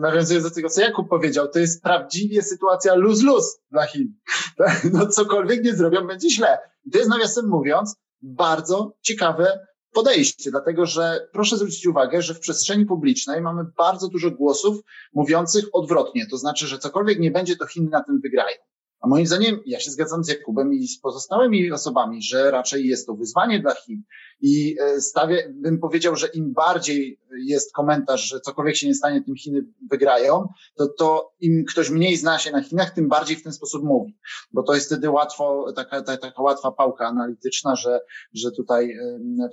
[0.00, 4.14] nawiązując do tego, co Jakub powiedział, to jest prawdziwie sytuacja lose-lose dla Chin.
[4.92, 6.58] No cokolwiek nie zrobią, będzie źle.
[6.84, 9.58] I to jest nawiasem mówiąc bardzo ciekawe
[9.92, 14.80] podejście, dlatego że proszę zwrócić uwagę, że w przestrzeni publicznej mamy bardzo dużo głosów
[15.12, 18.56] mówiących odwrotnie, to znaczy, że cokolwiek nie będzie, to Chiny na tym wygrają.
[19.00, 23.06] A moim zdaniem, ja się zgadzam z Jakubem i z pozostałymi osobami, że raczej jest
[23.06, 24.02] to wyzwanie dla Chin.
[24.40, 29.22] I e, stawię, bym powiedział, że im bardziej jest komentarz, że cokolwiek się nie stanie,
[29.22, 33.42] tym Chiny wygrają, to, to im ktoś mniej zna się na Chinach, tym bardziej w
[33.42, 34.18] ten sposób mówi.
[34.52, 38.00] Bo to jest wtedy łatwo, taka, taka, taka łatwa pałka analityczna, że,
[38.34, 38.96] że tutaj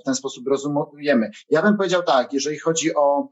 [0.02, 1.30] w ten sposób rozumiemy.
[1.50, 3.28] Ja bym powiedział tak, jeżeli chodzi o,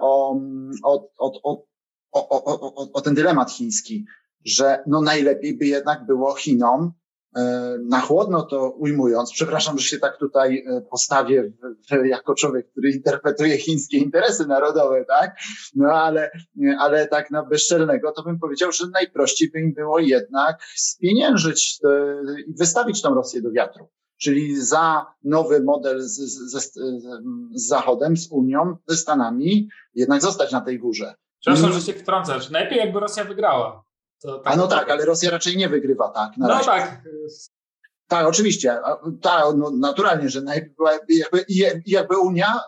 [0.00, 0.40] o,
[0.84, 1.64] o, o, o,
[2.12, 4.04] o, o, o ten dylemat chiński,
[4.44, 6.92] że no najlepiej by jednak było Chinom,
[7.36, 12.34] e, na chłodno to ujmując, przepraszam, że się tak tutaj e, postawię w, w, jako
[12.34, 15.36] człowiek, który interpretuje chińskie interesy narodowe, tak?
[15.74, 16.30] No ale,
[16.78, 21.90] ale tak na bezczelnego to bym powiedział, że najprościej by im było jednak spieniężyć e,
[22.46, 23.88] i wystawić tą Rosję do wiatru.
[24.20, 26.74] Czyli za nowy model z, z, z,
[27.54, 31.14] z Zachodem, z Unią, ze Stanami, jednak zostać na tej górze.
[31.40, 32.50] Przepraszam, że się wtrącasz.
[32.50, 33.87] Najlepiej jakby Rosja wygrała.
[34.22, 36.30] Tak, A no tak, ale Rosja raczej nie wygrywa, tak?
[36.36, 36.66] no razie.
[36.66, 37.02] tak.
[38.08, 38.78] Tak, oczywiście.
[39.22, 40.42] Tak, no, naturalnie, że
[41.08, 41.44] jakby,
[41.86, 42.60] jakby Unia,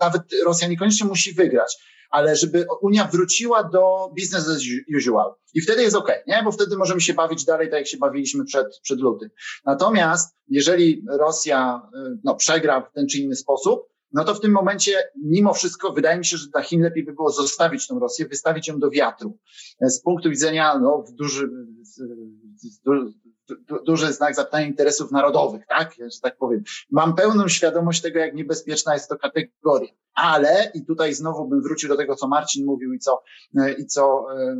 [0.00, 1.76] nawet Rosja niekoniecznie musi wygrać,
[2.10, 4.62] ale żeby Unia wróciła do business as
[4.96, 5.34] usual.
[5.54, 6.42] I wtedy jest ok, nie?
[6.44, 9.28] Bo wtedy możemy się bawić dalej tak, jak się bawiliśmy przed, przed lutym.
[9.64, 11.90] Natomiast jeżeli Rosja
[12.24, 16.18] no, przegra w ten czy inny sposób, no to w tym momencie mimo wszystko wydaje
[16.18, 19.38] mi się, że dla Chin lepiej by było zostawić tą Rosję, wystawić ją do wiatru.
[19.80, 21.50] Z punktu widzenia no, duży,
[23.86, 25.94] duży znak zapytania interesów narodowych, tak?
[25.98, 26.62] Że tak powiem.
[26.90, 29.92] Mam pełną świadomość tego, jak niebezpieczna jest to kategoria.
[30.14, 33.22] Ale, i tutaj znowu bym wrócił do tego, co Marcin mówił i co,
[33.78, 34.56] i co e,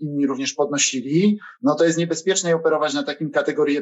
[0.00, 3.78] inni również podnosili, no to jest niebezpieczne operować na takim kategorii,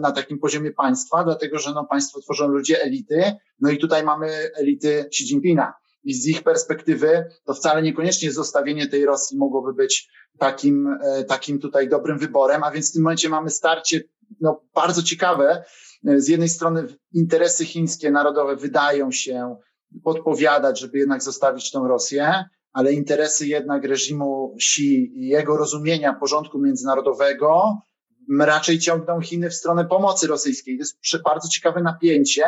[0.00, 4.28] na takim poziomie państwa, dlatego, że no państwo tworzą ludzie elity, no i tutaj mamy
[4.54, 5.74] elity Xi Jinpinga
[6.06, 10.08] i z ich perspektywy to wcale niekoniecznie zostawienie tej Rosji mogłoby być
[10.38, 14.00] takim, e, takim tutaj dobrym wyborem, a więc w tym momencie mamy starcie
[14.40, 15.64] no, bardzo ciekawe.
[16.08, 19.56] E, z jednej strony interesy chińskie narodowe wydają się
[20.04, 26.58] podpowiadać, żeby jednak zostawić tą Rosję, ale interesy jednak reżimu Xi i jego rozumienia porządku
[26.58, 27.78] międzynarodowego
[28.40, 30.78] raczej ciągną Chiny w stronę pomocy rosyjskiej.
[30.78, 32.44] To jest bardzo ciekawe napięcie,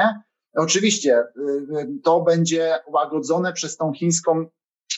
[0.55, 1.43] Oczywiście y,
[1.79, 4.47] y, to będzie łagodzone przez tą chińską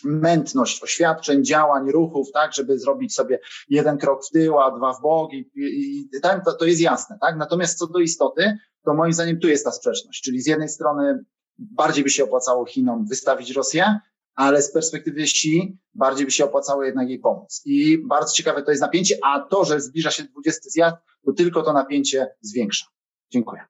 [0.04, 5.02] mętność oświadczeń, działań, ruchów, tak, żeby zrobić sobie jeden krok w tył, a dwa w
[5.02, 7.36] bok i, i, i to, to jest jasne, tak.
[7.36, 11.24] Natomiast co do istoty, to moim zdaniem tu jest ta sprzeczność, czyli z jednej strony
[11.58, 14.00] bardziej by się opłacało Chinom wystawić Rosję,
[14.34, 17.62] ale z perspektywy Xi bardziej by się opłacało jednak jej pomóc.
[17.64, 21.62] I bardzo ciekawe to jest napięcie, a to, że zbliża się 20 zjazd, to tylko
[21.62, 22.86] to napięcie zwiększa.
[23.32, 23.62] Dziękuję.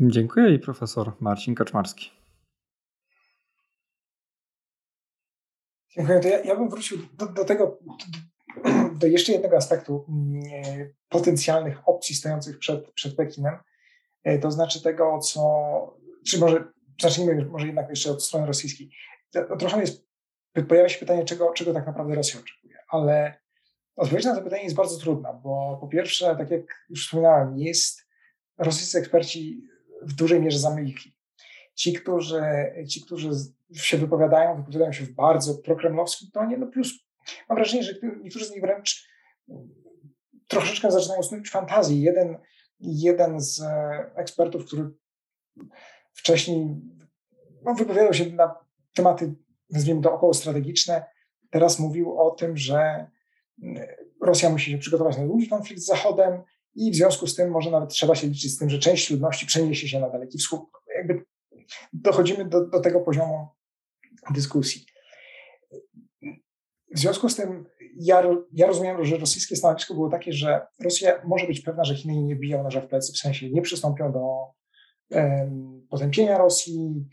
[0.00, 2.10] Dziękuję i profesor Marcin Kaczmarski.
[5.90, 6.20] Dziękuję.
[6.24, 12.14] Ja, ja bym wrócił do, do tego, do, do, jeszcze jednego aspektu mm, potencjalnych opcji
[12.14, 13.58] stojących przed, przed Pekinem.
[14.24, 15.42] E, to znaczy tego, co,
[16.26, 18.90] czy może zacznijmy może jednak jeszcze od strony rosyjskiej.
[19.58, 20.06] Trochę jest,
[20.68, 23.40] pojawia się pytanie, czego, czego tak naprawdę Rosja oczekuje, ale
[23.96, 28.06] odpowiedź na to pytanie jest bardzo trudna, bo po pierwsze, tak jak już wspominałem, jest
[28.58, 29.62] rosyjscy eksperci
[30.02, 31.12] w dużej mierze zamykli.
[31.74, 32.42] Ci, którzy,
[32.88, 33.30] ci, którzy
[33.72, 36.92] się wypowiadają, wypowiadają się w bardzo prokremlowskim tonie, no plus
[37.48, 37.92] mam wrażenie, że
[38.22, 39.08] niektórzy z nich wręcz
[40.48, 42.02] troszeczkę zaczynają snuć fantazji.
[42.02, 42.38] Jeden,
[42.80, 44.90] jeden z e, ekspertów, który
[46.12, 46.80] wcześniej
[47.64, 48.54] no, wypowiadał się na
[48.94, 49.34] tematy,
[49.70, 51.04] nazwijmy to około strategiczne,
[51.50, 53.06] teraz mówił o tym, że
[54.20, 56.42] Rosja musi się przygotować na długi konflikt z Zachodem,
[56.74, 59.46] i w związku z tym może nawet trzeba się liczyć z tym, że część ludności
[59.46, 60.60] przeniesie się na Daleki Wschód.
[60.96, 61.24] Jakby
[61.92, 63.48] dochodzimy do, do tego poziomu
[64.30, 64.86] dyskusji.
[66.94, 67.64] W związku z tym
[67.96, 68.22] ja,
[68.52, 72.36] ja rozumiem, że rosyjskie stanowisko było takie, że Rosja może być pewna, że Chiny nie
[72.36, 74.46] biją noża w plecy, w sensie nie przystąpią do
[75.10, 77.08] um, potępienia Rosji,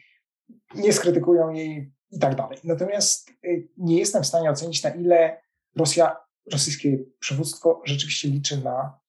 [0.75, 2.57] nie skrytykują jej i tak dalej.
[2.63, 5.41] Natomiast y, nie jestem w stanie ocenić, na ile
[5.75, 6.15] Rosja,
[6.51, 8.99] rosyjskie przywództwo rzeczywiście liczy na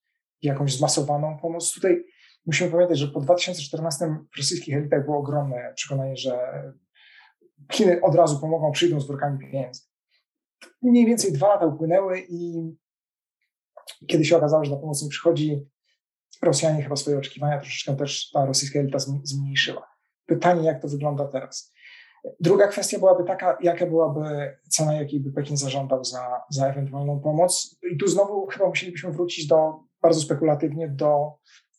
[0.43, 1.73] jakąś zmasowaną pomoc.
[1.73, 2.05] Tutaj
[2.47, 6.62] musimy pamiętać, że po 2014 w rosyjskich elitach było ogromne przekonanie, że
[7.73, 9.83] Chiny od razu pomogą, przyjdą z workami pieniędzy.
[10.83, 12.71] Mniej więcej dwa lata upłynęły i
[14.07, 15.71] kiedy się okazało, że ta pomoc nie przychodzi,
[16.43, 19.87] Rosjanie chyba swoje oczekiwania troszeczkę też ta rosyjska elita zmniejszyła.
[20.27, 21.73] Pytanie, jak to wygląda teraz?
[22.41, 27.79] Druga kwestia byłaby taka, jaka byłaby cena, jakiej by Pekin zażądał za, za ewentualną pomoc.
[27.93, 31.33] I tu znowu chyba musielibyśmy wrócić do bardzo spekulatywnie do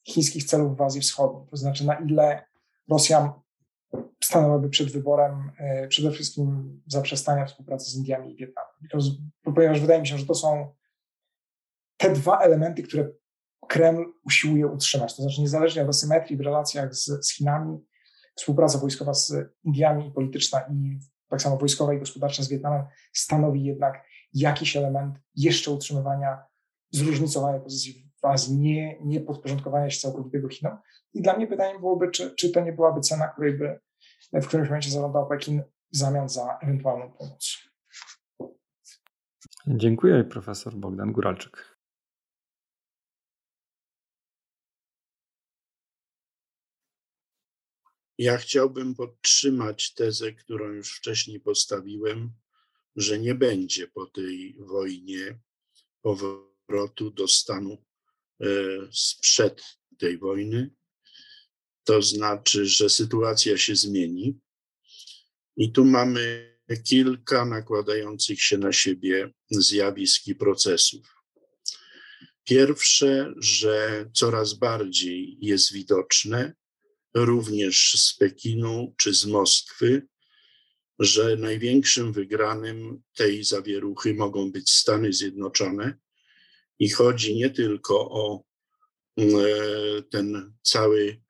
[0.04, 1.48] chińskich celów w Azji Wschodniej.
[1.50, 2.44] To znaczy, na ile
[2.90, 3.34] Rosja
[4.24, 8.72] stanęłaby przed wyborem e, przede wszystkim zaprzestania współpracy z Indiami i Wietnamem.
[9.56, 10.76] Ponieważ wydaje mi się, że to są
[11.98, 13.10] te dwa elementy, które
[13.68, 15.16] Kreml usiłuje utrzymać.
[15.16, 17.80] To znaczy, niezależnie od asymetrii w relacjach z, z Chinami,
[18.36, 19.34] współpraca wojskowa z
[19.64, 21.00] Indiami polityczna i
[21.30, 26.44] tak samo wojskowa i gospodarcza z Wietnamem stanowi jednak jakiś element jeszcze utrzymywania
[26.92, 30.78] zróżnicowanej pozycji Azji, nie, nie podporządkowania się całkowitego Chinom.
[31.14, 33.80] I dla mnie pytanie byłoby, czy, czy to nie byłaby cena, której by
[34.34, 37.58] w którymś momencie zażądał Pekin w zamian za ewentualną pomoc.
[39.68, 41.78] Dziękuję, profesor Bogdan Guralczyk.
[48.18, 52.34] Ja chciałbym podtrzymać tezę, którą już wcześniej postawiłem,
[52.96, 55.40] że nie będzie po tej wojnie
[56.02, 57.78] powrotu do stanu
[58.92, 59.64] sprzed
[59.98, 60.70] tej wojny.
[61.84, 64.40] To znaczy, że sytuacja się zmieni.
[65.58, 66.52] I tu mamy
[66.84, 71.16] kilka nakładających się na siebie zjawisk i procesów.
[72.44, 76.54] Pierwsze, że coraz bardziej jest widoczne,
[77.14, 80.08] również z Pekinu czy z Moskwy,
[81.00, 85.98] że największym wygranym tej zawieruchy mogą być Stany Zjednoczone.
[86.82, 88.44] I chodzi nie tylko o
[89.18, 89.24] e,
[90.02, 91.22] ten cały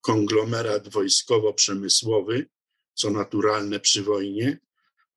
[0.00, 2.46] konglomerat wojskowo-przemysłowy,
[2.94, 4.58] co naturalne przy wojnie,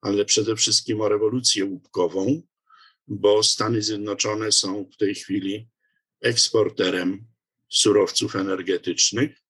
[0.01, 2.41] ale przede wszystkim o rewolucję łupkową,
[3.07, 5.69] bo Stany Zjednoczone są w tej chwili
[6.21, 7.27] eksporterem
[7.69, 9.43] surowców energetycznych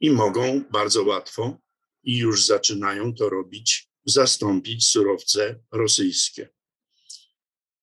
[0.00, 1.58] i mogą bardzo łatwo
[2.02, 6.48] i już zaczynają to robić, zastąpić surowce rosyjskie.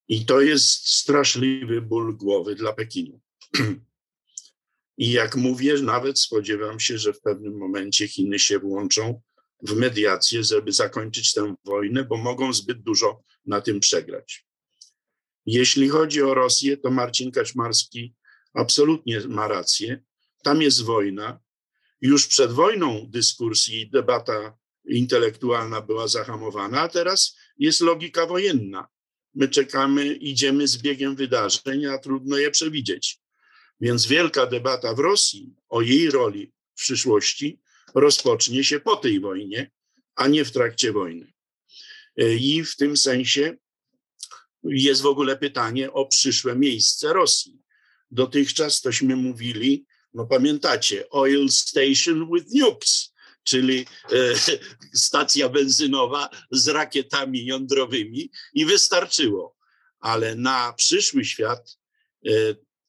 [0.07, 3.19] I to jest straszliwy ból głowy dla Pekinu.
[4.97, 9.21] I jak mówię, nawet spodziewam się, że w pewnym momencie Chiny się włączą
[9.61, 14.47] w mediację, żeby zakończyć tę wojnę, bo mogą zbyt dużo na tym przegrać.
[15.45, 18.15] Jeśli chodzi o Rosję, to Marcin Kaczmarski
[18.53, 20.03] absolutnie ma rację.
[20.43, 21.39] Tam jest wojna.
[22.01, 28.87] Już przed wojną dyskurs i debata intelektualna była zahamowana, a teraz jest logika wojenna.
[29.37, 33.19] My czekamy, idziemy z biegiem wydarzeń, a trudno je przewidzieć.
[33.81, 37.59] Więc wielka debata w Rosji o jej roli w przyszłości
[37.95, 39.71] rozpocznie się po tej wojnie,
[40.15, 41.33] a nie w trakcie wojny.
[42.39, 43.57] I w tym sensie
[44.63, 47.61] jest w ogóle pytanie o przyszłe miejsce Rosji.
[48.11, 53.13] Dotychczas tośmy mówili, no pamiętacie, oil station with nukes,
[53.47, 54.57] czyli e,
[55.07, 59.55] stacja benzynowa z rakietami jądrowymi i wystarczyło.
[59.99, 61.77] Ale na przyszły świat
[62.25, 62.31] e,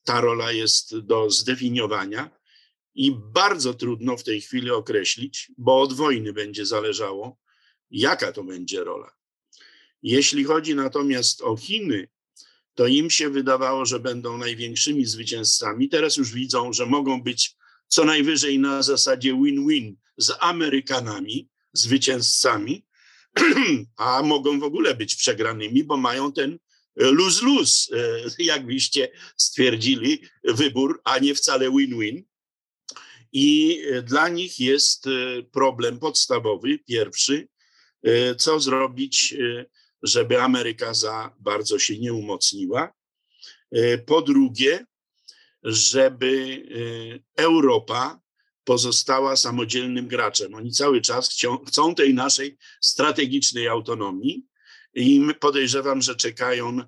[0.04, 2.30] ta rola jest do zdefiniowania
[2.94, 7.38] i bardzo trudno w tej chwili określić, bo od wojny będzie zależało,
[7.90, 9.10] jaka to będzie rola.
[10.02, 12.08] Jeśli chodzi natomiast o Chiny,
[12.74, 15.88] to im się wydawało, że będą największymi zwycięzcami.
[15.88, 17.56] Teraz już widzą, że mogą być
[17.88, 22.86] co najwyżej na zasadzie win-win z Amerykanami, zwycięzcami,
[23.96, 26.58] a mogą w ogóle być przegranymi, bo mają ten
[26.98, 27.96] lose-lose,
[28.38, 32.24] e, jakbyście stwierdzili, wybór, a nie wcale win-win.
[33.32, 35.10] I dla nich jest e,
[35.42, 37.48] problem podstawowy, pierwszy,
[38.02, 39.34] e, co zrobić,
[40.02, 42.92] żeby Ameryka za bardzo się nie umocniła.
[44.06, 44.86] Po drugie,
[45.62, 46.62] żeby
[47.36, 48.20] Europa
[48.68, 50.54] pozostała samodzielnym graczem.
[50.54, 54.46] Oni cały czas chcą, chcą tej naszej strategicznej autonomii
[54.94, 56.80] i podejrzewam, że czekają,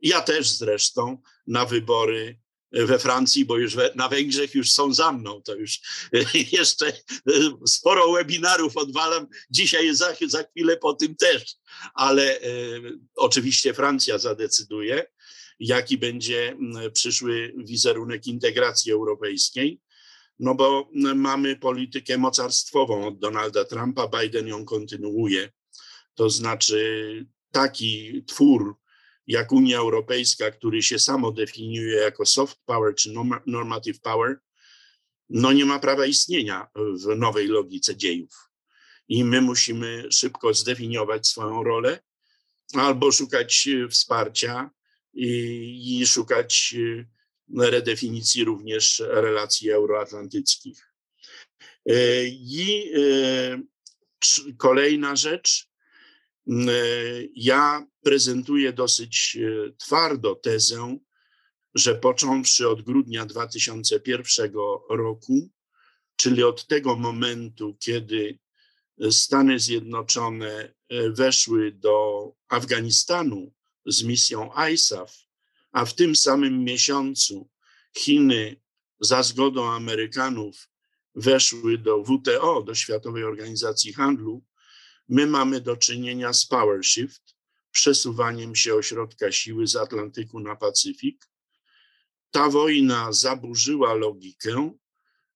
[0.00, 2.38] ja też zresztą, na wybory
[2.72, 5.80] we Francji, bo już we, na Węgrzech już są za mną, to już
[6.58, 6.92] jeszcze
[7.66, 11.56] sporo webinarów odwalam, dzisiaj za, za chwilę po tym też,
[11.94, 12.50] ale e,
[13.16, 15.06] oczywiście Francja zadecyduje,
[15.58, 16.56] jaki będzie
[16.92, 19.80] przyszły wizerunek integracji europejskiej,
[20.38, 25.52] no bo mamy politykę mocarstwową od Donalda Trumpa, Biden ją kontynuuje,
[26.14, 28.76] to znaczy taki twór
[29.26, 33.12] jak Unia Europejska, który się samo definiuje jako soft power czy
[33.46, 34.40] normative power,
[35.28, 38.50] no nie ma prawa istnienia w nowej logice dziejów.
[39.08, 42.02] I my musimy szybko zdefiniować swoją rolę
[42.74, 44.70] albo szukać wsparcia
[45.14, 46.74] i, i szukać
[47.58, 50.92] redefinicji również relacji euroatlantyckich.
[51.86, 53.62] E, I e,
[54.58, 55.68] kolejna rzecz,
[56.48, 56.72] E,
[57.34, 59.38] ja prezentuję dosyć
[59.78, 60.98] twardo tezę,
[61.74, 64.52] że począwszy od grudnia 2001
[64.90, 65.48] roku,
[66.16, 68.38] czyli od tego momentu, kiedy
[69.10, 70.74] Stany Zjednoczone
[71.10, 73.52] weszły do Afganistanu
[73.86, 75.25] z misją ISAF,
[75.76, 77.48] a w tym samym miesiącu
[77.96, 78.60] Chiny
[79.00, 80.68] za zgodą Amerykanów
[81.14, 84.44] weszły do WTO, do Światowej Organizacji Handlu,
[85.08, 87.22] My mamy do czynienia z power shift,
[87.70, 91.28] przesuwaniem się ośrodka siły z Atlantyku na Pacyfik.
[92.30, 94.70] Ta wojna zaburzyła logikę.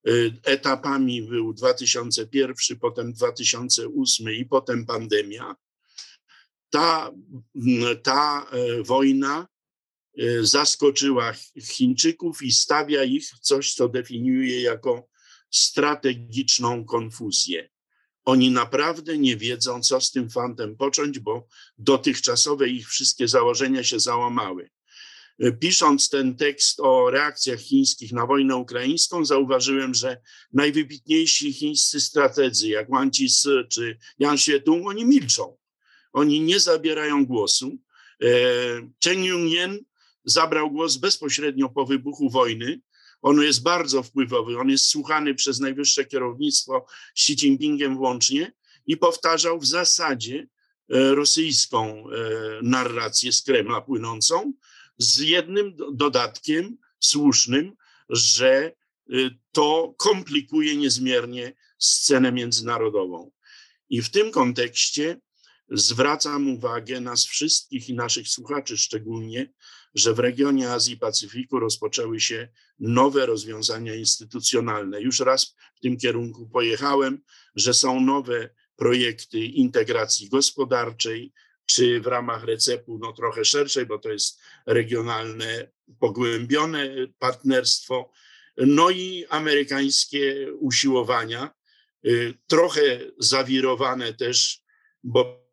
[0.09, 5.57] Y, etapami był 2001, potem 2008 i potem pandemia.
[6.71, 7.12] Ta,
[8.03, 9.50] ta e, wojna
[10.43, 15.09] zaskoczyła Chińczyków i stawia ich coś, co definiuje jako
[15.51, 17.69] strategiczną konfuzję.
[18.25, 21.47] Oni naprawdę nie wiedzą, co z tym fantem począć, bo
[21.79, 24.71] dotychczasowe ich wszystkie założenia się załamały.
[25.61, 30.21] Pisząc ten tekst o reakcjach chińskich na wojnę ukraińską, zauważyłem, że
[30.53, 35.57] najwybitniejsi chińscy strategzy, jak Wang Jisi czy Yang Xietung, oni milczą.
[36.13, 37.79] Oni nie zabierają głosu.
[38.23, 38.29] E,
[39.05, 39.79] Chen Yunyen
[40.25, 42.81] zabrał głos bezpośrednio po wybuchu wojny
[43.23, 48.53] on jest bardzo wpływowy, on jest słuchany przez najwyższe kierownictwo Xi Jinpingiem włącznie
[48.87, 50.47] i powtarzał w zasadzie
[50.91, 52.13] e, rosyjską e,
[52.63, 54.53] narrację z Kremla płynącą,
[54.99, 57.77] z jednym dodatkiem słusznym,
[58.09, 58.73] że e,
[59.53, 63.31] to komplikuje niezmiernie scenę międzynarodową.
[63.91, 65.21] I w tym kontekście
[65.71, 69.53] zwracam uwagę nas wszystkich i naszych słuchaczy szczególnie,
[69.95, 72.49] że w regionie Azji i Pacyfiku rozpoczęły się
[72.79, 75.01] nowe rozwiązania instytucjonalne.
[75.01, 77.23] Już raz w tym kierunku pojechałem,
[77.55, 81.33] że są nowe projekty integracji gospodarczej,
[81.67, 86.89] czy w ramach recepu no, trochę szerszej, bo to jest regionalne, pogłębione
[87.19, 88.11] partnerstwo,
[88.57, 91.51] no i amerykańskie usiłowania,
[92.07, 94.62] y, trochę zawirowane też,
[95.05, 95.51] bo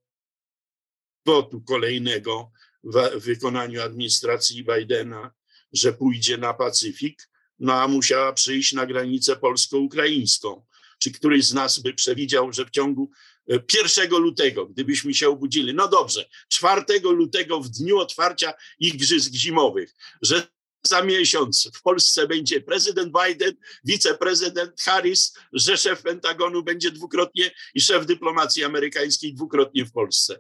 [1.26, 2.52] tu kolejnego
[2.84, 5.32] w wykonaniu administracji Bidena,
[5.74, 7.30] że pójdzie na Pacyfik,
[7.60, 10.66] no a musiała przyjść na granicę polsko-ukraińską.
[11.00, 13.12] Czy któryś z nas by przewidział, że w ciągu
[13.48, 19.96] 1 e, lutego, gdybyśmy się obudzili, no dobrze, 4 lutego w dniu otwarcia Igrzysk Zimowych,
[20.22, 20.48] że
[20.84, 27.82] za miesiąc w Polsce będzie prezydent Biden, wiceprezydent Harris, że szef Pentagonu będzie dwukrotnie i
[27.82, 30.40] szef dyplomacji amerykańskiej dwukrotnie w Polsce.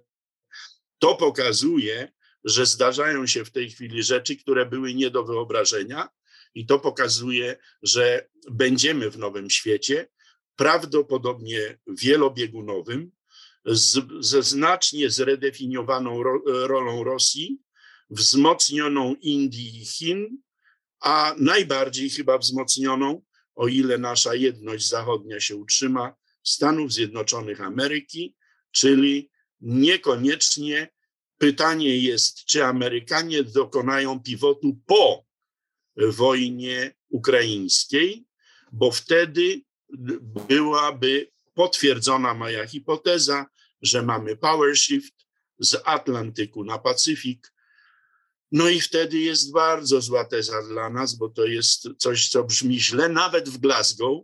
[0.99, 2.11] To pokazuje,
[2.47, 6.09] że zdarzają się w tej chwili rzeczy, które były nie do wyobrażenia,
[6.55, 10.09] i to pokazuje, że będziemy w nowym świecie,
[10.55, 13.11] prawdopodobnie wielobiegunowym,
[13.65, 17.59] z, ze znacznie zredefiniowaną ro, rolą Rosji,
[18.09, 20.41] wzmocnioną Indii i Chin,
[20.99, 23.21] a najbardziej chyba wzmocnioną,
[23.55, 28.35] o ile nasza jedność zachodnia się utrzyma, Stanów Zjednoczonych Ameryki,
[28.71, 29.29] czyli
[29.61, 30.89] niekoniecznie
[31.37, 35.25] pytanie jest, czy Amerykanie dokonają pivotu po
[35.97, 38.25] wojnie ukraińskiej,
[38.71, 39.61] bo wtedy
[40.47, 43.45] byłaby potwierdzona moja hipoteza,
[43.81, 45.13] że mamy power shift
[45.59, 47.53] z Atlantyku na Pacyfik.
[48.51, 52.79] No i wtedy jest bardzo zła teza dla nas, bo to jest coś, co brzmi
[52.79, 54.23] źle, nawet w Glasgow,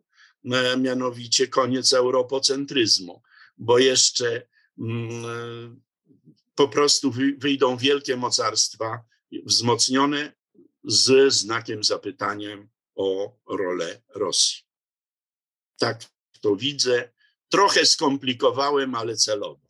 [0.52, 3.22] e, mianowicie koniec europocentryzmu,
[3.58, 4.48] bo jeszcze
[4.80, 5.82] mm,
[6.56, 9.04] po prostu wyjdą wielkie mocarstwa
[9.46, 10.34] wzmocnione
[10.84, 14.64] z znakiem zapytaniem o rolę Rosji.
[15.78, 16.06] Tak
[16.42, 17.14] to widzę.
[17.50, 19.63] Trochę skomplikowałem, ale celowo.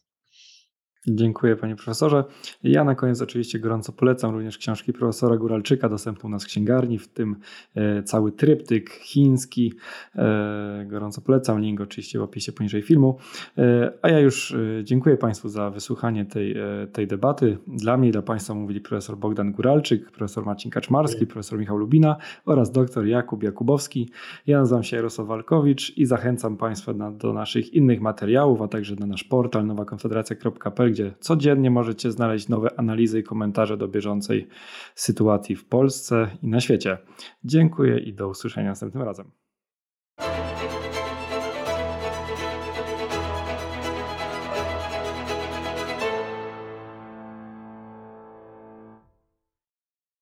[1.07, 2.23] Dziękuję panie profesorze.
[2.63, 6.99] Ja na koniec oczywiście gorąco polecam również książki profesora Góralczyka dostępną u nas w księgarni,
[6.99, 7.35] w tym
[7.75, 9.73] e, cały tryptyk chiński.
[10.15, 13.17] E, gorąco polecam, link oczywiście w opisie poniżej filmu.
[13.57, 16.55] E, a ja już dziękuję państwu za wysłuchanie tej,
[16.93, 17.57] tej debaty.
[17.67, 22.17] Dla mnie i dla państwa mówili profesor Bogdan Góralczyk, profesor Marcin Kaczmarski, profesor Michał Lubina
[22.45, 24.09] oraz doktor Jakub Jakubowski.
[24.47, 29.05] Ja nazywam się Jarosław Walkowicz i zachęcam państwa do naszych innych materiałów, a także na
[29.05, 34.47] nasz portal nowakonfederacja.pl gdzie codziennie możecie znaleźć nowe analizy i komentarze do bieżącej
[34.95, 36.97] sytuacji w Polsce i na świecie.
[37.43, 39.31] Dziękuję i do usłyszenia następnym razem.